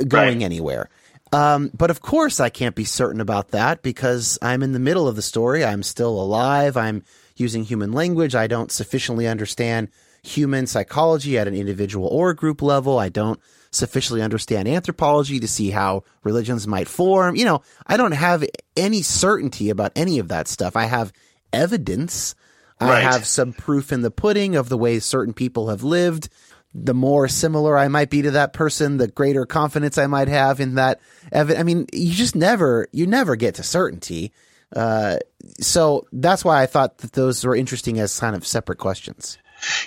[0.07, 0.43] going Right.
[0.43, 0.89] anywhere.
[1.33, 5.07] Um, but of course, I can't be certain about that because I'm in the middle
[5.07, 5.65] of the story.
[5.65, 6.77] I'm still alive.
[6.77, 7.03] I'm
[7.35, 8.35] using human language.
[8.35, 9.89] I don't sufficiently understand
[10.21, 12.99] human psychology at an individual or group level.
[12.99, 13.39] I don't
[13.71, 17.35] sufficiently understand anthropology to see how religions might form.
[17.35, 18.43] You know, I don't have
[18.77, 20.75] any certainty about any of that stuff.
[20.75, 21.11] I have
[21.51, 22.35] evidence.
[22.79, 26.29] I have some proof in the pudding of the way certain people have lived.
[26.75, 30.59] The more similar I might be to that person, the greater confidence I might have
[30.59, 31.01] in that.
[31.31, 34.31] Evi- I mean, you just never, you never get to certainty.
[34.75, 35.17] Uh,
[35.59, 39.37] so that's why I thought that those were interesting as kind of separate questions.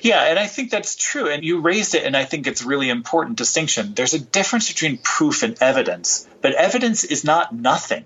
[0.01, 1.29] Yeah, and I think that's true.
[1.29, 3.95] And you raised it, and I think it's really important distinction.
[3.95, 8.05] There's a difference between proof and evidence, but evidence is not nothing.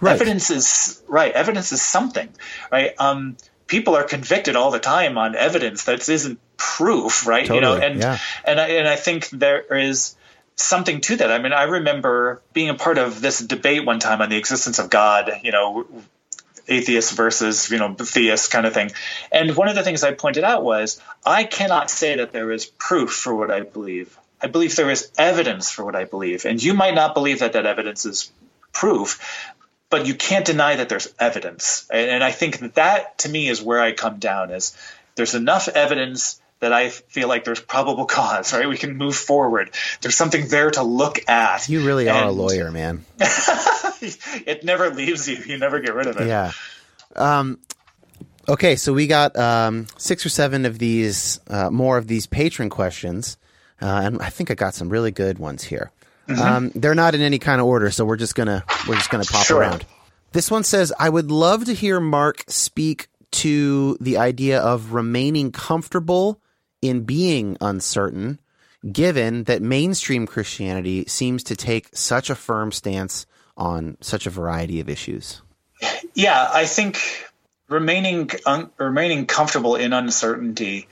[0.00, 0.14] Right.
[0.14, 1.32] Evidence is right.
[1.32, 2.28] Evidence is something,
[2.70, 2.94] right?
[2.98, 3.36] Um,
[3.66, 7.48] people are convicted all the time on evidence that isn't proof, right?
[7.48, 8.18] you know, and yeah.
[8.44, 10.16] and I, and I think there is
[10.56, 11.30] something to that.
[11.30, 14.78] I mean, I remember being a part of this debate one time on the existence
[14.78, 15.40] of God.
[15.42, 15.86] You know,
[16.68, 18.90] atheist versus you know theist kind of thing
[19.30, 22.64] and one of the things i pointed out was i cannot say that there is
[22.64, 26.62] proof for what i believe i believe there is evidence for what i believe and
[26.62, 28.32] you might not believe that that evidence is
[28.72, 29.52] proof
[29.90, 33.48] but you can't deny that there's evidence and, and i think that that to me
[33.48, 34.76] is where i come down is
[35.16, 38.66] there's enough evidence that I feel like there's probable cause, right?
[38.66, 39.70] We can move forward.
[40.00, 41.68] There's something there to look at.
[41.68, 43.04] You really are a lawyer, man.
[43.20, 45.36] it never leaves you.
[45.36, 46.26] You never get rid of it.
[46.26, 46.52] Yeah.
[47.14, 47.58] Um,
[48.48, 52.70] okay, so we got um, six or seven of these, uh, more of these patron
[52.70, 53.36] questions,
[53.82, 55.90] uh, and I think I got some really good ones here.
[56.40, 59.24] Um, they're not in any kind of order, so we're just gonna we're just gonna
[59.24, 59.60] pop Sure.
[59.60, 59.84] around.
[60.32, 65.52] This one says, "I would love to hear Mark speak to the idea of remaining
[65.52, 66.40] comfortable
[66.84, 68.38] in being uncertain."
[68.92, 73.24] Given that mainstream Christianity seems to take such a firm stance
[73.56, 75.40] on such a variety of issues.
[76.12, 77.00] Yeah, I think
[77.68, 80.88] remaining un, remaining comfortable in uncertainty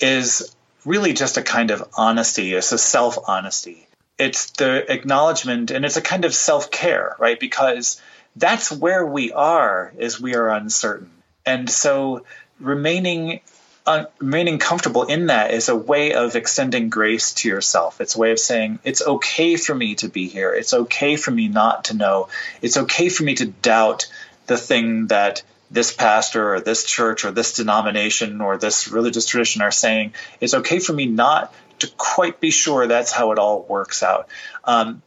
[0.00, 0.54] is
[0.84, 2.54] really just a kind of honesty.
[2.54, 3.86] It's a self honesty.
[4.18, 7.40] It's the acknowledgement, and it's a kind of self care, right?
[7.40, 8.00] Because
[8.36, 11.10] that's where we are, is we are uncertain,
[11.46, 12.24] and so
[12.58, 13.40] remaining.
[13.86, 18.00] Un, remaining comfortable in that is a way of extending grace to yourself.
[18.00, 20.52] It's a way of saying, it's okay for me to be here.
[20.52, 22.28] It's okay for me not to know.
[22.60, 24.06] It's okay for me to doubt
[24.46, 29.62] the thing that this pastor or this church or this denomination or this religious tradition
[29.62, 33.62] are saying, it's okay for me not to quite be sure that's how it all
[33.62, 34.28] works out.
[34.64, 35.02] Um,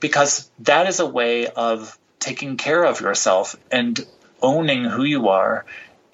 [0.00, 4.04] because that is a way of taking care of yourself and
[4.40, 5.64] owning who you are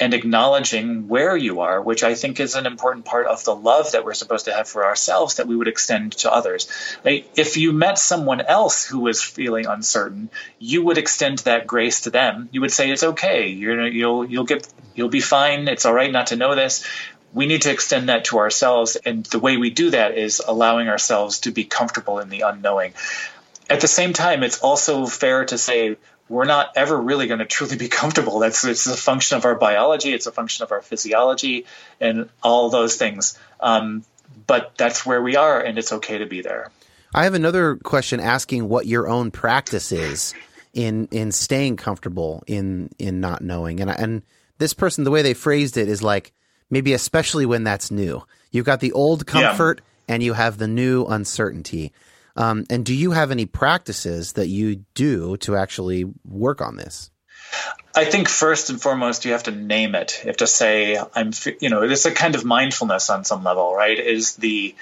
[0.00, 3.92] and acknowledging where you are, which I think is an important part of the love
[3.92, 6.68] that we're supposed to have for ourselves that we would extend to others.
[7.04, 12.10] If you met someone else who was feeling uncertain, you would extend that grace to
[12.10, 12.48] them.
[12.52, 13.48] You would say, "It's okay.
[13.48, 15.66] You're, you'll you'll get you'll be fine.
[15.66, 16.84] It's all right not to know this."
[17.34, 20.88] We need to extend that to ourselves, and the way we do that is allowing
[20.88, 22.94] ourselves to be comfortable in the unknowing.
[23.68, 27.46] At the same time, it's also fair to say we're not ever really going to
[27.46, 28.38] truly be comfortable.
[28.38, 31.66] That's it's a function of our biology, it's a function of our physiology,
[32.00, 33.38] and all those things.
[33.60, 34.04] Um,
[34.46, 36.70] but that's where we are, and it's okay to be there.
[37.14, 40.34] I have another question asking what your own practice is
[40.74, 44.22] in in staying comfortable in in not knowing, and and
[44.58, 46.32] this person the way they phrased it is like
[46.70, 48.22] maybe especially when that's new.
[48.50, 50.14] You've got the old comfort yeah.
[50.14, 51.92] and you have the new uncertainty.
[52.38, 57.10] Um, and do you have any practices that you do to actually work on this?
[57.96, 60.20] I think first and foremost, you have to name it.
[60.22, 63.74] You have to say, I'm, you know, it's a kind of mindfulness on some level,
[63.74, 63.98] right?
[63.98, 64.76] Is the,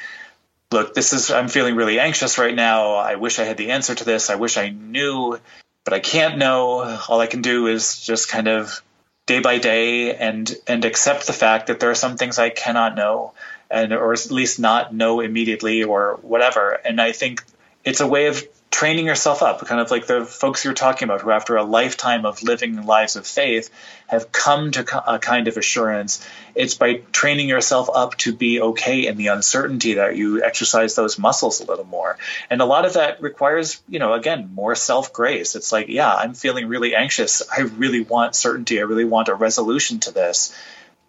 [0.71, 2.97] look, this is, I'm feeling really anxious right now.
[2.97, 4.29] I wish I had the answer to this.
[4.29, 5.39] I wish I knew,
[5.85, 6.99] but I can't know.
[7.09, 8.83] All I can do is just kind of
[9.25, 12.97] day by day and, and accept the fact that there are some things I cannot
[12.97, 13.33] know
[13.71, 16.73] and or at least not know immediately or whatever.
[16.73, 17.43] And I think
[17.85, 18.43] it's a way of
[18.77, 22.27] training yourself up, kind of like the folks you're talking about who, after a lifetime
[22.27, 23.71] of living lives of faith,
[24.07, 26.23] have come to a kind of assurance.
[26.55, 31.19] It's by training yourself up to be okay in the uncertainty that you exercise those
[31.19, 32.19] muscles a little more.
[32.51, 35.57] And a lot of that requires, you know, again, more self grace.
[35.57, 37.43] It's like, yeah, I'm feeling really anxious.
[37.51, 38.79] I really want certainty.
[38.79, 40.55] I really want a resolution to this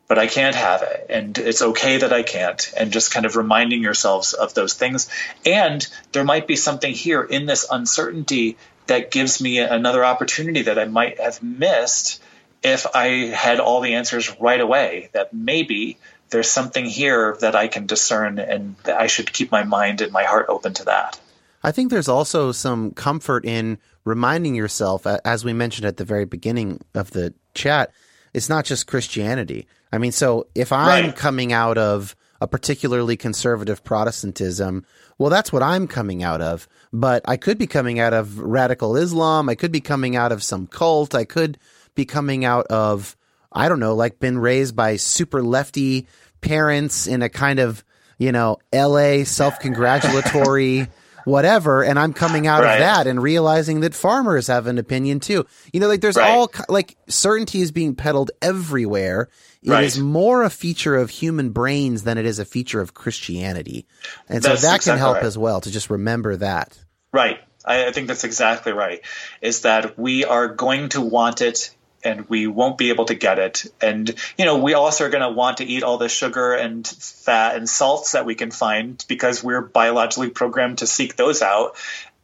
[0.07, 1.07] but I can't have it.
[1.09, 2.71] And it's okay that I can't.
[2.77, 5.09] And just kind of reminding yourselves of those things.
[5.45, 8.57] And there might be something here in this uncertainty
[8.87, 12.21] that gives me another opportunity that I might have missed
[12.63, 15.09] if I had all the answers right away.
[15.11, 15.97] That maybe
[16.29, 20.23] there's something here that I can discern and I should keep my mind and my
[20.23, 21.19] heart open to that.
[21.63, 26.23] I think there's also some comfort in reminding yourself, as we mentioned at the very
[26.23, 27.91] beginning of the chat,
[28.37, 29.67] it's not just Christianity.
[29.91, 31.15] I mean, so if I'm right.
[31.15, 34.85] coming out of a particularly conservative Protestantism,
[35.17, 36.67] well, that's what I'm coming out of.
[36.93, 39.49] But I could be coming out of radical Islam.
[39.49, 41.15] I could be coming out of some cult.
[41.15, 41.57] I could
[41.95, 43.17] be coming out of,
[43.51, 46.05] I don't know, like been raised by super lefty
[46.39, 47.83] parents in a kind of,
[48.19, 50.87] you know, LA self congratulatory
[51.27, 52.75] whatever and i'm coming out right.
[52.75, 56.29] of that and realizing that farmers have an opinion too you know like there's right.
[56.31, 59.27] all like certainty is being peddled everywhere
[59.61, 59.83] It right.
[59.83, 63.85] is more a feature of human brains than it is a feature of christianity
[64.29, 66.79] and that's so that exactly can help as well to just remember that
[67.11, 69.01] right I, I think that's exactly right
[69.41, 73.39] is that we are going to want it and we won't be able to get
[73.39, 73.65] it.
[73.81, 76.85] And you know, we also are going to want to eat all the sugar and
[76.87, 81.75] fat and salts that we can find because we're biologically programmed to seek those out.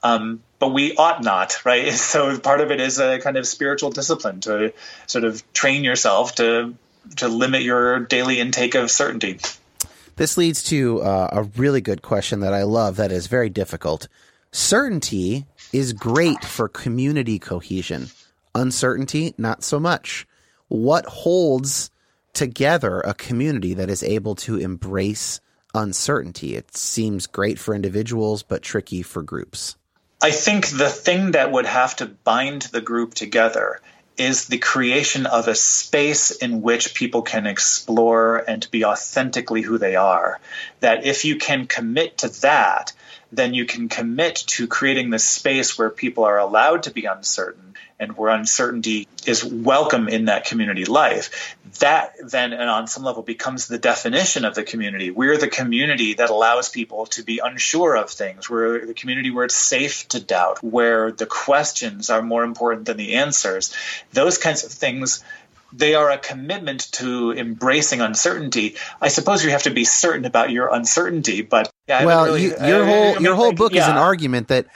[0.02, 1.94] Um, but we ought not, right?
[1.94, 4.74] So part of it is a kind of spiritual discipline to
[5.08, 6.76] sort of train yourself to
[7.18, 9.40] to limit your daily intake of certainty.
[10.16, 12.98] This leads to uh, a really good question that I love.
[12.98, 14.08] That is very difficult.
[14.52, 18.10] Certainty is great for community cohesion
[18.56, 20.28] Uncertainty, not so much.
[20.68, 21.90] What holds
[22.34, 25.42] together a community that is able to embrace
[25.74, 26.56] uncertainty?
[26.56, 29.76] It seems great for individuals, but tricky for groups.
[30.22, 33.82] I think the thing that would have to bind the group together
[34.18, 39.78] is the creation of a space in which people can explore and be authentically who
[39.78, 40.40] they are.
[40.80, 42.94] That if you can commit to that,
[43.32, 47.73] then you can commit to creating this space where people are allowed to be uncertain
[48.00, 51.56] and where uncertainty is welcome in that community life.
[51.80, 55.12] That then, and on some level, becomes the definition of the community.
[55.12, 58.50] We're the community that allows people to be unsure of things.
[58.50, 62.98] We're the community where it's safe to doubt, where the questions are more important than
[62.98, 63.74] the answers.
[64.12, 65.24] Those kinds of things
[65.76, 68.76] they are a commitment to embracing uncertainty.
[69.02, 72.56] I suppose you have to be certain about your uncertainty, but yeah, well, really, you,
[72.64, 73.84] your whole your whole book yeah.
[73.84, 74.68] is an argument that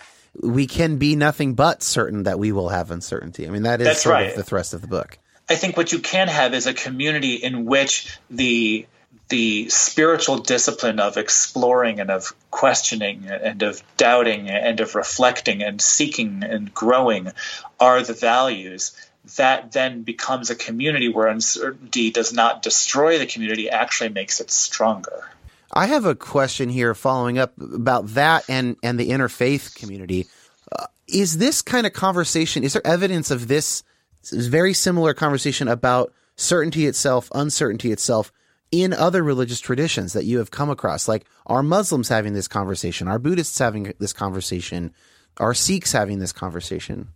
[0.42, 3.48] we can be nothing but certain that we will have uncertainty.
[3.48, 4.30] I mean, that is That's sort right.
[4.30, 5.18] of the thrust of the book.
[5.50, 8.86] I think what you can have is a community in which the
[9.30, 15.82] the spiritual discipline of exploring and of questioning and of doubting and of reflecting and
[15.82, 17.34] seeking and growing
[17.78, 18.94] are the values
[19.36, 24.50] that then becomes a community where uncertainty does not destroy the community, actually makes it
[24.50, 25.30] stronger.
[25.74, 30.28] I have a question here following up about that and, and the interfaith community.
[30.72, 33.84] Uh, is this kind of conversation, is there evidence of this
[34.32, 38.32] very similar conversation about certainty itself, uncertainty itself
[38.72, 41.08] in other religious traditions that you have come across?
[41.08, 43.08] Like, are Muslims having this conversation?
[43.08, 44.94] Are Buddhists having this conversation?
[45.38, 47.10] Are Sikhs having this conversation?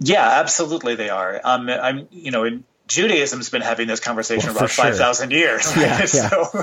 [0.00, 1.40] Yeah, absolutely, they are.
[1.44, 4.84] Um, I'm, you know, in, Judaism's been having this conversation well, about sure.
[4.84, 5.74] five thousand years.
[5.76, 6.04] Yeah, yeah.
[6.04, 6.62] so,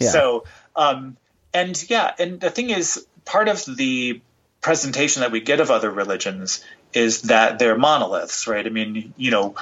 [0.00, 0.10] yeah.
[0.10, 0.44] so,
[0.74, 1.16] um,
[1.52, 4.20] and yeah, and the thing is, part of the
[4.60, 8.66] presentation that we get of other religions is that they're monoliths, right?
[8.66, 9.54] I mean, you know,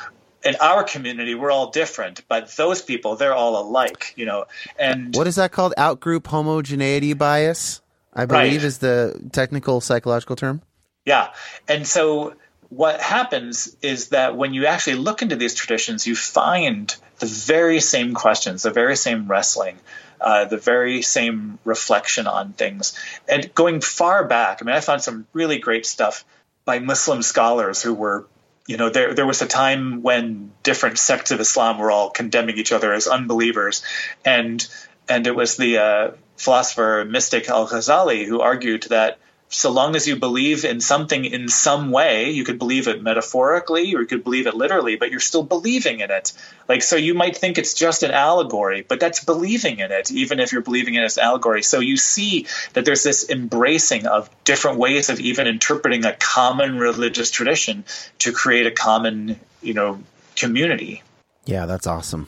[0.45, 4.47] in our community, we're all different, but those people, they're all alike, you know.
[4.79, 5.75] And what is that called?
[5.77, 7.81] Outgroup homogeneity bias,
[8.13, 8.65] I believe, right.
[8.65, 10.63] is the technical psychological term.
[11.05, 11.33] Yeah,
[11.69, 12.35] and so
[12.77, 17.81] what happens is that when you actually look into these traditions, you find the very
[17.81, 19.79] same questions, the very same wrestling,
[20.21, 22.99] uh, the very same reflection on things.
[23.29, 26.25] And going far back, I mean, I found some really great stuff
[26.65, 28.27] by Muslim scholars who were,
[28.67, 32.59] you know, there there was a time when different sects of Islam were all condemning
[32.59, 33.85] each other as unbelievers,
[34.25, 34.67] and
[35.09, 39.19] and it was the uh, philosopher mystic Al Ghazali who argued that
[39.55, 43.95] so long as you believe in something in some way, you could believe it metaphorically
[43.95, 46.33] or you could believe it literally, but you're still believing in it.
[46.69, 50.41] Like, so you might think it's just an allegory, but that's believing in it, even
[50.41, 51.63] if you're believing in it as allegory.
[51.63, 56.77] So you see that there's this embracing of different ways of even interpreting a common
[56.77, 57.85] religious tradition
[58.19, 60.01] to create a common, you know,
[60.35, 61.03] community.
[61.45, 62.27] Yeah, that's awesome.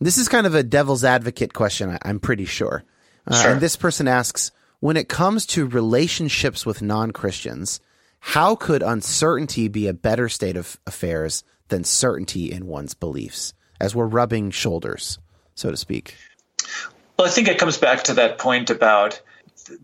[0.00, 2.82] This is kind of a devil's advocate question, I'm pretty sure.
[3.26, 3.52] Uh, sure.
[3.52, 7.80] And this person asks, when it comes to relationships with non Christians,
[8.20, 13.94] how could uncertainty be a better state of affairs than certainty in one's beliefs, as
[13.94, 15.18] we're rubbing shoulders,
[15.54, 16.16] so to speak?
[17.18, 19.20] Well, I think it comes back to that point about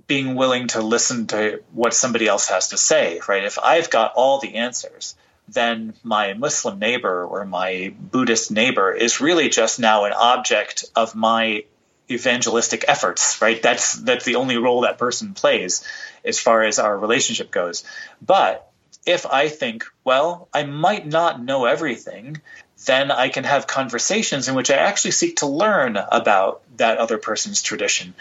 [0.07, 3.45] being willing to listen to what somebody else has to say, right?
[3.45, 5.15] If I've got all the answers,
[5.49, 11.15] then my Muslim neighbor or my Buddhist neighbor is really just now an object of
[11.15, 11.65] my
[12.11, 13.63] evangelistic efforts, right?
[13.63, 15.85] That's that's the only role that person plays
[16.25, 17.85] as far as our relationship goes.
[18.21, 18.71] But
[19.05, 22.41] if I think, well, I might not know everything,
[22.85, 27.17] then I can have conversations in which I actually seek to learn about that other
[27.17, 28.15] person's tradition.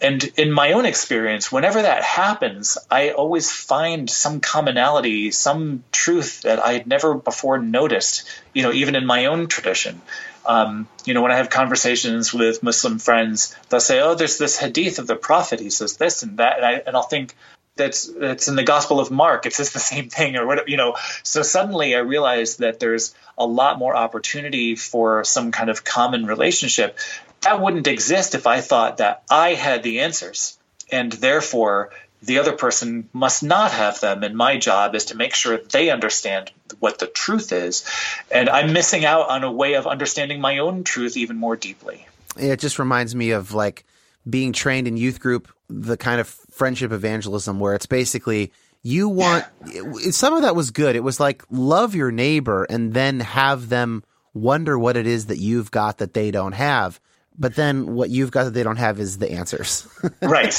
[0.00, 6.42] And in my own experience, whenever that happens, I always find some commonality, some truth
[6.42, 10.02] that I had never before noticed, you know, even in my own tradition.
[10.46, 14.58] Um, you know, when I have conversations with Muslim friends, they'll say, "Oh, there's this
[14.58, 15.60] hadith of the Prophet.
[15.60, 17.34] He says this and that," and, I, and I'll think
[17.76, 19.46] that's that's in the Gospel of Mark.
[19.46, 20.68] It's just the same thing, or whatever.
[20.68, 20.96] you know.
[21.22, 26.26] So suddenly, I realize that there's a lot more opportunity for some kind of common
[26.26, 26.98] relationship
[27.40, 30.58] that wouldn't exist if I thought that I had the answers,
[30.90, 31.90] and therefore
[32.24, 34.22] the other person must not have them.
[34.22, 37.88] And my job is to make sure they understand what the truth is.
[38.30, 42.06] And I'm missing out on a way of understanding my own truth even more deeply.
[42.36, 43.84] It just reminds me of like
[44.28, 48.52] being trained in youth group, the kind of friendship evangelism where it's basically
[48.82, 50.96] you want it, some of that was good.
[50.96, 55.38] It was like love your neighbor and then have them wonder what it is that
[55.38, 57.00] you've got that they don't have
[57.36, 59.88] but then what you've got that they don't have is the answers.
[60.22, 60.54] right.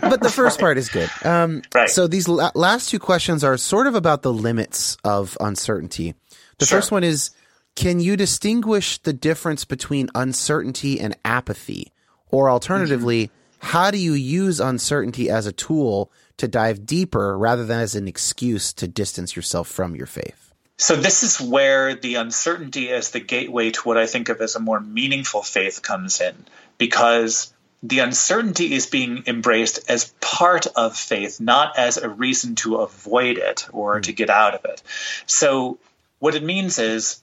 [0.00, 0.60] but the first right.
[0.60, 1.10] part is good.
[1.24, 1.90] Um, right.
[1.90, 6.14] So these la- last two questions are sort of about the limits of uncertainty.
[6.58, 6.78] The sure.
[6.78, 7.30] first one is
[7.76, 11.92] Can you distinguish the difference between uncertainty and apathy?
[12.28, 13.66] Or alternatively, mm-hmm.
[13.66, 18.08] how do you use uncertainty as a tool to dive deeper rather than as an
[18.08, 20.39] excuse to distance yourself from your faith?
[20.80, 24.56] So, this is where the uncertainty as the gateway to what I think of as
[24.56, 26.34] a more meaningful faith comes in,
[26.78, 27.52] because
[27.82, 33.36] the uncertainty is being embraced as part of faith, not as a reason to avoid
[33.36, 34.14] it or to hmm.
[34.16, 34.82] get out of it.
[35.26, 35.78] So,
[36.18, 37.20] what it means is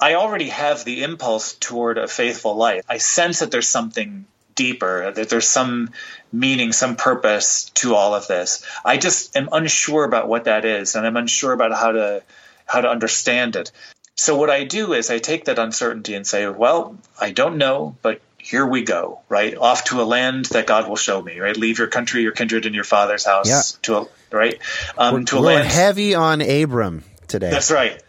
[0.00, 2.84] I already have the impulse toward a faithful life.
[2.88, 5.90] I sense that there's something deeper, that there's some
[6.32, 8.64] meaning, some purpose to all of this.
[8.84, 12.22] I just am unsure about what that is, and I'm unsure about how to
[12.66, 13.72] how to understand it.
[14.14, 17.96] So what I do is I take that uncertainty and say, well, I don't know,
[18.02, 19.56] but here we go, right?
[19.56, 21.56] Off to a land that God will show me, right?
[21.56, 23.78] Leave your country, your kindred, and your father's house yeah.
[23.82, 24.58] to a right
[24.98, 25.68] um, we're, to a we're land.
[25.68, 27.50] heavy on Abram today.
[27.50, 28.02] That's right,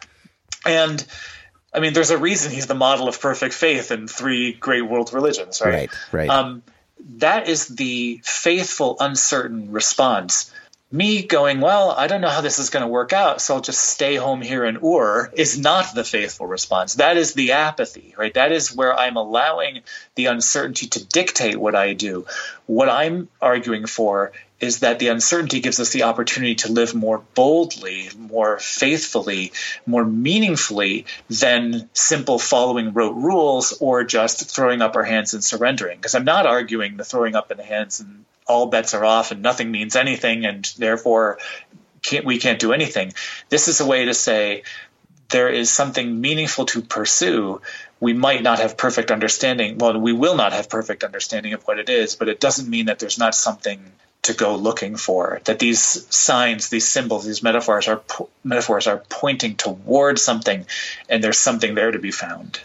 [0.66, 1.06] and
[1.74, 5.14] I mean, there's a reason he's the model of perfect faith in three great world
[5.14, 5.74] religions, right?
[5.74, 6.30] Right, right.
[6.30, 6.64] Um,
[7.18, 10.53] that is the faithful, uncertain response
[10.94, 13.62] me going, well, I don't know how this is going to work out, so I'll
[13.62, 16.96] just stay home here in Ur is not the faithful response.
[16.96, 18.34] That is the apathy, right?
[18.36, 19.82] That is where I'm allowing
[20.14, 22.28] the uncertainty to dictate what I do.
[22.68, 27.24] What I'm arguing for is that the uncertainty gives us the opportunity to live more
[27.34, 29.52] boldly, more faithfully,
[29.88, 35.98] more meaningfully than simple following rote rules or just throwing up our hands and surrendering.
[35.98, 39.32] Because I'm not arguing the throwing up in the hands and all bets are off
[39.32, 41.40] and nothing means anything and therefore
[42.02, 43.14] can't, we can't do anything.
[43.50, 44.64] This is a way to say
[45.30, 47.62] there is something meaningful to pursue.
[48.00, 49.78] We might not have perfect understanding.
[49.78, 52.86] Well, we will not have perfect understanding of what it is, but it doesn't mean
[52.86, 53.82] that there's not something
[54.24, 55.42] to go looking for.
[55.46, 55.80] That these
[56.14, 58.02] signs, these symbols, these metaphors are
[58.44, 60.66] metaphors are pointing toward something,
[61.10, 62.60] and there's something there to be found.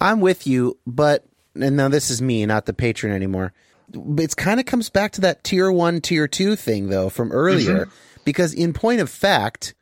[0.00, 1.24] I'm with you, but
[1.54, 3.52] and now this is me, not the patron anymore
[3.92, 7.86] it kind of comes back to that tier one, tier two thing though from earlier,
[7.86, 8.20] mm-hmm.
[8.24, 9.74] because in point of fact,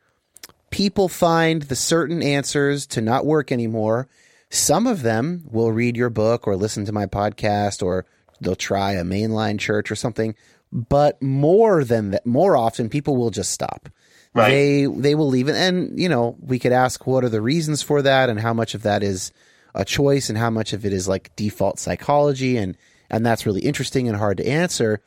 [0.69, 4.07] people find the certain answers to not work anymore.
[4.49, 8.05] Some of them will read your book or listen to my podcast or
[8.41, 10.35] they'll try a mainline church or something.
[10.71, 13.89] But more than that, more often people will just stop.
[14.33, 14.49] Right.
[14.49, 17.81] They they will leave it, and you know we could ask what are the reasons
[17.81, 19.31] for that, and how much of that is
[19.73, 22.75] a choice, and how much of it is like default psychology, and
[23.09, 25.01] and that's really interesting and hard to answer.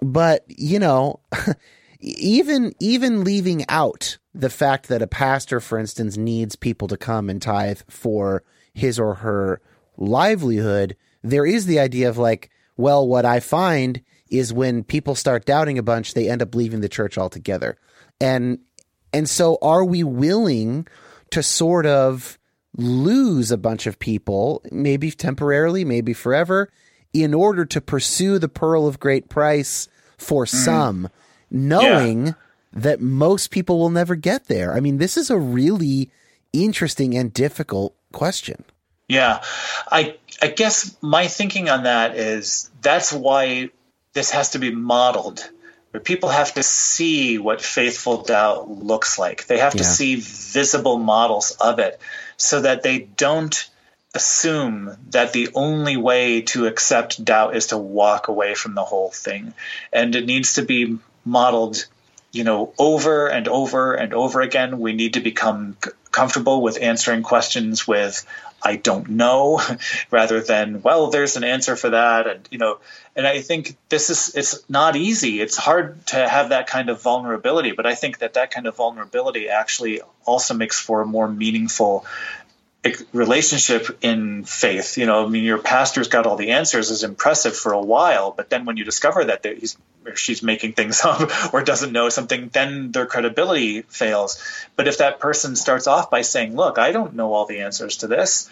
[0.00, 1.20] But you know,
[2.00, 7.30] even even leaving out the fact that a pastor, for instance, needs people to come
[7.30, 9.60] and tithe for his or her
[9.96, 15.46] livelihood, there is the idea of like, well, what I find is when people start
[15.46, 17.78] doubting a bunch, they end up leaving the church altogether.
[18.20, 18.58] And
[19.12, 20.88] and so are we willing
[21.30, 22.38] to sort of
[22.76, 26.70] lose a bunch of people, maybe temporarily, maybe forever,
[27.14, 29.88] in order to pursue the pearl of great price
[30.18, 30.56] for mm-hmm.
[30.56, 31.08] some,
[31.50, 32.32] knowing yeah.
[32.72, 34.74] that most people will never get there.
[34.74, 36.10] I mean, this is a really
[36.52, 38.64] interesting and difficult question.
[39.08, 39.42] Yeah.
[39.90, 43.70] I I guess my thinking on that is that's why
[44.12, 45.48] this has to be modeled.
[45.90, 49.46] Where people have to see what faithful doubt looks like.
[49.46, 52.00] They have to see visible models of it
[52.36, 53.70] so that they don't
[54.14, 59.10] assume that the only way to accept doubt is to walk away from the whole
[59.10, 59.52] thing.
[59.92, 61.84] And it needs to be modeled,
[62.30, 64.78] you know, over and over and over again.
[64.78, 65.76] We need to become
[66.12, 68.24] comfortable with answering questions with,
[68.62, 69.60] I don't know,
[70.12, 72.28] rather than, well, there's an answer for that.
[72.28, 72.78] And, you know,
[73.16, 75.40] and I think this is, it's not easy.
[75.40, 78.76] It's hard to have that kind of vulnerability, but I think that that kind of
[78.76, 82.06] vulnerability actually also makes for a more meaningful
[83.12, 84.98] relationship in faith.
[84.98, 88.30] You know, I mean, your pastor's got all the answers is impressive for a while,
[88.30, 92.08] but then when you discover that he's or she's making things up or doesn't know
[92.10, 94.42] something, then their credibility fails.
[94.76, 97.98] But if that person starts off by saying, "Look, I don't know all the answers
[97.98, 98.50] to this,"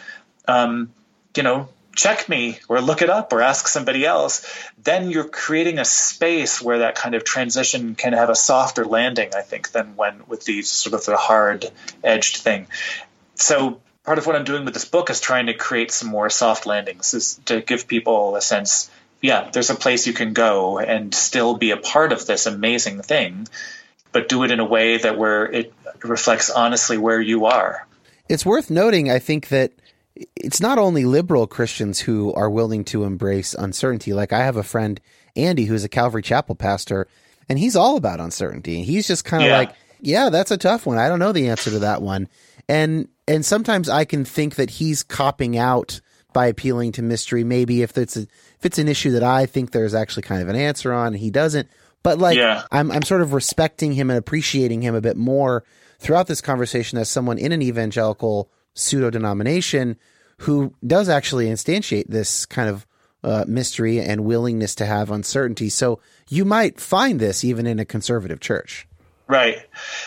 [0.49, 0.91] um,
[1.37, 4.47] you know, check me or look it up or ask somebody else,
[4.83, 9.35] then you're creating a space where that kind of transition can have a softer landing,
[9.37, 11.71] I think, than when with these sort of the hard
[12.03, 12.67] edged thing.
[13.35, 16.31] So part of what I'm doing with this book is trying to create some more
[16.31, 20.79] soft landings, is to give people a sense, yeah, there's a place you can go
[20.79, 23.47] and still be a part of this amazing thing,
[24.11, 25.73] but do it in a way that where it
[26.03, 27.87] reflects honestly where you are.
[28.29, 29.73] It's worth noting, I think that
[30.37, 34.13] it's not only liberal Christians who are willing to embrace uncertainty.
[34.13, 35.01] Like I have a friend,
[35.37, 37.09] Andy, who's a Calvary Chapel pastor,
[37.49, 38.83] and he's all about uncertainty.
[38.83, 39.59] He's just kind of yeah.
[39.59, 40.99] like, yeah, that's a tough one.
[40.99, 42.29] I don't know the answer to that one.
[42.73, 46.01] And and sometimes I can think that he's copping out
[46.33, 47.45] by appealing to mystery.
[47.45, 50.49] Maybe if it's a, if it's an issue that I think there's actually kind of
[50.49, 51.69] an answer on, and he doesn't.
[52.03, 52.63] But like, yeah.
[52.73, 55.65] I'm I'm sort of respecting him and appreciating him a bit more
[55.99, 59.99] throughout this conversation as someone in an evangelical pseudo denomination
[60.39, 62.87] who does actually instantiate this kind of
[63.23, 65.69] uh, mystery and willingness to have uncertainty.
[65.69, 66.01] So
[66.31, 68.89] you might find this even in a conservative church.
[69.27, 69.59] Right.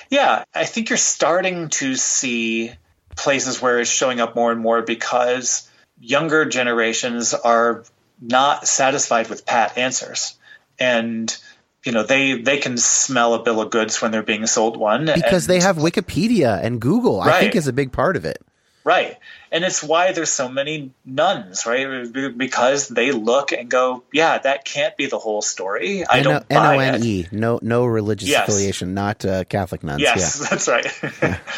[0.09, 2.71] Yeah, I think you're starting to see
[3.15, 5.69] places where it's showing up more and more because
[5.99, 7.83] younger generations are
[8.21, 10.37] not satisfied with pat answers
[10.79, 11.37] and
[11.83, 15.05] you know they they can smell a bill of goods when they're being sold one
[15.05, 17.35] because and, they have wikipedia and google right.
[17.35, 18.41] i think is a big part of it
[18.83, 19.17] right
[19.55, 24.65] and it's why there's so many nuns, right because they look and go yeah that
[24.65, 27.33] can't be the whole story i don't buy N-O-N-E, it.
[27.33, 28.47] no no religious yes.
[28.47, 30.47] affiliation not uh, catholic nuns yes yeah.
[30.49, 31.39] that's right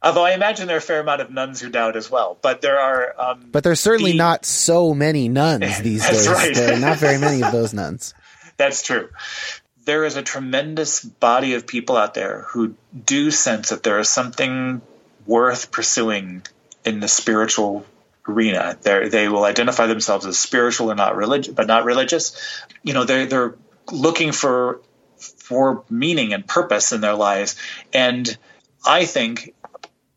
[0.00, 2.60] Although I imagine there are a fair amount of nuns who doubt as well, but
[2.60, 3.14] there are.
[3.18, 6.28] Um, but there's certainly the, not so many nuns these days.
[6.28, 6.54] Right.
[6.54, 8.14] there are not very many of those nuns.
[8.58, 9.08] That's true.
[9.84, 14.08] there is a tremendous body of people out there who do sense that there is
[14.08, 14.82] something
[15.26, 16.42] worth pursuing
[16.84, 17.84] in the spiritual
[18.26, 18.78] arena.
[18.80, 22.36] They they will identify themselves as spiritual and not religious, but not religious.
[22.82, 23.56] You know, they they're
[23.90, 24.80] looking for
[25.18, 27.56] for meaning and purpose in their lives,
[27.92, 28.36] and
[28.86, 29.54] I think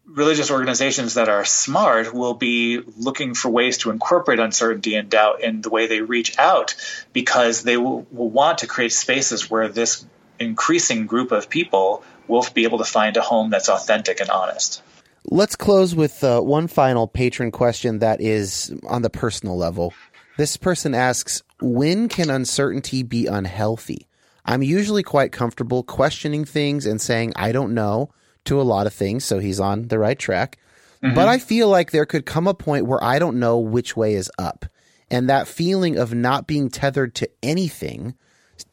[0.06, 5.42] religious organizations that are smart will be looking for ways to incorporate uncertainty and doubt
[5.42, 6.76] in the way they reach out
[7.14, 10.06] because they will, will want to create spaces where this
[10.40, 14.82] increasing group of people will be able to find a home that's authentic and honest.
[15.26, 19.94] Let's close with uh, one final patron question that is on the personal level.
[20.38, 24.08] This person asks, when can uncertainty be unhealthy?
[24.44, 28.10] I'm usually quite comfortable questioning things and saying, I don't know
[28.46, 30.58] to a lot of things, so he's on the right track.
[31.04, 31.14] Mm-hmm.
[31.14, 34.16] But I feel like there could come a point where I don't know which way
[34.16, 34.66] is up.
[35.12, 38.16] And that feeling of not being tethered to anything,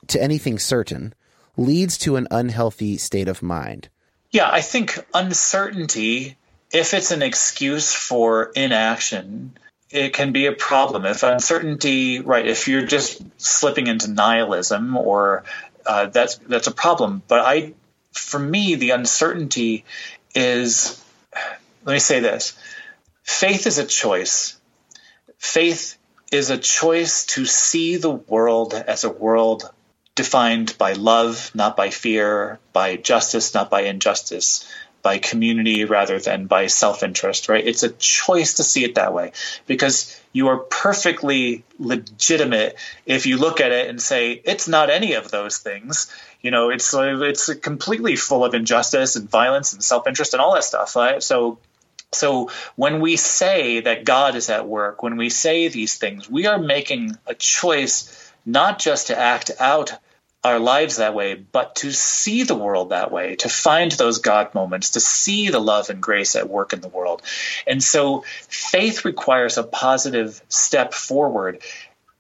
[0.06, 1.14] to anything certain,
[1.58, 3.90] leads to an unhealthy state of mind.
[4.30, 6.37] Yeah, I think uncertainty,
[6.72, 9.56] if it's an excuse for inaction,
[9.90, 11.04] it can be a problem.
[11.06, 15.44] If uncertainty, right, if you're just slipping into nihilism or
[15.86, 17.22] uh, that's that's a problem.
[17.26, 17.72] But I
[18.12, 19.84] for me, the uncertainty
[20.34, 21.02] is
[21.84, 22.58] let me say this
[23.22, 24.60] faith is a choice.
[25.38, 25.96] Faith
[26.30, 29.70] is a choice to see the world as a world
[30.14, 34.68] defined by love, not by fear, by justice, not by injustice,
[35.08, 37.66] by community rather than by self interest, right?
[37.66, 39.32] It's a choice to see it that way
[39.66, 42.76] because you are perfectly legitimate
[43.06, 46.70] if you look at it and say, it's not any of those things you know,
[46.70, 50.94] it's it's completely full of injustice and violence and self interest and all that stuff.
[50.94, 51.22] Right?
[51.22, 51.58] So
[52.12, 56.46] so when we say that God is at work, when we say these things, we
[56.46, 59.92] are making a choice not just to act out
[60.44, 64.54] our lives that way, but to see the world that way, to find those God
[64.54, 67.22] moments, to see the love and grace at work in the world.
[67.66, 71.60] And so faith requires a positive step forward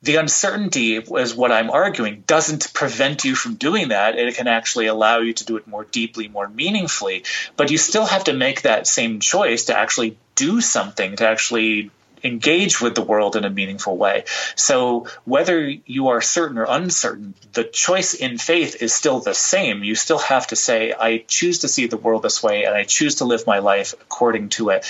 [0.02, 4.16] the uncertainty is what I'm arguing doesn't prevent you from doing that.
[4.16, 7.24] It can actually allow you to do it more deeply, more meaningfully.
[7.56, 11.90] But you still have to make that same choice to actually do something, to actually
[12.24, 14.24] engage with the world in a meaningful way.
[14.54, 19.84] So whether you are certain or uncertain, the choice in faith is still the same.
[19.84, 22.84] You still have to say, I choose to see the world this way and I
[22.84, 24.86] choose to live my life according to it.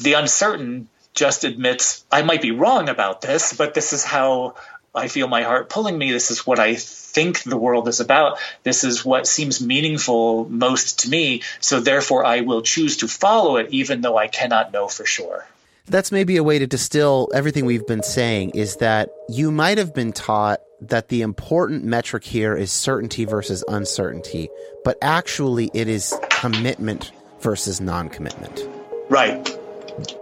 [0.00, 4.54] The uncertain just admits I might be wrong about this, but this is how
[4.94, 6.12] I feel my heart pulling me.
[6.12, 8.38] This is what I think the world is about.
[8.62, 11.42] This is what seems meaningful most to me.
[11.60, 15.46] So therefore, I will choose to follow it, even though I cannot know for sure.
[15.86, 19.92] That's maybe a way to distill everything we've been saying is that you might have
[19.92, 24.48] been taught that the important metric here is certainty versus uncertainty,
[24.84, 28.62] but actually it is commitment versus non commitment.
[29.08, 29.58] Right.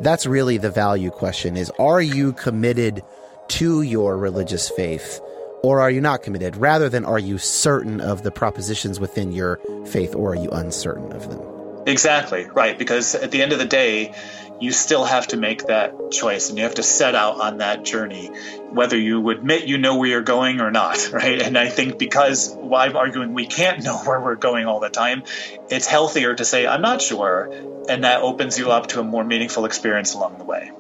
[0.01, 3.03] That's really the value question is are you committed
[3.49, 5.21] to your religious faith
[5.63, 6.57] or are you not committed?
[6.57, 11.13] Rather than are you certain of the propositions within your faith or are you uncertain
[11.13, 11.41] of them?
[11.87, 14.15] Exactly right because at the end of the day
[14.61, 17.83] you still have to make that choice and you have to set out on that
[17.83, 18.27] journey,
[18.71, 21.41] whether you admit you know where you're going or not, right?
[21.41, 24.91] And I think because well, I'm arguing we can't know where we're going all the
[24.91, 25.25] time,
[25.71, 27.51] it's healthier to say, I'm not sure.
[27.89, 30.71] And that opens you up to a more meaningful experience along the way.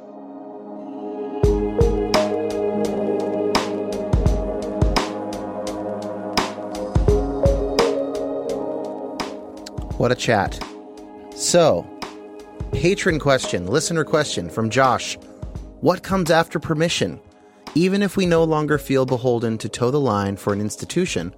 [9.96, 10.58] What a chat.
[11.34, 11.86] So,
[12.72, 15.16] Patron question, listener question from Josh.
[15.80, 17.20] What comes after permission?
[17.74, 21.34] Even if we no longer feel beholden to toe the line for an institution,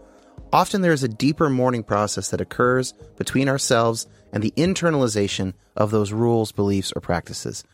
[0.52, 5.90] often there is a deeper mourning process that occurs between ourselves and the internalization of
[5.90, 7.64] those rules, beliefs, or practices.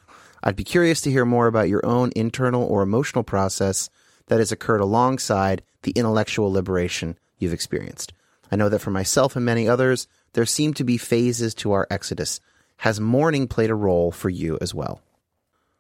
[0.43, 3.91] I'd be curious to hear more about your own internal or emotional process
[4.29, 8.13] that has occurred alongside the intellectual liberation you've experienced.
[8.53, 11.87] I know that for myself and many others, there seem to be phases to our
[11.91, 12.41] exodus
[12.79, 15.01] has mourning played a role for you as well?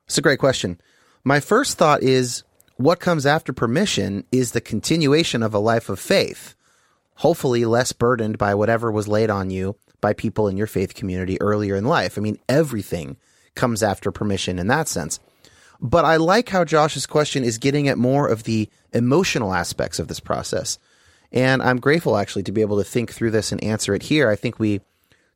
[0.06, 0.80] It's a great question.
[1.24, 2.44] My first thought is
[2.76, 6.54] what comes after permission is the continuation of a life of faith,
[7.16, 11.40] hopefully less burdened by whatever was laid on you by people in your faith community
[11.40, 12.16] earlier in life.
[12.16, 13.16] I mean, everything
[13.54, 15.18] comes after permission in that sense.
[15.80, 20.08] But I like how Josh's question is getting at more of the emotional aspects of
[20.08, 20.78] this process.
[21.32, 24.30] And I'm grateful actually to be able to think through this and answer it here.
[24.30, 24.80] I think we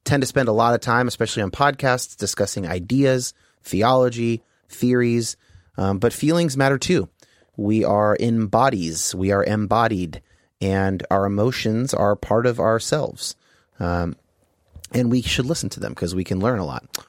[0.05, 5.37] tend to spend a lot of time, especially on podcasts, discussing ideas, theology, theories,
[5.77, 7.09] um, but feelings matter too.
[7.57, 10.23] We are in bodies, we are embodied,
[10.61, 13.37] and our emotions are part of ourselves.
[13.79, 14.16] Um,
[14.93, 17.05] and we should listen to them because we can learn a lot.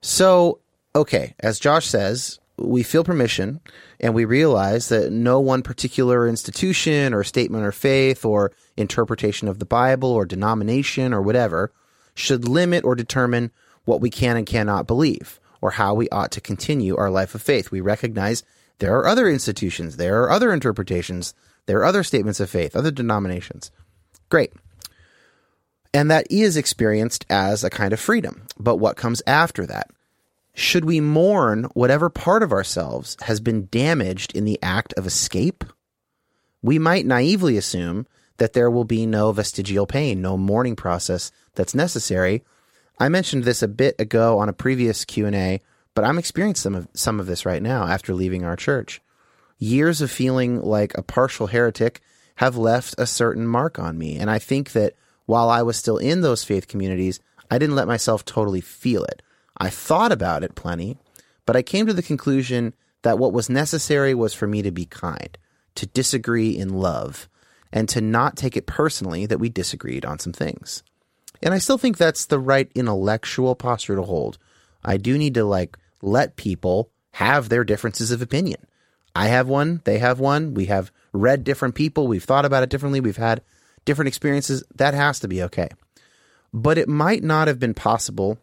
[0.00, 0.60] So,
[0.94, 3.60] okay, as Josh says, we feel permission
[4.00, 9.58] and we realize that no one particular institution or statement or faith or interpretation of
[9.58, 11.72] the Bible or denomination or whatever
[12.16, 13.52] should limit or determine
[13.84, 17.42] what we can and cannot believe or how we ought to continue our life of
[17.42, 17.70] faith.
[17.70, 18.42] We recognize
[18.78, 21.34] there are other institutions, there are other interpretations,
[21.66, 23.70] there are other statements of faith, other denominations.
[24.28, 24.52] Great.
[25.94, 28.46] And that is experienced as a kind of freedom.
[28.58, 29.88] But what comes after that?
[30.54, 35.64] Should we mourn whatever part of ourselves has been damaged in the act of escape?
[36.62, 38.06] We might naively assume
[38.38, 42.44] that there will be no vestigial pain, no mourning process that's necessary.
[42.98, 45.60] I mentioned this a bit ago on a previous Q&A,
[45.94, 49.00] but I'm experiencing some of, some of this right now after leaving our church.
[49.58, 52.00] Years of feeling like a partial heretic
[52.36, 54.94] have left a certain mark on me, and I think that
[55.24, 59.22] while I was still in those faith communities, I didn't let myself totally feel it.
[59.56, 60.98] I thought about it plenty,
[61.46, 64.84] but I came to the conclusion that what was necessary was for me to be
[64.84, 65.36] kind,
[65.76, 67.28] to disagree in love,
[67.72, 70.82] and to not take it personally that we disagreed on some things.
[71.42, 74.38] And I still think that's the right intellectual posture to hold.
[74.84, 78.60] I do need to like let people have their differences of opinion.
[79.14, 82.68] I have one, they have one, we have read different people, we've thought about it
[82.68, 83.42] differently, we've had
[83.84, 84.62] different experiences.
[84.74, 85.68] That has to be okay.
[86.52, 88.38] But it might not have been possible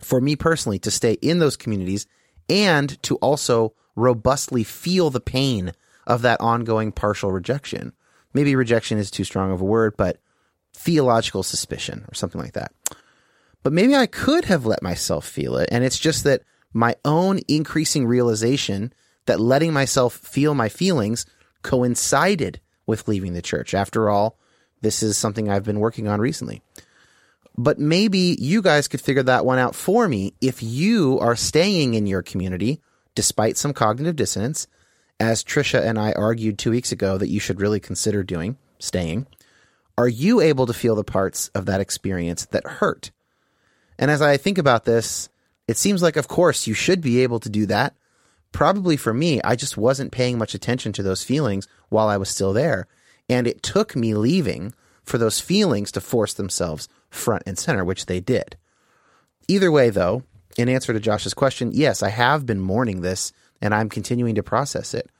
[0.00, 2.06] for me personally to stay in those communities
[2.48, 5.72] and to also robustly feel the pain
[6.06, 7.92] of that ongoing partial rejection
[8.34, 10.18] maybe rejection is too strong of a word, but
[10.74, 12.72] theological suspicion or something like that.
[13.62, 15.68] But maybe I could have let myself feel it.
[15.70, 16.42] And it's just that
[16.72, 18.92] my own increasing realization
[19.26, 21.26] that letting myself feel my feelings
[21.62, 23.74] coincided with leaving the church.
[23.74, 24.38] After all,
[24.80, 26.62] this is something I've been working on recently.
[27.56, 31.94] But maybe you guys could figure that one out for me if you are staying
[31.94, 32.80] in your community
[33.14, 34.66] despite some cognitive dissonance
[35.20, 39.26] as Trisha and I argued two weeks ago that you should really consider doing, staying,
[39.98, 43.10] are you able to feel the parts of that experience that hurt?
[43.98, 45.28] And as I think about this,
[45.68, 47.94] it seems like, of course, you should be able to do that.
[48.50, 52.30] Probably for me, I just wasn't paying much attention to those feelings while I was
[52.30, 52.88] still there.
[53.28, 54.74] And it took me leaving
[55.04, 58.56] for those feelings to force themselves front and center, which they did.
[59.48, 60.22] Either way, though,
[60.56, 64.42] in answer to Josh's question, yes, I have been mourning this and I'm continuing to
[64.42, 65.10] process it.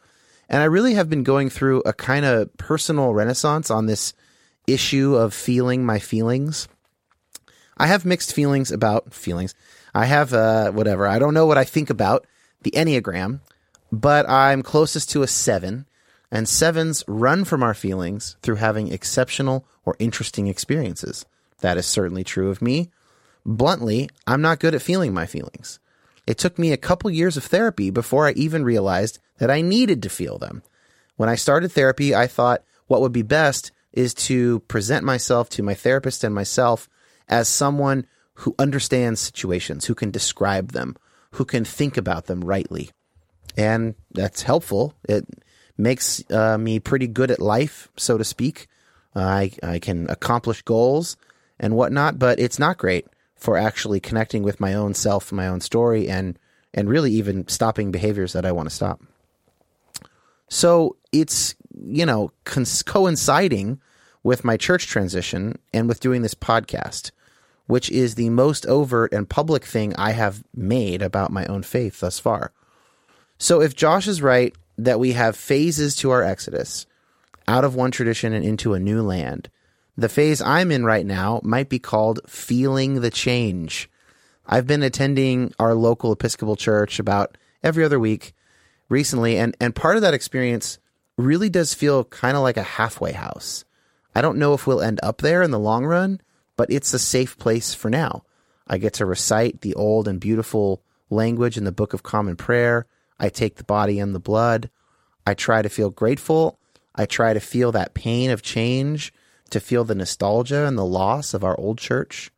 [0.48, 4.12] And I really have been going through a kind of personal renaissance on this
[4.66, 6.68] issue of feeling my feelings.
[7.76, 9.54] I have mixed feelings about feelings.
[9.94, 11.06] I have uh, whatever.
[11.06, 12.26] I don't know what I think about
[12.62, 13.40] the Enneagram,
[13.90, 15.86] but I'm closest to a seven.
[16.32, 21.26] And sevens run from our feelings through having exceptional or interesting experiences.
[21.60, 22.90] That is certainly true of me.
[23.44, 25.80] Bluntly, I'm not good at feeling my feelings.
[26.26, 30.02] It took me a couple years of therapy before I even realized that I needed
[30.02, 30.62] to feel them.
[31.16, 35.62] When I started therapy, I thought what would be best is to present myself to
[35.62, 36.88] my therapist and myself
[37.28, 40.96] as someone who understands situations, who can describe them,
[41.32, 42.90] who can think about them rightly.
[43.56, 44.94] And that's helpful.
[45.08, 45.26] It
[45.76, 48.68] makes uh, me pretty good at life, so to speak.
[49.14, 51.16] Uh, I, I can accomplish goals
[51.58, 53.06] and whatnot, but it's not great
[53.40, 56.38] for actually connecting with my own self, my own story, and
[56.72, 59.00] and really even stopping behaviors that I want to stop.
[60.48, 63.80] So it's you know coinciding
[64.22, 67.10] with my church transition and with doing this podcast,
[67.66, 72.00] which is the most overt and public thing I have made about my own faith
[72.00, 72.52] thus far.
[73.38, 76.86] So if Josh is right that we have phases to our exodus
[77.48, 79.48] out of one tradition and into a new land,
[79.96, 83.90] the phase I'm in right now might be called feeling the change.
[84.46, 88.34] I've been attending our local Episcopal church about every other week
[88.88, 90.78] recently, and, and part of that experience
[91.16, 93.64] really does feel kind of like a halfway house.
[94.14, 96.20] I don't know if we'll end up there in the long run,
[96.56, 98.24] but it's a safe place for now.
[98.66, 102.86] I get to recite the old and beautiful language in the Book of Common Prayer.
[103.18, 104.70] I take the body and the blood.
[105.26, 106.58] I try to feel grateful.
[106.94, 109.12] I try to feel that pain of change
[109.50, 112.30] to feel the nostalgia and the loss of our old church.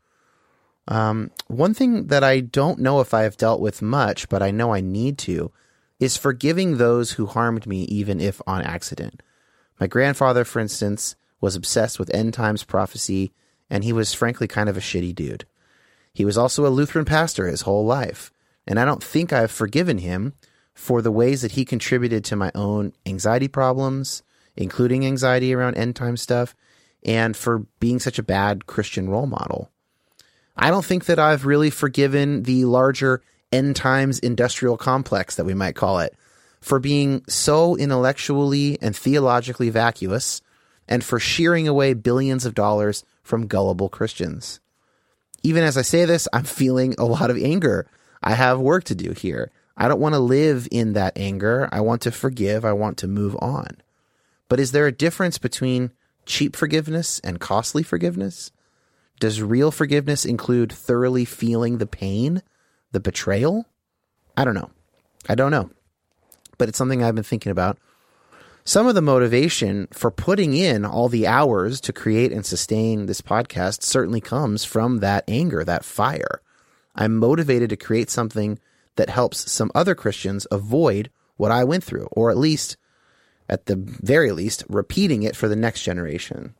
[0.88, 4.50] Um, one thing that I don't know if I have dealt with much, but I
[4.50, 5.52] know I need to,
[6.00, 9.22] is forgiving those who harmed me, even if on accident.
[9.78, 13.32] My grandfather, for instance, was obsessed with end times prophecy,
[13.70, 15.46] and he was frankly kind of a shitty dude.
[16.12, 18.32] He was also a Lutheran pastor his whole life,
[18.66, 20.34] and I don't think I've forgiven him
[20.74, 24.22] for the ways that he contributed to my own anxiety problems
[24.56, 26.54] including anxiety around end time stuff,
[27.04, 29.70] and for being such a bad Christian role model.
[30.56, 35.54] I don't think that I've really forgiven the larger end times industrial complex that we
[35.54, 36.14] might call it
[36.60, 40.40] for being so intellectually and theologically vacuous
[40.88, 44.60] and for shearing away billions of dollars from gullible Christians.
[45.42, 47.86] Even as I say this, I'm feeling a lot of anger.
[48.22, 49.50] I have work to do here.
[49.76, 51.68] I don't want to live in that anger.
[51.72, 52.64] I want to forgive.
[52.64, 53.78] I want to move on.
[54.48, 55.90] But is there a difference between
[56.26, 58.50] cheap forgiveness and costly forgiveness?
[59.20, 62.42] Does real forgiveness include thoroughly feeling the pain,
[62.90, 63.66] the betrayal?
[64.36, 64.70] I don't know.
[65.28, 65.70] I don't know.
[66.58, 67.78] But it's something I've been thinking about.
[68.64, 73.20] Some of the motivation for putting in all the hours to create and sustain this
[73.20, 76.40] podcast certainly comes from that anger, that fire.
[76.94, 78.60] I'm motivated to create something
[78.96, 82.76] that helps some other Christians avoid what I went through, or at least,
[83.48, 86.54] at the very least, repeating it for the next generation.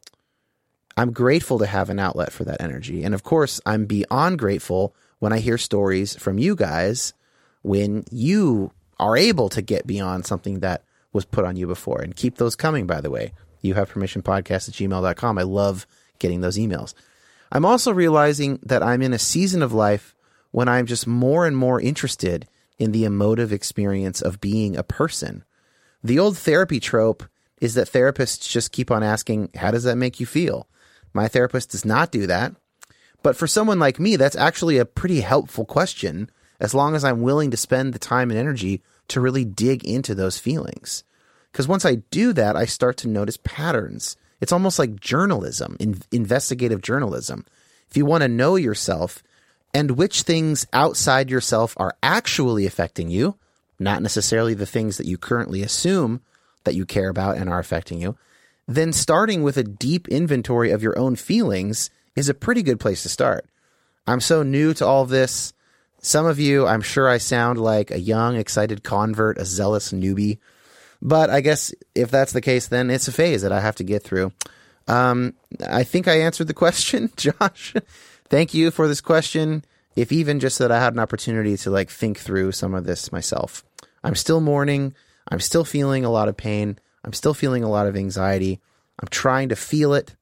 [0.97, 3.03] I'm grateful to have an outlet for that energy.
[3.03, 7.15] And of course, I'm beyond grateful when I hear stories from you guys
[7.63, 12.01] when you are able to get beyond something that was put on you before.
[12.01, 13.33] And keep those coming, by the way.
[13.61, 15.39] You have permission podcast at gmail.com.
[15.39, 15.87] I love
[16.19, 16.95] getting those emails.
[17.51, 20.15] I'm also realizing that I'm in a season of life
[20.51, 22.49] when I'm just more and more interested
[22.79, 25.45] in the emotive experience of being a person.
[26.05, 27.25] The old therapy trope
[27.61, 30.69] is that therapists just keep on asking, How does that make you feel?
[31.13, 32.55] My therapist does not do that.
[33.23, 37.23] But for someone like me, that's actually a pretty helpful question as long as I'm
[37.23, 41.05] willing to spend the time and energy to really dig into those feelings.
[41.51, 44.17] Because once I do that, I start to notice patterns.
[44.41, 47.45] It's almost like journalism, in, investigative journalism.
[47.91, 49.23] If you want to know yourself
[49.75, 53.37] and which things outside yourself are actually affecting you,
[53.83, 56.21] not necessarily the things that you currently assume
[56.65, 58.17] that you care about and are affecting you,
[58.67, 63.03] then starting with a deep inventory of your own feelings is a pretty good place
[63.03, 63.47] to start.
[64.07, 65.53] I'm so new to all this.
[65.99, 70.39] Some of you, I'm sure I sound like a young, excited convert, a zealous newbie.
[71.01, 73.85] But I guess if that's the case, then it's a phase that I have to
[73.85, 74.33] get through.
[74.89, 75.35] Um,
[75.69, 77.75] I think I answered the question, Josh.
[78.29, 79.65] Thank you for this question.
[79.95, 83.13] If even just that I had an opportunity to like think through some of this
[83.13, 83.65] myself.
[84.05, 84.95] I'm still mourning.
[85.29, 86.79] I'm still feeling a lot of pain.
[87.05, 88.61] I'm still feeling a lot of anxiety.
[89.01, 90.15] I'm trying to feel it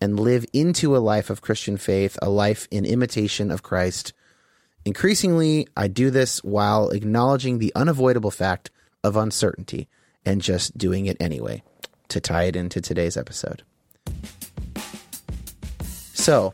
[0.00, 4.12] and live into a life of Christian faith, a life in imitation of Christ.
[4.84, 8.70] Increasingly, I do this while acknowledging the unavoidable fact
[9.02, 9.88] of uncertainty
[10.24, 11.62] and just doing it anyway
[12.08, 13.62] to tie it into today's episode.
[16.12, 16.52] So,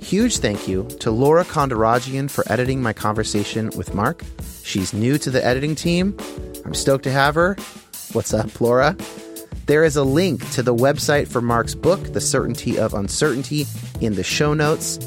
[0.00, 4.24] huge thank you to Laura Kondarajian for editing my conversation with Mark.
[4.70, 6.16] She's new to the editing team.
[6.64, 7.56] I'm stoked to have her.
[8.12, 8.96] What's up, Laura?
[9.66, 13.66] There is a link to the website for Mark's book, The Certainty of Uncertainty,
[14.00, 14.98] in the show notes.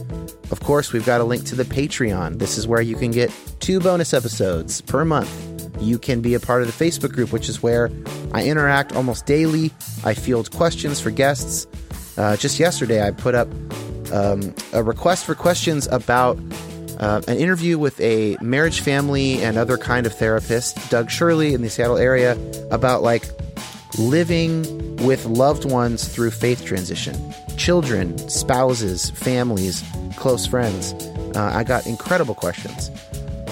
[0.52, 2.40] Of course, we've got a link to the Patreon.
[2.40, 3.31] This is where you can get
[3.61, 5.31] two bonus episodes per month.
[5.80, 7.90] You can be a part of the Facebook group, which is where
[8.34, 9.72] I interact almost daily.
[10.03, 11.68] I field questions for guests.
[12.18, 13.48] Uh, just yesterday, I put up
[14.11, 16.38] um, a request for questions about
[17.03, 21.61] uh, an interview with a marriage, family, and other kind of therapist, Doug Shirley, in
[21.61, 22.38] the Seattle area,
[22.71, 23.25] about like
[23.99, 29.84] living with loved ones through faith transition children, spouses, families,
[30.15, 30.93] close friends.
[31.35, 32.89] Uh, I got incredible questions.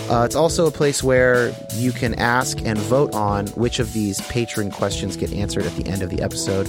[0.10, 4.22] Uh, it's also a place where you can ask and vote on which of these
[4.22, 6.68] patron questions get answered at the end of the episode.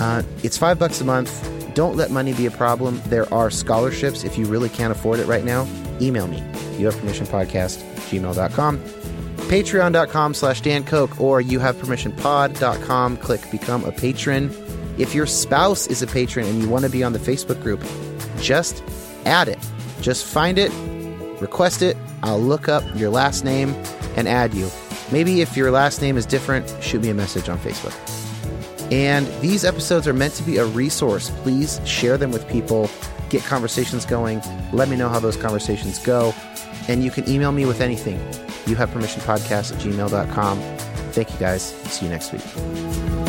[0.00, 1.30] Uh, it's five bucks a month.
[1.74, 3.00] Don't let money be a problem.
[3.06, 5.66] There are scholarships if you really can't afford it right now.
[6.00, 6.42] Email me.
[6.78, 8.80] You have permission podcast, gmail.com
[9.50, 13.16] patreon.com slash Dan Koch or you have permission pod.com.
[13.16, 14.48] Click become a patron.
[14.96, 17.82] If your spouse is a patron and you want to be on the Facebook group,
[18.38, 18.84] just
[19.26, 19.58] add it.
[20.02, 20.70] Just find it,
[21.40, 21.96] request it.
[22.22, 23.70] I'll look up your last name
[24.16, 24.70] and add you.
[25.10, 27.96] Maybe if your last name is different, shoot me a message on Facebook.
[28.92, 31.30] And these episodes are meant to be a resource.
[31.42, 32.88] Please share them with people,
[33.30, 34.42] get conversations going.
[34.72, 36.34] Let me know how those conversations go.
[36.88, 38.20] And you can email me with anything
[38.66, 40.58] you have permission podcast at gmail.com.
[41.12, 41.62] Thank you guys.
[41.62, 43.19] See you next week.